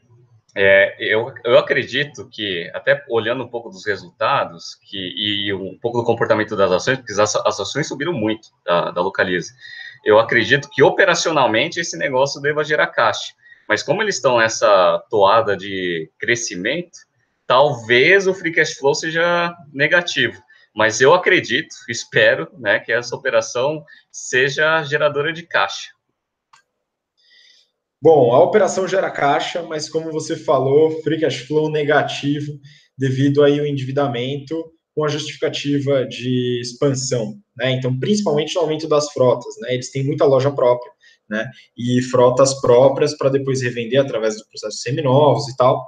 é, 0.55 0.95
eu, 0.99 1.33
eu 1.43 1.57
acredito 1.57 2.29
que, 2.29 2.71
até 2.73 3.03
olhando 3.09 3.43
um 3.43 3.47
pouco 3.49 3.69
dos 3.69 3.85
resultados 3.85 4.75
que, 4.75 4.97
e, 4.97 5.53
um 5.53 5.77
pouco 5.77 5.99
do 5.99 6.05
comportamento 6.05 6.55
das 6.55 6.71
ações, 6.71 6.97
porque 6.97 7.11
as, 7.11 7.35
as 7.35 7.59
ações 7.59 7.87
subiram 7.87 8.13
muito 8.13 8.47
da, 8.63 8.91
da 8.91 9.01
Localiza, 9.01 9.51
eu 10.05 10.17
acredito 10.17 10.69
que 10.69 10.81
operacionalmente 10.81 11.79
esse 11.79 11.97
negócio 11.97 12.41
deva 12.41 12.63
gerar 12.63 12.87
caixa. 12.87 13.33
Mas 13.67 13.83
como 13.83 14.01
eles 14.01 14.15
estão 14.15 14.37
nessa 14.37 15.03
toada 15.09 15.57
de 15.57 16.09
crescimento, 16.17 16.99
talvez 17.45 18.25
o 18.25 18.33
free 18.33 18.53
cash 18.53 18.75
flow 18.75 18.95
seja 18.95 19.53
negativo. 19.73 20.41
Mas 20.73 21.01
eu 21.01 21.13
acredito, 21.13 21.73
espero, 21.89 22.47
né, 22.57 22.79
que 22.79 22.93
essa 22.93 23.15
operação 23.15 23.83
seja 24.11 24.83
geradora 24.83 25.33
de 25.33 25.43
caixa. 25.43 25.94
Bom, 28.01 28.33
a 28.33 28.43
operação 28.43 28.87
gera 28.87 29.09
caixa, 29.09 29.63
mas 29.63 29.89
como 29.89 30.11
você 30.11 30.35
falou, 30.35 31.01
free 31.01 31.19
cash 31.19 31.37
flow 31.39 31.69
negativo 31.69 32.59
devido 32.97 33.43
aí 33.43 33.59
ao 33.59 33.65
endividamento 33.65 34.55
com 34.93 35.03
a 35.03 35.07
justificativa 35.09 36.05
de 36.05 36.61
expansão, 36.61 37.35
né? 37.57 37.71
Então, 37.71 37.97
principalmente 37.99 38.55
no 38.55 38.61
aumento 38.61 38.87
das 38.87 39.11
frotas, 39.11 39.53
né? 39.59 39.73
Eles 39.73 39.91
têm 39.91 40.05
muita 40.05 40.25
loja 40.25 40.51
própria, 40.51 40.91
né? 41.29 41.49
E 41.77 42.01
frotas 42.01 42.59
próprias 42.61 43.17
para 43.17 43.29
depois 43.29 43.61
revender 43.61 43.99
através 43.99 44.37
do 44.37 44.47
processo 44.47 44.77
seminovos 44.77 45.47
e 45.49 45.57
tal. 45.57 45.85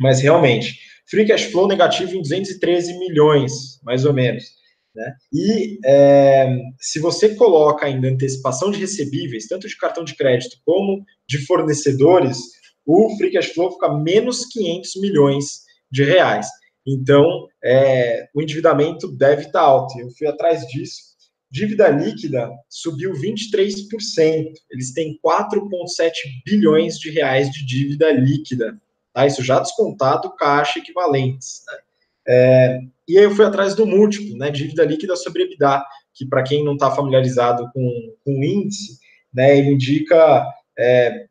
Mas 0.00 0.20
realmente, 0.20 0.78
free 1.08 1.26
cash 1.26 1.44
flow 1.44 1.68
negativo 1.68 2.14
em 2.14 2.22
213 2.22 2.98
milhões, 2.98 3.80
mais 3.82 4.04
ou 4.04 4.12
menos. 4.12 4.61
Né? 4.94 5.14
E 5.32 5.78
é, 5.84 6.54
se 6.78 6.98
você 7.00 7.34
coloca 7.34 7.86
ainda 7.86 8.08
antecipação 8.08 8.70
de 8.70 8.78
recebíveis, 8.78 9.46
tanto 9.46 9.66
de 9.66 9.76
cartão 9.76 10.04
de 10.04 10.14
crédito 10.14 10.56
como 10.64 11.04
de 11.26 11.38
fornecedores, 11.46 12.38
o 12.84 13.16
free 13.16 13.32
cash 13.32 13.52
flow 13.52 13.72
fica 13.72 13.92
menos 13.94 14.46
500 14.46 14.96
milhões 14.96 15.44
de 15.90 16.04
reais. 16.04 16.46
Então, 16.86 17.46
é, 17.64 18.28
o 18.34 18.42
endividamento 18.42 19.08
deve 19.08 19.46
estar 19.46 19.60
alto. 19.60 19.98
Eu 19.98 20.10
fui 20.10 20.26
atrás 20.26 20.66
disso. 20.66 21.12
Dívida 21.50 21.88
líquida 21.88 22.50
subiu 22.68 23.12
23%. 23.12 24.52
Eles 24.70 24.92
têm 24.92 25.18
4,7 25.24 26.12
bilhões 26.44 26.98
de 26.98 27.10
reais 27.10 27.50
de 27.50 27.64
dívida 27.64 28.10
líquida. 28.10 28.80
Tá? 29.12 29.26
Isso 29.26 29.42
já 29.44 29.60
descontado 29.60 30.34
caixa 30.34 30.78
equivalentes. 30.78 31.62
Né? 31.68 31.78
É, 32.26 32.80
e 33.08 33.18
aí 33.18 33.24
eu 33.24 33.34
fui 33.34 33.44
atrás 33.44 33.74
do 33.74 33.86
múltiplo, 33.86 34.36
né? 34.36 34.50
Dívida 34.50 34.84
líquida 34.84 35.16
sobre 35.16 35.42
EBITDA, 35.42 35.82
que 36.14 36.26
para 36.26 36.42
quem 36.42 36.64
não 36.64 36.74
está 36.74 36.90
familiarizado 36.90 37.68
com, 37.72 38.14
o 38.26 38.44
índice, 38.44 38.98
né, 39.32 39.58
ele 39.58 39.70
indica 39.70 40.44
é, 40.78 41.26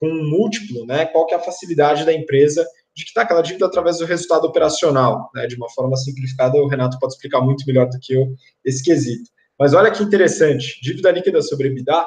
com 0.00 0.08
um 0.08 0.30
múltiplo, 0.30 0.84
né, 0.86 1.06
qual 1.06 1.26
que 1.26 1.34
é 1.34 1.36
a 1.36 1.42
facilidade 1.42 2.04
da 2.04 2.12
empresa 2.12 2.66
de 2.94 3.04
quitar 3.04 3.24
aquela 3.24 3.42
dívida 3.42 3.66
através 3.66 3.98
do 3.98 4.04
resultado 4.04 4.44
operacional, 4.44 5.30
né, 5.34 5.46
de 5.46 5.54
uma 5.54 5.70
forma 5.70 5.96
simplificada, 5.96 6.56
o 6.56 6.66
Renato 6.66 6.98
pode 6.98 7.12
explicar 7.12 7.40
muito 7.40 7.64
melhor 7.66 7.88
do 7.88 7.98
que 8.00 8.12
eu 8.12 8.34
esse 8.64 8.82
quesito. 8.82 9.30
Mas 9.58 9.72
olha 9.72 9.90
que 9.90 10.02
interessante, 10.02 10.80
dívida 10.82 11.10
líquida 11.12 11.40
sobre 11.42 11.68
EBITDA, 11.68 12.04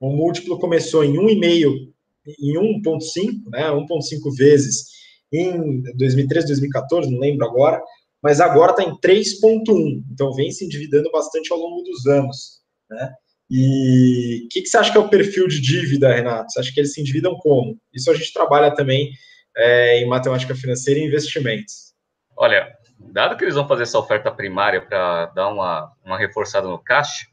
o 0.00 0.10
múltiplo 0.10 0.58
começou 0.58 1.04
em 1.04 1.14
1,5, 1.14 1.92
em 2.40 2.56
1,5, 2.56 3.50
né, 3.50 3.70
1,5 3.70 4.34
vezes 4.34 4.86
em 5.32 5.82
2013, 5.96 6.46
2014, 6.48 7.10
não 7.10 7.20
lembro 7.20 7.46
agora, 7.46 7.82
mas 8.22 8.40
agora 8.40 8.72
está 8.72 8.84
em 8.84 8.96
3,1, 8.98 10.04
então 10.12 10.32
vem 10.32 10.50
se 10.50 10.64
endividando 10.64 11.10
bastante 11.10 11.52
ao 11.52 11.58
longo 11.58 11.82
dos 11.82 12.06
anos, 12.06 12.60
né? 12.90 13.12
E 13.50 14.44
o 14.44 14.48
que, 14.48 14.62
que, 14.62 14.68
você 14.68 14.78
acha 14.78 14.90
que 14.90 14.96
é 14.96 15.00
o 15.00 15.10
perfil 15.10 15.46
de 15.46 15.60
dívida, 15.60 16.14
Renato? 16.14 16.50
Você 16.50 16.60
acha 16.60 16.72
que 16.72 16.80
eles 16.80 16.94
se 16.94 17.00
endividam 17.02 17.36
como? 17.36 17.76
Isso 17.92 18.10
a 18.10 18.14
gente 18.14 18.32
trabalha 18.32 18.74
também 18.74 19.10
é, 19.54 19.98
em 19.98 20.06
matemática 20.06 20.54
financeira 20.54 20.98
e 20.98 21.04
investimentos. 21.04 21.92
Olha, 22.34 22.72
dado 22.98 23.36
que 23.36 23.44
eles 23.44 23.54
vão 23.54 23.68
fazer 23.68 23.82
essa 23.82 23.98
oferta 23.98 24.30
primária 24.30 24.80
para 24.80 25.26
dar 25.26 25.48
uma, 25.48 25.92
uma 26.02 26.16
reforçada 26.16 26.66
no 26.66 26.78
caixa, 26.78 27.26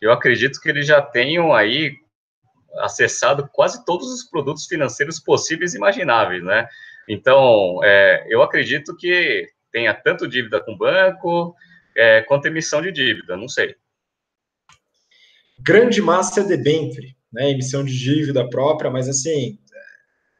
eu 0.00 0.12
acredito 0.12 0.60
que 0.60 0.68
eles 0.68 0.86
já 0.86 1.00
tenham 1.00 1.54
aí 1.54 1.94
acessado 2.80 3.48
quase 3.52 3.84
todos 3.84 4.12
os 4.12 4.24
produtos 4.28 4.66
financeiros 4.66 5.20
possíveis 5.20 5.74
e 5.74 5.76
imagináveis, 5.76 6.42
né? 6.42 6.66
Então, 7.08 7.82
é, 7.82 8.26
eu 8.28 8.42
acredito 8.42 8.96
que 8.96 9.46
tenha 9.72 9.94
tanto 9.94 10.28
dívida 10.28 10.60
com 10.60 10.76
banco 10.76 11.54
é, 11.96 12.22
quanto 12.22 12.46
emissão 12.46 12.80
de 12.80 12.92
dívida, 12.92 13.36
não 13.36 13.48
sei. 13.48 13.74
Grande 15.58 16.02
massa 16.02 16.40
é 16.40 16.44
debenture, 16.44 17.16
né, 17.32 17.50
emissão 17.50 17.84
de 17.84 17.96
dívida 17.96 18.48
própria, 18.48 18.90
mas 18.90 19.08
assim, 19.08 19.58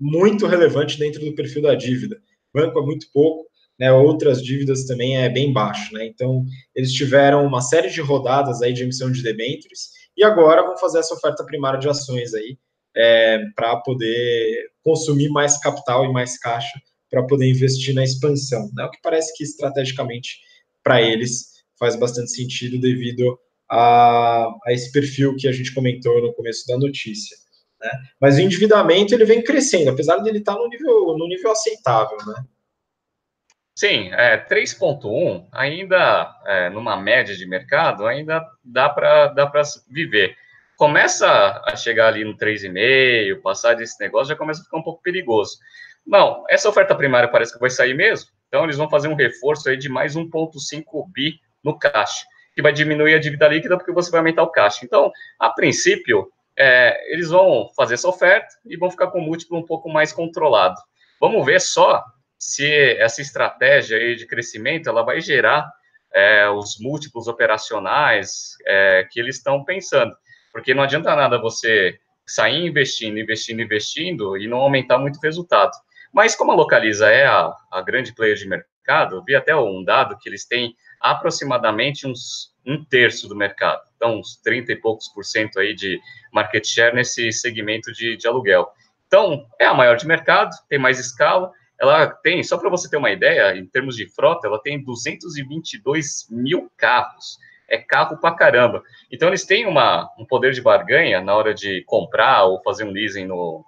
muito 0.00 0.46
relevante 0.46 0.98
dentro 0.98 1.24
do 1.24 1.34
perfil 1.34 1.62
da 1.62 1.74
dívida. 1.74 2.20
Banco 2.52 2.78
é 2.78 2.82
muito 2.82 3.06
pouco, 3.12 3.46
né, 3.78 3.92
outras 3.92 4.42
dívidas 4.42 4.84
também 4.84 5.16
é 5.16 5.28
bem 5.28 5.52
baixo, 5.52 5.92
né, 5.94 6.06
então 6.06 6.44
eles 6.74 6.92
tiveram 6.92 7.46
uma 7.46 7.60
série 7.60 7.88
de 7.88 8.00
rodadas 8.00 8.62
aí 8.62 8.72
de 8.72 8.82
emissão 8.82 9.10
de 9.10 9.22
debentures 9.22 9.90
e 10.16 10.24
agora 10.24 10.62
vão 10.62 10.76
fazer 10.76 10.98
essa 10.98 11.14
oferta 11.14 11.44
primária 11.44 11.78
de 11.78 11.88
ações 11.88 12.34
aí 12.34 12.58
é, 12.96 13.40
para 13.54 13.76
poder 13.76 14.70
consumir 14.82 15.28
mais 15.28 15.58
capital 15.58 16.04
e 16.04 16.12
mais 16.12 16.38
caixa 16.38 16.80
para 17.10 17.26
poder 17.26 17.48
investir 17.48 17.94
na 17.94 18.02
expansão, 18.02 18.70
né, 18.74 18.84
o 18.84 18.90
que 18.90 19.00
parece 19.02 19.36
que 19.36 19.44
estrategicamente 19.44 20.40
para 20.82 21.00
eles 21.00 21.62
faz 21.78 21.94
bastante 21.94 22.30
sentido 22.30 22.80
devido 22.80 23.38
a, 23.70 24.48
a 24.66 24.72
esse 24.72 24.90
perfil 24.92 25.36
que 25.36 25.46
a 25.46 25.52
gente 25.52 25.74
comentou 25.74 26.20
no 26.22 26.32
começo 26.32 26.66
da 26.66 26.78
notícia. 26.78 27.36
Né? 27.80 27.90
Mas 28.20 28.36
o 28.36 28.40
endividamento 28.40 29.14
ele 29.14 29.24
vem 29.24 29.42
crescendo, 29.42 29.90
apesar 29.90 30.18
dele 30.18 30.38
estar 30.38 30.54
no 30.54 30.68
nível, 30.68 31.16
no 31.18 31.28
nível 31.28 31.50
aceitável, 31.50 32.16
né? 32.26 32.44
Sim, 33.74 34.10
é, 34.12 34.36
3.1 34.36 35.46
ainda 35.50 36.30
é, 36.46 36.68
numa 36.70 36.96
média 36.96 37.34
de 37.34 37.46
mercado 37.46 38.06
ainda 38.06 38.46
dá 38.62 38.88
para 38.88 39.28
dá 39.28 39.46
para 39.46 39.62
viver. 39.88 40.36
Começa 40.82 41.62
a 41.64 41.76
chegar 41.76 42.08
ali 42.08 42.24
no 42.24 42.36
3,5, 42.36 43.40
passar 43.40 43.74
desse 43.74 44.00
negócio 44.00 44.30
já 44.30 44.34
começa 44.34 44.62
a 44.62 44.64
ficar 44.64 44.78
um 44.78 44.82
pouco 44.82 45.00
perigoso. 45.00 45.56
Não, 46.04 46.44
essa 46.50 46.68
oferta 46.68 46.92
primária 46.92 47.28
parece 47.28 47.52
que 47.52 47.60
vai 47.60 47.70
sair 47.70 47.94
mesmo, 47.94 48.28
então 48.48 48.64
eles 48.64 48.78
vão 48.78 48.90
fazer 48.90 49.06
um 49.06 49.14
reforço 49.14 49.68
aí 49.68 49.76
de 49.76 49.88
mais 49.88 50.16
1,5 50.16 51.08
bi 51.12 51.38
no 51.62 51.78
caixa 51.78 52.26
que 52.52 52.60
vai 52.60 52.72
diminuir 52.72 53.14
a 53.14 53.20
dívida 53.20 53.46
líquida 53.46 53.76
porque 53.76 53.92
você 53.92 54.10
vai 54.10 54.18
aumentar 54.18 54.42
o 54.42 54.50
caixa. 54.50 54.80
Então, 54.84 55.12
a 55.38 55.50
princípio, 55.50 56.28
é, 56.58 57.12
eles 57.12 57.28
vão 57.28 57.70
fazer 57.76 57.94
essa 57.94 58.08
oferta 58.08 58.48
e 58.66 58.76
vão 58.76 58.90
ficar 58.90 59.06
com 59.06 59.20
o 59.20 59.22
múltiplo 59.22 59.56
um 59.56 59.64
pouco 59.64 59.88
mais 59.88 60.12
controlado. 60.12 60.74
Vamos 61.20 61.46
ver 61.46 61.60
só 61.60 62.02
se 62.36 62.96
essa 62.98 63.22
estratégia 63.22 63.98
aí 63.98 64.16
de 64.16 64.26
crescimento 64.26 64.88
ela 64.88 65.04
vai 65.04 65.20
gerar 65.20 65.64
é, 66.12 66.48
os 66.50 66.76
múltiplos 66.80 67.28
operacionais 67.28 68.56
é, 68.66 69.06
que 69.08 69.20
eles 69.20 69.36
estão 69.36 69.64
pensando. 69.64 70.12
Porque 70.52 70.74
não 70.74 70.82
adianta 70.82 71.16
nada 71.16 71.40
você 71.40 71.98
sair 72.26 72.66
investindo, 72.66 73.18
investindo, 73.18 73.60
investindo 73.60 74.36
e 74.36 74.46
não 74.46 74.58
aumentar 74.58 74.98
muito 74.98 75.16
o 75.16 75.20
resultado. 75.20 75.72
Mas 76.12 76.34
como 76.34 76.52
a 76.52 76.54
Localiza 76.54 77.08
é 77.08 77.26
a, 77.26 77.52
a 77.70 77.80
grande 77.80 78.14
player 78.14 78.36
de 78.36 78.48
mercado, 78.48 79.22
vi 79.24 79.34
até 79.34 79.56
um 79.56 79.82
dado 79.82 80.16
que 80.18 80.28
eles 80.28 80.46
têm 80.46 80.74
aproximadamente 81.00 82.06
uns 82.06 82.52
um 82.64 82.84
terço 82.84 83.28
do 83.28 83.34
mercado, 83.34 83.82
então 83.96 84.20
uns 84.20 84.36
30 84.36 84.72
e 84.72 84.76
poucos 84.76 85.08
por 85.08 85.24
cento 85.24 85.58
aí 85.58 85.74
de 85.74 86.00
market 86.32 86.64
share 86.64 86.94
nesse 86.94 87.32
segmento 87.32 87.92
de, 87.92 88.16
de 88.16 88.28
aluguel. 88.28 88.68
Então, 89.06 89.46
é 89.60 89.66
a 89.66 89.74
maior 89.74 89.96
de 89.96 90.06
mercado, 90.06 90.50
tem 90.68 90.78
mais 90.78 90.98
escala, 90.98 91.50
ela 91.80 92.06
tem, 92.06 92.42
só 92.42 92.56
para 92.56 92.70
você 92.70 92.88
ter 92.88 92.96
uma 92.96 93.10
ideia, 93.10 93.56
em 93.56 93.66
termos 93.66 93.96
de 93.96 94.08
frota, 94.08 94.46
ela 94.46 94.62
tem 94.62 94.82
222 94.82 96.28
mil 96.30 96.70
carros, 96.76 97.36
é 97.72 97.78
carro 97.78 98.18
para 98.18 98.34
caramba. 98.34 98.82
Então, 99.10 99.28
eles 99.28 99.46
têm 99.46 99.66
uma, 99.66 100.08
um 100.18 100.26
poder 100.26 100.52
de 100.52 100.60
barganha 100.60 101.20
na 101.22 101.34
hora 101.34 101.54
de 101.54 101.82
comprar 101.86 102.44
ou 102.44 102.62
fazer 102.62 102.84
um 102.84 102.90
leasing 102.90 103.24
no, 103.24 103.64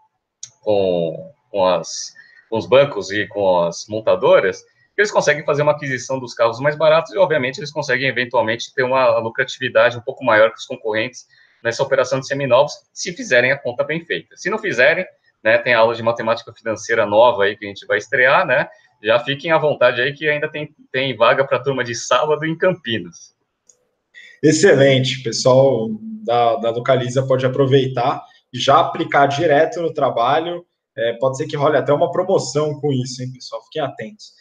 com, 0.60 1.32
com, 1.50 1.66
as, 1.66 2.12
com 2.50 2.58
os 2.58 2.66
bancos 2.66 3.10
e 3.10 3.26
com 3.26 3.64
as 3.64 3.86
montadoras, 3.88 4.62
eles 4.96 5.10
conseguem 5.10 5.44
fazer 5.44 5.62
uma 5.62 5.72
aquisição 5.72 6.20
dos 6.20 6.34
carros 6.34 6.60
mais 6.60 6.76
baratos 6.76 7.12
e, 7.12 7.18
obviamente, 7.18 7.58
eles 7.58 7.72
conseguem 7.72 8.08
eventualmente 8.08 8.72
ter 8.74 8.82
uma 8.82 9.18
lucratividade 9.18 9.96
um 9.96 10.02
pouco 10.02 10.24
maior 10.24 10.50
que 10.50 10.58
os 10.58 10.66
concorrentes 10.66 11.26
nessa 11.64 11.82
operação 11.82 12.20
de 12.20 12.26
seminovos, 12.26 12.74
se 12.92 13.10
fizerem 13.12 13.50
a 13.50 13.58
conta 13.58 13.82
bem 13.82 14.04
feita. 14.04 14.36
Se 14.36 14.50
não 14.50 14.58
fizerem, 14.58 15.06
né, 15.42 15.56
tem 15.56 15.72
aula 15.72 15.94
de 15.94 16.02
matemática 16.02 16.52
financeira 16.52 17.06
nova 17.06 17.44
aí 17.44 17.56
que 17.56 17.64
a 17.64 17.68
gente 17.68 17.86
vai 17.86 17.96
estrear, 17.96 18.46
né? 18.46 18.68
Já 19.02 19.18
fiquem 19.18 19.50
à 19.50 19.56
vontade 19.56 20.00
aí 20.00 20.12
que 20.12 20.28
ainda 20.28 20.48
tem, 20.48 20.74
tem 20.92 21.16
vaga 21.16 21.44
para 21.44 21.56
a 21.56 21.62
turma 21.62 21.82
de 21.82 21.94
sábado 21.94 22.44
em 22.44 22.56
Campinas. 22.56 23.33
Excelente, 24.44 25.22
pessoal 25.22 25.88
da, 26.22 26.56
da 26.56 26.70
Localiza 26.70 27.26
pode 27.26 27.46
aproveitar 27.46 28.22
e 28.52 28.58
já 28.58 28.78
aplicar 28.78 29.26
direto 29.26 29.80
no 29.80 29.92
trabalho. 29.92 30.64
É, 30.96 31.14
pode 31.14 31.38
ser 31.38 31.46
que 31.46 31.56
role 31.56 31.78
até 31.78 31.92
uma 31.92 32.12
promoção 32.12 32.78
com 32.78 32.92
isso, 32.92 33.22
hein, 33.22 33.32
pessoal? 33.32 33.62
Fiquem 33.64 33.82
atentos. 33.82 34.32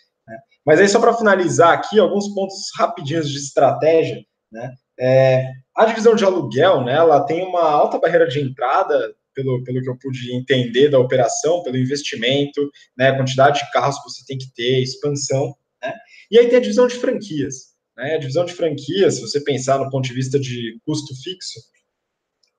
Mas 0.65 0.79
aí, 0.79 0.87
só 0.87 0.99
para 0.99 1.13
finalizar 1.13 1.73
aqui, 1.73 1.99
alguns 1.99 2.27
pontos 2.33 2.69
rapidinhos 2.77 3.29
de 3.29 3.37
estratégia, 3.37 4.23
né? 4.51 4.71
É, 4.99 5.45
a 5.75 5.85
divisão 5.85 6.15
de 6.15 6.23
aluguel, 6.23 6.83
né, 6.83 6.93
ela 6.93 7.25
tem 7.25 7.43
uma 7.43 7.63
alta 7.63 7.99
barreira 7.99 8.27
de 8.27 8.39
entrada, 8.39 9.13
pelo, 9.33 9.63
pelo 9.63 9.81
que 9.81 9.89
eu 9.89 9.97
pude 9.97 10.35
entender 10.35 10.89
da 10.89 10.99
operação, 10.99 11.63
pelo 11.63 11.77
investimento, 11.77 12.69
né, 12.95 13.11
quantidade 13.17 13.59
de 13.59 13.71
carros 13.71 13.97
que 13.97 14.03
você 14.03 14.23
tem 14.27 14.37
que 14.37 14.53
ter, 14.53 14.83
expansão, 14.83 15.55
né? 15.81 15.93
E 16.29 16.37
aí 16.37 16.47
tem 16.47 16.59
a 16.59 16.61
divisão 16.61 16.85
de 16.85 16.93
franquias, 16.93 17.72
né? 17.95 18.15
A 18.15 18.17
divisão 18.17 18.45
de 18.45 18.53
franquias, 18.53 19.15
se 19.15 19.21
você 19.21 19.41
pensar 19.41 19.79
no 19.79 19.89
ponto 19.89 20.05
de 20.05 20.13
vista 20.13 20.39
de 20.39 20.79
custo 20.85 21.13
fixo, 21.21 21.59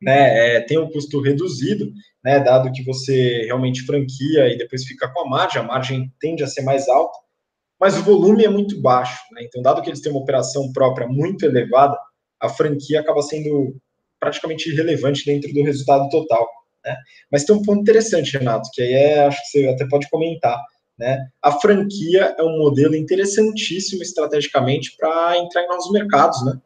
né, 0.00 0.56
é, 0.56 0.60
tem 0.60 0.78
um 0.78 0.90
custo 0.90 1.20
reduzido, 1.20 1.90
né, 2.22 2.38
dado 2.38 2.70
que 2.72 2.84
você 2.84 3.42
realmente 3.46 3.86
franquia 3.86 4.48
e 4.48 4.58
depois 4.58 4.84
fica 4.84 5.08
com 5.08 5.20
a 5.20 5.28
margem, 5.28 5.60
a 5.60 5.64
margem 5.64 6.12
tende 6.20 6.42
a 6.42 6.46
ser 6.46 6.62
mais 6.62 6.88
alta, 6.88 7.18
mas 7.80 7.96
o 7.96 8.02
volume 8.02 8.44
é 8.44 8.48
muito 8.48 8.80
baixo. 8.80 9.18
Né? 9.32 9.42
Então, 9.44 9.62
dado 9.62 9.82
que 9.82 9.88
eles 9.88 10.00
têm 10.00 10.12
uma 10.12 10.20
operação 10.20 10.70
própria 10.72 11.06
muito 11.06 11.44
elevada, 11.44 11.98
a 12.40 12.48
franquia 12.48 13.00
acaba 13.00 13.22
sendo 13.22 13.76
praticamente 14.20 14.70
irrelevante 14.70 15.24
dentro 15.24 15.52
do 15.52 15.62
resultado 15.62 16.08
total. 16.08 16.46
Né? 16.84 16.96
Mas 17.30 17.44
tem 17.44 17.56
um 17.56 17.62
ponto 17.62 17.80
interessante, 17.80 18.36
Renato, 18.36 18.68
que 18.72 18.82
aí 18.82 18.92
é, 18.92 19.24
acho 19.26 19.40
que 19.40 19.48
você 19.48 19.68
até 19.68 19.86
pode 19.88 20.08
comentar. 20.08 20.58
Né? 20.98 21.28
A 21.42 21.52
franquia 21.52 22.34
é 22.38 22.42
um 22.42 22.58
modelo 22.58 22.94
interessantíssimo 22.94 24.02
estrategicamente 24.02 24.96
para 24.96 25.36
entrar 25.38 25.62
em 25.62 25.68
novos 25.68 25.90
mercados, 25.90 26.44
né? 26.44 26.60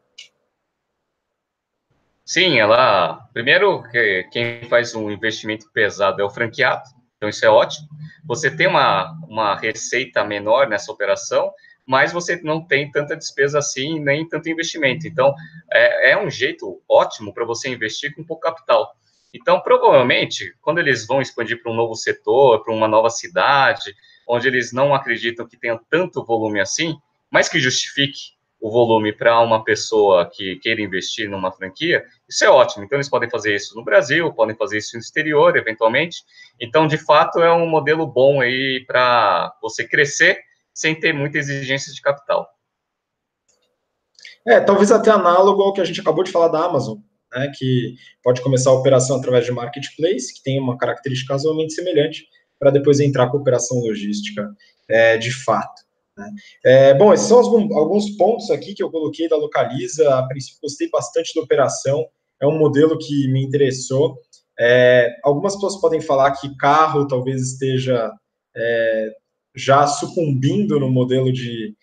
Sim, 2.23 2.59
ela. 2.59 3.27
Primeiro, 3.33 3.83
quem 4.31 4.63
faz 4.69 4.93
um 4.93 5.09
investimento 5.09 5.65
pesado 5.73 6.21
é 6.21 6.23
o 6.23 6.29
franqueado, 6.29 6.83
então 7.17 7.27
isso 7.27 7.43
é 7.43 7.49
ótimo. 7.49 7.87
Você 8.27 8.55
tem 8.55 8.67
uma, 8.67 9.11
uma 9.27 9.55
receita 9.55 10.23
menor 10.23 10.69
nessa 10.69 10.91
operação, 10.91 11.51
mas 11.87 12.13
você 12.13 12.39
não 12.43 12.63
tem 12.63 12.91
tanta 12.91 13.17
despesa 13.17 13.57
assim, 13.57 13.99
nem 13.99 14.27
tanto 14.29 14.47
investimento. 14.47 15.07
Então, 15.07 15.33
é, 15.73 16.11
é 16.11 16.23
um 16.23 16.29
jeito 16.29 16.79
ótimo 16.87 17.33
para 17.33 17.45
você 17.45 17.67
investir 17.67 18.13
com 18.13 18.23
pouco 18.23 18.43
capital. 18.43 18.95
Então, 19.33 19.59
provavelmente, 19.59 20.53
quando 20.61 20.77
eles 20.77 21.07
vão 21.07 21.21
expandir 21.23 21.61
para 21.63 21.71
um 21.71 21.75
novo 21.75 21.95
setor, 21.95 22.63
para 22.63 22.71
uma 22.71 22.87
nova 22.87 23.09
cidade, 23.09 23.95
onde 24.29 24.47
eles 24.47 24.71
não 24.71 24.93
acreditam 24.93 25.47
que 25.47 25.57
tenha 25.57 25.79
tanto 25.89 26.23
volume 26.23 26.59
assim, 26.59 26.95
mas 27.31 27.49
que 27.49 27.59
justifique 27.59 28.37
o 28.61 28.69
volume 28.69 29.11
para 29.11 29.39
uma 29.39 29.63
pessoa 29.63 30.29
que 30.29 30.57
queira 30.57 30.81
investir 30.81 31.29
numa 31.29 31.51
franquia, 31.51 32.05
isso 32.27 32.43
é 32.43 32.49
ótimo. 32.49 32.83
Então, 32.83 32.97
eles 32.97 33.09
podem 33.09 33.29
fazer 33.29 33.55
isso 33.55 33.75
no 33.75 33.83
Brasil, 33.83 34.31
podem 34.33 34.55
fazer 34.55 34.77
isso 34.77 34.95
no 34.95 34.99
exterior, 34.99 35.55
eventualmente. 35.55 36.17
Então, 36.59 36.85
de 36.85 36.97
fato, 36.97 37.39
é 37.39 37.51
um 37.51 37.67
modelo 37.67 38.05
bom 38.05 38.41
aí 38.41 38.83
para 38.85 39.51
você 39.61 39.87
crescer 39.87 40.39
sem 40.73 40.93
ter 40.93 41.13
muita 41.13 41.37
exigência 41.37 41.93
de 41.93 42.01
capital. 42.01 42.47
É, 44.45 44.59
talvez 44.59 44.91
até 44.91 45.09
análogo 45.09 45.61
ao 45.61 45.73
que 45.73 45.81
a 45.81 45.85
gente 45.85 46.01
acabou 46.01 46.23
de 46.23 46.31
falar 46.31 46.49
da 46.49 46.65
Amazon, 46.65 46.97
né, 47.33 47.51
que 47.57 47.95
pode 48.23 48.41
começar 48.41 48.69
a 48.71 48.73
operação 48.73 49.17
através 49.17 49.45
de 49.45 49.51
marketplace, 49.51 50.33
que 50.33 50.43
tem 50.43 50.59
uma 50.59 50.77
característica 50.77 51.33
razoavelmente 51.33 51.73
semelhante, 51.73 52.27
para 52.59 52.71
depois 52.71 52.99
entrar 52.99 53.29
com 53.29 53.37
a 53.37 53.39
operação 53.39 53.79
logística 53.79 54.53
é, 54.87 55.17
de 55.17 55.31
fato. 55.31 55.81
Né. 56.17 56.29
É, 56.65 56.93
bom, 56.93 57.13
esses 57.13 57.27
são 57.27 57.39
alguns, 57.39 58.09
pontos 58.17 58.51
aqui 58.51 58.73
que 58.73 58.83
eu 58.83 58.91
coloquei 58.91 59.29
da 59.29 59.37
Localiza. 59.37 60.13
A 60.15 60.27
princípio, 60.27 60.59
gostei 60.61 60.89
bastante 60.89 61.33
da 61.33 61.41
operação. 61.41 62.05
É 62.41 62.45
um 62.45 62.57
modelo 62.57 62.97
que 62.97 63.27
me 63.29 63.43
interessou. 63.43 64.19
É, 64.59 65.15
algumas 65.23 65.55
pessoas 65.55 65.79
podem 65.79 66.01
falar 66.01 66.31
que 66.33 66.55
carro 66.57 67.07
talvez 67.07 67.41
esteja 67.41 68.11
é, 68.55 69.13
já 69.55 69.87
sucumbindo 69.87 70.79
no 70.79 70.89
modelo 70.89 71.31
de, 71.31 71.73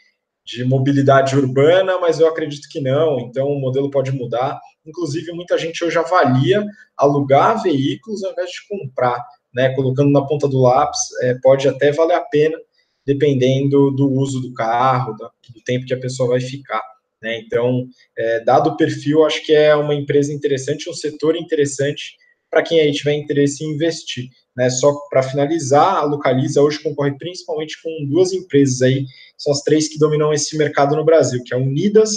de 0.45 0.65
mobilidade 0.65 1.37
urbana, 1.37 1.99
mas 1.99 2.21
eu 2.21 2.29
acredito 2.29 2.69
que 2.71 2.81
não, 2.81 3.19
então 3.19 3.49
o 3.49 3.61
modelo 3.61 3.91
pode 3.91 4.13
mudar. 4.13 4.61
Inclusive, 4.85 5.33
muita 5.33 5.59
gente 5.59 5.85
hoje 5.85 5.99
avalia 5.99 6.65
alugar 6.97 7.63
veículos 7.63 8.23
ao 8.23 8.33
invés 8.33 8.51
de 8.51 8.69
comprar, 8.69 9.25
né? 9.57 9.75
Colocando 9.75 10.11
na 10.11 10.25
ponta 10.25 10.47
do 10.47 10.61
lápis, 10.61 11.01
é, 11.23 11.35
pode 11.43 11.67
até 11.67 11.91
valer 11.91 12.17
a 12.17 12.21
pena, 12.21 12.59
dependendo 13.07 13.91
do 13.91 14.07
uso 14.13 14.39
do 14.41 14.53
carro, 14.53 15.17
do 15.17 15.61
tempo 15.65 15.87
que 15.87 15.95
a 15.95 15.99
pessoa 15.99 16.29
vai 16.29 16.41
ficar. 16.41 16.83
Né? 17.23 17.39
Então, 17.39 17.89
é, 18.19 18.41
dado 18.41 18.71
o 18.71 18.77
perfil, 18.77 19.25
acho 19.25 19.43
que 19.47 19.55
é 19.55 19.75
uma 19.75 19.95
empresa 19.95 20.31
interessante, 20.31 20.91
um 20.91 20.93
setor 20.93 21.37
interessante 21.37 22.17
para 22.51 22.63
quem 22.63 22.81
aí 22.81 22.93
tiver 22.93 23.15
interesse 23.15 23.65
em 23.65 23.71
investir. 23.71 24.29
Né? 24.55 24.69
Só 24.69 24.93
para 25.09 25.23
finalizar, 25.23 25.97
a 25.97 26.05
Localiza 26.05 26.61
hoje 26.61 26.83
concorre 26.83 27.17
principalmente 27.17 27.81
com 27.83 28.07
duas 28.11 28.33
empresas 28.35 28.83
aí, 28.83 29.07
são 29.39 29.53
as 29.53 29.63
três 29.63 29.89
que 29.89 29.99
dominam 29.99 30.35
esse 30.35 30.57
mercado 30.59 30.95
no 30.95 31.05
Brasil, 31.05 31.43
que 31.43 31.55
é 31.55 31.57
a 31.57 31.61
Unidas 31.61 32.11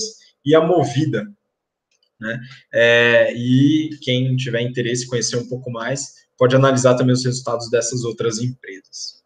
e 0.46 0.54
a 0.54 0.62
Movida. 0.62 1.26
Né? 2.20 2.40
É, 2.74 3.34
e 3.34 3.92
quem 4.02 4.36
tiver 4.36 4.62
interesse 4.62 5.06
em 5.06 5.08
conhecer 5.08 5.38
um 5.38 5.48
pouco 5.48 5.72
mais, 5.72 6.20
pode 6.40 6.56
analisar 6.56 6.96
também 6.96 7.14
os 7.14 7.24
resultados 7.24 7.70
dessas 7.70 8.06
outras 8.06 8.40
empresas. 8.40 9.20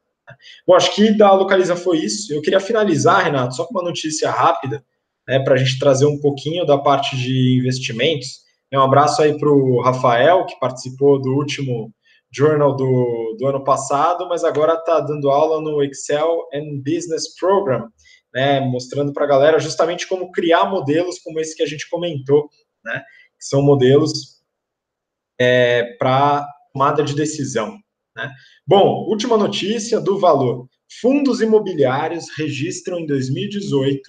Bom, 0.65 0.73
acho 0.73 0.95
que 0.95 1.15
da 1.15 1.31
Localiza 1.31 1.75
foi 1.75 1.99
isso. 1.99 2.33
Eu 2.33 2.41
queria 2.41 2.59
finalizar, 2.59 3.23
Renato, 3.23 3.55
só 3.55 3.65
com 3.65 3.77
uma 3.77 3.87
notícia 3.87 4.31
rápida, 4.31 4.83
né, 5.27 5.39
para 5.39 5.53
a 5.53 5.57
gente 5.57 5.77
trazer 5.77 6.07
um 6.07 6.19
pouquinho 6.19 6.65
da 6.65 6.77
parte 6.77 7.15
de 7.15 7.59
investimentos. 7.59 8.41
Um 8.73 8.81
abraço 8.81 9.21
aí 9.21 9.37
para 9.37 9.49
o 9.49 9.81
Rafael, 9.81 10.45
que 10.47 10.59
participou 10.59 11.21
do 11.21 11.29
último 11.29 11.93
Journal 12.35 12.75
do, 12.75 13.35
do 13.37 13.45
ano 13.45 13.63
passado, 13.63 14.27
mas 14.27 14.43
agora 14.43 14.73
está 14.73 14.99
dando 14.99 15.29
aula 15.29 15.61
no 15.61 15.83
Excel 15.83 16.47
and 16.51 16.81
Business 16.83 17.35
Program, 17.39 17.87
né, 18.33 18.59
mostrando 18.59 19.13
para 19.13 19.25
a 19.25 19.27
galera 19.27 19.59
justamente 19.59 20.07
como 20.07 20.31
criar 20.31 20.65
modelos 20.65 21.19
como 21.19 21.39
esse 21.39 21.55
que 21.55 21.61
a 21.61 21.67
gente 21.67 21.87
comentou, 21.87 22.49
né, 22.83 23.03
que 23.37 23.45
são 23.45 23.61
modelos 23.61 24.41
é, 25.39 25.95
para 25.99 26.43
tomada 26.73 27.03
de 27.03 27.15
decisão. 27.15 27.77
Né. 28.15 28.29
Bom, 28.65 29.05
última 29.07 29.37
notícia 29.37 30.01
do 30.01 30.19
valor. 30.19 30.67
Fundos 30.99 31.41
imobiliários 31.41 32.25
registram 32.37 32.99
em 32.99 33.05
2018 33.05 34.01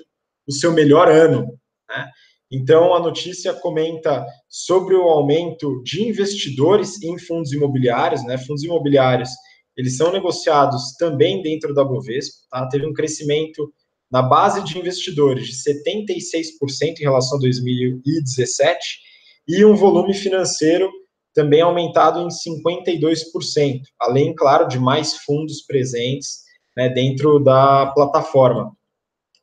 o 0.47 0.53
seu 0.53 0.73
melhor 0.73 1.11
ano. 1.11 1.47
Né? 1.89 2.11
Então, 2.51 2.95
a 2.95 3.01
notícia 3.01 3.53
comenta 3.55 4.25
sobre 4.49 4.95
o 4.95 5.03
aumento 5.03 5.83
de 5.83 6.03
investidores 6.03 7.03
em 7.03 7.19
fundos 7.19 7.53
imobiliários, 7.53 8.25
né? 8.25 8.39
Fundos 8.39 8.63
imobiliários, 8.63 9.31
eles 9.77 9.97
são 9.97 10.13
negociados 10.13 10.95
também 10.99 11.43
dentro 11.43 11.75
da 11.75 11.83
Bovespa, 11.83 12.37
tá? 12.51 12.69
Teve 12.69 12.87
um 12.87 12.93
crescimento 12.93 13.73
na 14.11 14.23
base 14.23 14.63
de 14.63 14.79
investidores 14.79 15.47
de 15.47 15.55
76% 15.55 17.01
em 17.01 17.03
relação 17.03 17.39
a 17.39 17.41
2017 17.41 19.01
e 19.49 19.65
um 19.65 19.75
volume 19.75 20.15
financeiro 20.15 20.89
também 21.35 21.61
aumentado 21.61 22.21
em 22.21 22.29
52%, 22.29 23.83
além, 24.01 24.35
claro, 24.35 24.69
de 24.69 24.79
mais 24.79 25.17
fundos 25.19 25.61
presentes 25.63 26.45
né, 26.77 26.89
dentro 26.89 27.39
da 27.39 27.87
plataforma. 27.87 28.73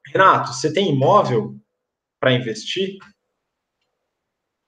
Renato, 0.08 0.54
você 0.54 0.74
tem 0.74 0.90
imóvel 0.90 1.56
para 2.20 2.34
investir? 2.34 2.98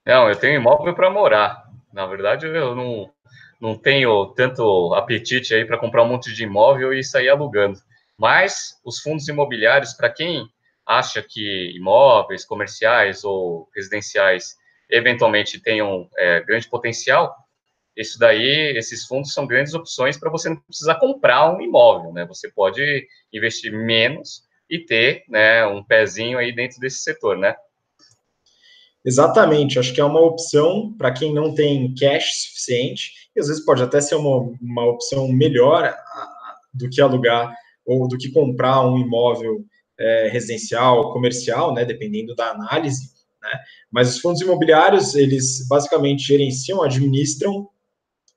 Não, 0.06 0.28
eu 0.28 0.36
tenho 0.36 0.56
imóvel 0.56 0.94
para 0.94 1.10
morar. 1.10 1.64
Na 1.92 2.06
verdade, 2.06 2.46
eu 2.46 2.74
não, 2.74 3.10
não 3.60 3.76
tenho 3.76 4.26
tanto 4.34 4.92
apetite 4.94 5.54
aí 5.54 5.64
para 5.64 5.78
comprar 5.78 6.02
um 6.02 6.08
monte 6.08 6.32
de 6.34 6.44
imóvel 6.44 6.92
e 6.92 7.02
sair 7.02 7.30
alugando. 7.30 7.78
Mas 8.18 8.78
os 8.84 9.00
fundos 9.00 9.26
imobiliários, 9.28 9.94
para 9.94 10.10
quem 10.10 10.46
acha 10.86 11.22
que 11.22 11.72
imóveis 11.74 12.44
comerciais 12.44 13.24
ou 13.24 13.68
residenciais 13.74 14.56
eventualmente 14.94 15.60
tenham 15.60 16.08
é, 16.16 16.40
grande 16.42 16.68
potencial, 16.68 17.34
isso 17.96 18.18
daí, 18.18 18.76
esses 18.76 19.06
fundos 19.06 19.32
são 19.32 19.46
grandes 19.46 19.72
opções 19.72 20.18
para 20.18 20.30
você 20.30 20.48
não 20.48 20.56
precisar 20.56 20.96
comprar 20.96 21.54
um 21.54 21.60
imóvel, 21.60 22.12
né? 22.12 22.26
Você 22.26 22.50
pode 22.50 23.06
investir 23.32 23.72
menos 23.72 24.42
e 24.68 24.80
ter 24.80 25.24
né, 25.28 25.64
um 25.66 25.82
pezinho 25.84 26.38
aí 26.38 26.52
dentro 26.52 26.80
desse 26.80 26.98
setor, 26.98 27.38
né? 27.38 27.54
Exatamente, 29.04 29.78
acho 29.78 29.92
que 29.92 30.00
é 30.00 30.04
uma 30.04 30.20
opção 30.20 30.92
para 30.96 31.12
quem 31.12 31.32
não 31.32 31.54
tem 31.54 31.94
cash 31.94 32.46
suficiente, 32.46 33.12
e 33.36 33.40
às 33.40 33.48
vezes 33.48 33.64
pode 33.64 33.82
até 33.82 34.00
ser 34.00 34.14
uma, 34.14 34.50
uma 34.60 34.86
opção 34.86 35.28
melhor 35.28 35.94
do 36.72 36.88
que 36.88 37.00
alugar 37.00 37.54
ou 37.84 38.08
do 38.08 38.16
que 38.16 38.32
comprar 38.32 38.80
um 38.80 38.98
imóvel 38.98 39.62
é, 40.00 40.28
residencial, 40.32 41.12
comercial, 41.12 41.74
né, 41.74 41.84
dependendo 41.84 42.34
da 42.34 42.50
análise, 42.50 43.13
né? 43.44 43.60
Mas 43.92 44.14
os 44.16 44.20
fundos 44.20 44.40
imobiliários, 44.40 45.14
eles 45.14 45.66
basicamente 45.68 46.26
gerenciam, 46.26 46.82
administram 46.82 47.68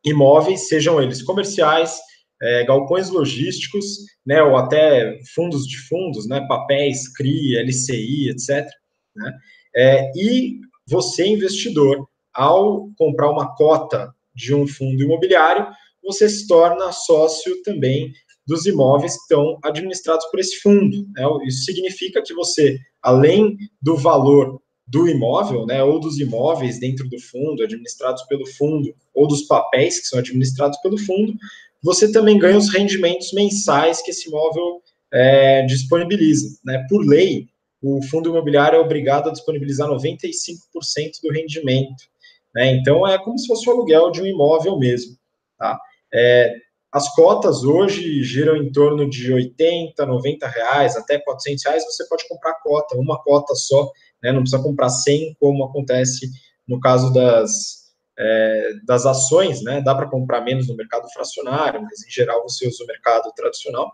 imóveis, 0.06 0.68
sejam 0.68 1.02
eles 1.02 1.22
comerciais, 1.24 1.98
é, 2.42 2.64
galpões 2.66 3.10
logísticos, 3.10 3.86
né, 4.26 4.44
ou 4.44 4.56
até 4.56 5.20
fundos 5.34 5.66
de 5.66 5.78
fundos, 5.88 6.28
né, 6.28 6.46
papéis, 6.48 7.12
CRI, 7.14 7.58
LCI, 7.58 8.30
etc. 8.30 8.68
Né, 9.16 9.34
é, 9.76 10.12
e 10.16 10.60
você, 10.88 11.26
investidor, 11.26 12.08
ao 12.34 12.90
comprar 12.96 13.30
uma 13.32 13.56
cota 13.56 14.14
de 14.36 14.54
um 14.54 14.68
fundo 14.68 15.02
imobiliário, 15.02 15.68
você 16.04 16.30
se 16.30 16.48
torna 16.48 16.92
sócio 16.92 17.62
também 17.64 18.14
dos 18.46 18.66
imóveis 18.66 19.16
que 19.16 19.22
estão 19.24 19.60
administrados 19.64 20.26
por 20.32 20.40
esse 20.40 20.60
fundo. 20.62 21.06
Né? 21.14 21.24
Isso 21.46 21.66
significa 21.66 22.22
que 22.22 22.34
você, 22.34 22.78
além 23.02 23.58
do 23.82 23.98
valor 23.98 24.62
do 24.88 25.08
imóvel, 25.08 25.66
né, 25.66 25.84
ou 25.84 26.00
dos 26.00 26.18
imóveis 26.18 26.80
dentro 26.80 27.10
do 27.10 27.20
fundo, 27.20 27.62
administrados 27.62 28.24
pelo 28.24 28.46
fundo, 28.46 28.94
ou 29.14 29.28
dos 29.28 29.44
papéis 29.44 30.00
que 30.00 30.08
são 30.08 30.20
administrados 30.20 30.80
pelo 30.80 30.98
fundo, 30.98 31.34
você 31.84 32.12
também 32.12 32.40
ganha 32.40 32.58
os 32.58 32.70
rendimentos 32.70 33.34
mensais 33.34 34.02
que 34.02 34.12
esse 34.12 34.30
imóvel 34.30 34.82
é, 35.12 35.62
disponibiliza. 35.64 36.58
Né? 36.64 36.86
Por 36.90 37.06
lei, 37.06 37.48
o 37.82 38.02
fundo 38.04 38.30
imobiliário 38.30 38.78
é 38.78 38.80
obrigado 38.80 39.30
a 39.30 39.32
disponibilizar 39.32 39.90
95% 39.90 41.22
do 41.22 41.32
rendimento. 41.32 42.04
Né? 42.56 42.72
Então, 42.72 43.06
é 43.06 43.18
como 43.18 43.38
se 43.38 43.48
fosse 43.48 43.70
o 43.70 43.74
aluguel 43.74 44.10
de 44.12 44.22
um 44.22 44.26
imóvel 44.26 44.80
mesmo. 44.80 45.16
Tá? 45.58 45.80
É, 46.14 46.54
As 46.92 47.14
cotas 47.14 47.64
hoje 47.64 48.24
giram 48.24 48.56
em 48.56 48.72
torno 48.72 49.08
de 49.10 49.32
80, 49.32 50.06
90 50.06 50.48
reais, 50.48 50.96
até 50.96 51.20
400 51.20 51.64
reais, 51.66 51.86
você 51.86 52.08
pode 52.08 52.28
comprar 52.28 52.56
cota, 52.64 52.98
uma 52.98 53.22
cota 53.22 53.54
só, 53.54 53.92
né, 54.22 54.32
não 54.32 54.42
precisa 54.42 54.62
comprar 54.62 54.90
100, 54.90 55.36
como 55.40 55.64
acontece 55.64 56.30
no 56.68 56.80
caso 56.80 57.14
das, 57.14 57.88
é, 58.18 58.72
das 58.86 59.06
ações, 59.06 59.64
né, 59.64 59.82
dá 59.82 59.96
para 59.96 60.10
comprar 60.10 60.42
menos 60.42 60.68
no 60.68 60.76
mercado 60.76 61.08
fracionário, 61.14 61.82
mas 61.82 62.06
em 62.06 62.10
geral 62.10 62.42
você 62.44 62.68
usa 62.68 62.84
o 62.84 62.88
mercado 62.88 63.32
tradicional. 63.36 63.92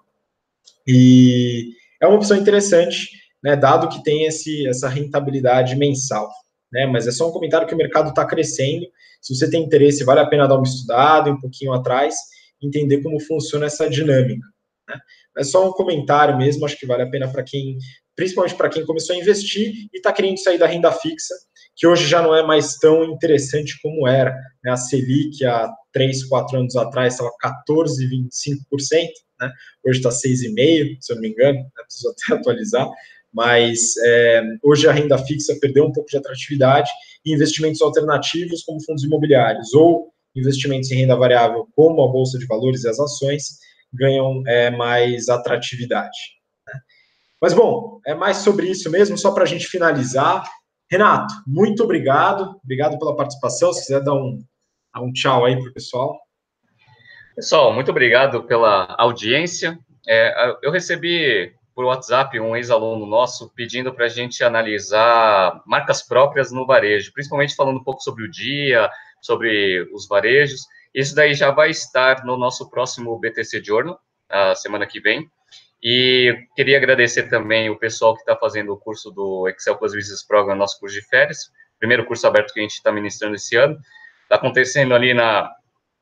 E 0.88 1.72
é 2.02 2.08
uma 2.08 2.18
opção 2.18 2.38
interessante, 2.38 3.10
né, 3.44 3.56
dado 3.56 3.90
que 3.90 4.04
tem 4.04 4.26
esse, 4.26 4.68
essa 4.68 4.88
rentabilidade 4.88 5.76
mensal. 5.76 6.30
Né, 6.72 6.88
mas 6.88 7.06
é 7.06 7.12
só 7.12 7.30
um 7.30 7.32
comentário 7.32 7.68
que 7.68 7.76
o 7.76 7.78
mercado 7.78 8.10
está 8.10 8.26
crescendo. 8.26 8.88
Se 9.22 9.36
você 9.36 9.48
tem 9.48 9.64
interesse, 9.64 10.04
vale 10.04 10.22
a 10.22 10.26
pena 10.26 10.48
dar 10.48 10.56
uma 10.56 10.64
estudada 10.64 11.30
um 11.30 11.40
pouquinho 11.40 11.72
atrás, 11.72 12.16
entender 12.60 13.04
como 13.04 13.20
funciona 13.20 13.68
essa 13.68 13.88
dinâmica. 13.88 14.46
Né? 14.90 15.00
É 15.38 15.44
só 15.44 15.70
um 15.70 15.72
comentário 15.72 16.36
mesmo, 16.36 16.66
acho 16.66 16.78
que 16.78 16.88
vale 16.88 17.04
a 17.04 17.10
pena 17.10 17.32
para 17.32 17.44
quem, 17.44 17.78
principalmente 18.16 18.55
para 18.55 18.70
quem 18.70 18.86
começou 18.86 19.16
a 19.16 19.20
investir 19.20 19.74
e 19.91 19.97
está 19.97 20.11
querendo 20.11 20.38
sair 20.38 20.57
da 20.57 20.68
renda 20.68 20.91
fixa, 20.91 21.34
que 21.76 21.88
hoje 21.88 22.07
já 22.07 22.22
não 22.22 22.36
é 22.36 22.45
mais 22.45 22.76
tão 22.76 23.03
interessante 23.05 23.80
como 23.82 24.07
era. 24.07 24.34
Né? 24.64 24.72
A 24.72 24.78
Selic, 24.78 25.43
há 25.45 25.72
3, 25.91 26.26
4 26.26 26.59
anos 26.59 26.76
atrás, 26.76 27.14
estava 27.14 27.32
14,25%, 27.68 29.09
né? 29.41 29.51
hoje 29.86 29.99
está 29.99 30.09
6,5%, 30.09 30.97
se 31.01 31.11
eu 31.11 31.16
não 31.16 31.22
me 31.22 31.30
engano, 31.30 31.59
né? 31.59 31.84
preciso 31.84 32.14
até 32.28 32.39
atualizar, 32.39 32.88
mas 33.34 33.97
é, 34.05 34.43
hoje 34.64 34.88
a 34.88 34.91
renda 34.91 35.18
fixa 35.18 35.57
perdeu 35.59 35.86
um 35.86 35.91
pouco 35.91 36.09
de 36.09 36.18
atratividade 36.18 36.89
e 37.26 37.34
investimentos 37.34 37.82
alternativos, 37.82 38.64
como 38.64 38.84
fundos 38.84 39.03
imobiliários 39.03 39.74
ou 39.74 40.14
investimentos 40.36 40.91
em 40.91 40.97
renda 40.97 41.16
variável, 41.16 41.68
como 41.76 42.03
a 42.03 42.07
Bolsa 42.07 42.38
de 42.38 42.45
Valores 42.45 42.84
e 42.84 42.89
as 42.89 42.99
ações, 42.99 43.57
ganham 43.91 44.43
é, 44.47 44.72
mais 44.72 45.30
atratividade. 45.30 46.18
Mas, 47.44 47.54
bom, 47.54 48.00
é 48.06 48.16
mais 48.16 48.38
sobre 48.38 48.68
isso 48.68 48.89
mesmo, 48.89 49.18
só 49.18 49.34
para 49.34 49.44
a 49.44 49.46
gente 49.46 49.68
finalizar. 49.68 50.50
Renato, 50.89 51.34
muito 51.46 51.84
obrigado, 51.84 52.58
obrigado 52.64 52.98
pela 52.98 53.18
participação. 53.18 53.74
Se 53.74 53.82
quiser 53.82 54.02
dar 54.02 54.14
um, 54.14 54.41
um 54.96 55.12
tchau 55.12 55.44
aí 55.44 55.60
para 55.60 55.70
o 55.70 55.74
pessoal. 55.74 56.18
Pessoal, 57.36 57.74
muito 57.74 57.91
obrigado 57.91 58.46
pela 58.46 58.96
audiência. 58.98 59.78
É, 60.08 60.56
eu 60.64 60.72
recebi 60.72 61.54
por 61.76 61.84
WhatsApp 61.84 62.39
um 62.39 62.56
ex-aluno 62.56 63.06
nosso 63.06 63.54
pedindo 63.54 63.94
para 63.94 64.06
a 64.06 64.10
gente 64.10 64.41
analisar 64.41 65.62
marcas 65.66 66.02
próprias 66.02 66.50
no 66.50 66.66
varejo, 66.66 67.12
principalmente 67.12 67.58
falando 67.58 67.82
um 67.82 67.84
pouco 67.84 68.00
sobre 68.00 68.24
o 68.24 68.32
dia, 68.32 68.89
sobre 69.22 69.86
os 69.94 70.08
varejos. 70.08 70.62
Isso 70.96 71.14
daí 71.14 71.34
já 71.34 71.52
vai 71.52 71.72
estar 71.72 72.24
no 72.24 72.38
nosso 72.38 72.70
próximo 72.70 73.20
BTC 73.20 73.62
Journal, 73.62 74.00
a 74.30 74.56
semana 74.56 74.88
que 74.88 75.02
vem. 75.02 75.30
E 75.84 76.48
queria 76.56 76.78
agradecer 76.78 77.24
também 77.24 77.70
o 77.70 77.78
pessoal 77.78 78.16
que 78.16 78.22
está 78.22 78.38
fazendo 78.38 78.72
o 78.72 78.78
curso 78.78 79.12
do 79.12 79.50
Excel 79.50 79.78
Plus 79.78 79.94
Business 79.94 80.26
Program, 80.26 80.56
nosso 80.56 80.80
curso 80.80 80.96
de 80.96 81.06
férias, 81.06 81.52
primeiro 81.78 82.06
curso 82.06 82.26
aberto 82.26 82.54
que 82.54 82.60
a 82.62 82.64
gente 82.64 82.76
está 82.76 82.90
ministrando 82.90 83.36
esse 83.36 83.58
ano. 83.58 83.78
Está 84.24 84.36
acontecendo 84.36 84.96
ali 84.96 85.14
na 85.14 85.52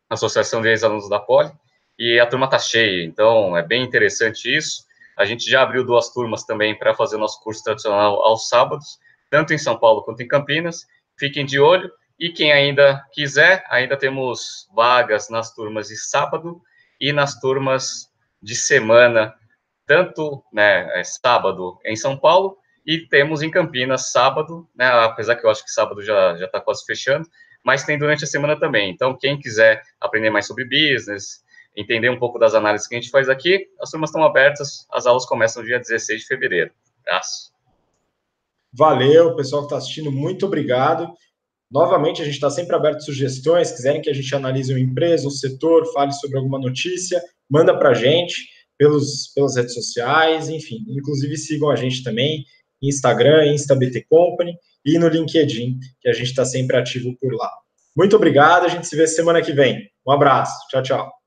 Associação 0.08 0.62
de 0.62 0.70
Ex-Alunos 0.70 1.10
da 1.10 1.20
Poli, 1.20 1.52
e 1.98 2.20
a 2.20 2.28
turma 2.28 2.46
está 2.46 2.60
cheia, 2.60 3.04
então 3.04 3.58
é 3.58 3.64
bem 3.64 3.84
interessante 3.84 4.56
isso. 4.56 4.86
A 5.18 5.26
gente 5.26 5.50
já 5.50 5.64
abriu 5.64 5.84
duas 5.84 6.14
turmas 6.14 6.44
também 6.44 6.78
para 6.78 6.94
fazer 6.94 7.18
nosso 7.18 7.42
curso 7.44 7.64
tradicional 7.64 8.24
aos 8.24 8.48
sábados, 8.48 9.00
tanto 9.30 9.54
em 9.54 9.58
São 9.58 9.78
Paulo 9.78 10.04
quanto 10.04 10.22
em 10.22 10.28
Campinas. 10.28 10.86
Fiquem 11.18 11.46
de 11.46 11.60
olho. 11.60 11.92
E 12.20 12.30
quem 12.30 12.52
ainda 12.52 13.04
quiser, 13.12 13.64
ainda 13.70 13.98
temos 13.98 14.68
vagas 14.76 15.30
nas 15.30 15.54
turmas 15.54 15.88
de 15.88 15.98
sábado 15.98 16.62
e 17.00 17.12
nas 17.12 17.40
turmas 17.40 18.12
de 18.42 18.56
semana 18.56 19.34
tanto 19.86 20.44
né, 20.52 21.00
é, 21.00 21.04
sábado 21.04 21.78
em 21.86 21.96
São 21.96 22.18
Paulo 22.18 22.58
e 22.86 23.00
temos 23.08 23.42
em 23.42 23.52
Campinas 23.52 24.12
sábado, 24.12 24.68
né, 24.76 24.86
apesar 24.88 25.36
que 25.36 25.46
eu 25.46 25.50
acho 25.50 25.64
que 25.64 25.72
sábado 25.72 26.02
já 26.02 26.34
está 26.34 26.60
quase 26.60 26.86
fechando, 26.86 27.28
mas 27.64 27.84
tem 27.84 27.98
durante 27.98 28.24
a 28.24 28.28
semana 28.28 28.60
também. 28.60 28.90
Então, 28.90 29.18
quem 29.18 29.40
quiser 29.40 29.82
aprender 30.00 30.30
mais 30.30 30.48
sobre 30.48 30.66
business, 30.66 31.44
entender 31.76 32.10
um 32.10 32.18
pouco 32.18 32.40
das 32.40 32.54
análises 32.54 32.88
que 32.88 32.96
a 32.96 33.00
gente 33.00 33.12
faz 33.12 33.30
aqui, 33.30 33.68
as 33.80 33.92
turmas 33.92 34.10
estão 34.10 34.24
abertas, 34.24 34.86
as 34.92 35.06
aulas 35.06 35.26
começam 35.26 35.64
dia 35.64 35.80
16 35.80 36.22
de 36.22 36.28
fevereiro. 36.28 36.72
Abraço. 37.06 37.52
Valeu, 38.74 39.36
pessoal 39.36 39.62
que 39.64 39.68
está 39.68 39.78
assistindo, 39.78 40.12
muito 40.12 40.46
obrigado. 40.46 41.12
Novamente, 41.70 42.22
a 42.22 42.26
gente 42.26 42.34
está 42.34 42.50
sempre 42.50 42.76
aberto 42.76 42.98
a 42.98 43.02
sugestões, 43.02 43.72
quiserem 43.72 44.02
que 44.02 44.10
a 44.10 44.14
gente 44.14 44.34
analise 44.36 44.74
uma 44.74 44.80
empresa, 44.80 45.28
um 45.28 45.32
setor, 45.32 45.86
fale 45.94 46.12
sobre 46.14 46.38
alguma 46.38 46.60
notícia, 46.60 47.22
manda 47.50 47.78
para 47.78 47.90
a 47.90 47.94
gente 47.94 48.61
pelos, 48.82 49.32
pelas 49.36 49.56
redes 49.56 49.76
sociais, 49.76 50.50
enfim. 50.50 50.84
Inclusive 50.90 51.38
sigam 51.38 51.70
a 51.70 51.76
gente 51.76 52.04
também 52.04 52.44
Instagram, 52.82 53.46
InstaBT 53.54 54.08
Company 54.10 54.56
e 54.84 54.98
no 54.98 55.08
LinkedIn, 55.08 55.78
que 56.02 56.10
a 56.10 56.14
gente 56.14 56.30
está 56.30 56.44
sempre 56.44 56.76
ativo 56.78 57.16
por 57.22 57.32
lá. 57.32 57.52
Muito 57.96 58.16
obrigado, 58.16 58.66
a 58.66 58.70
gente 58.70 58.88
se 58.88 58.96
vê 58.96 59.06
semana 59.06 59.40
que 59.40 59.54
vem. 59.54 59.88
Um 60.08 60.12
abraço, 60.12 60.68
tchau, 60.72 60.82
tchau. 60.82 61.21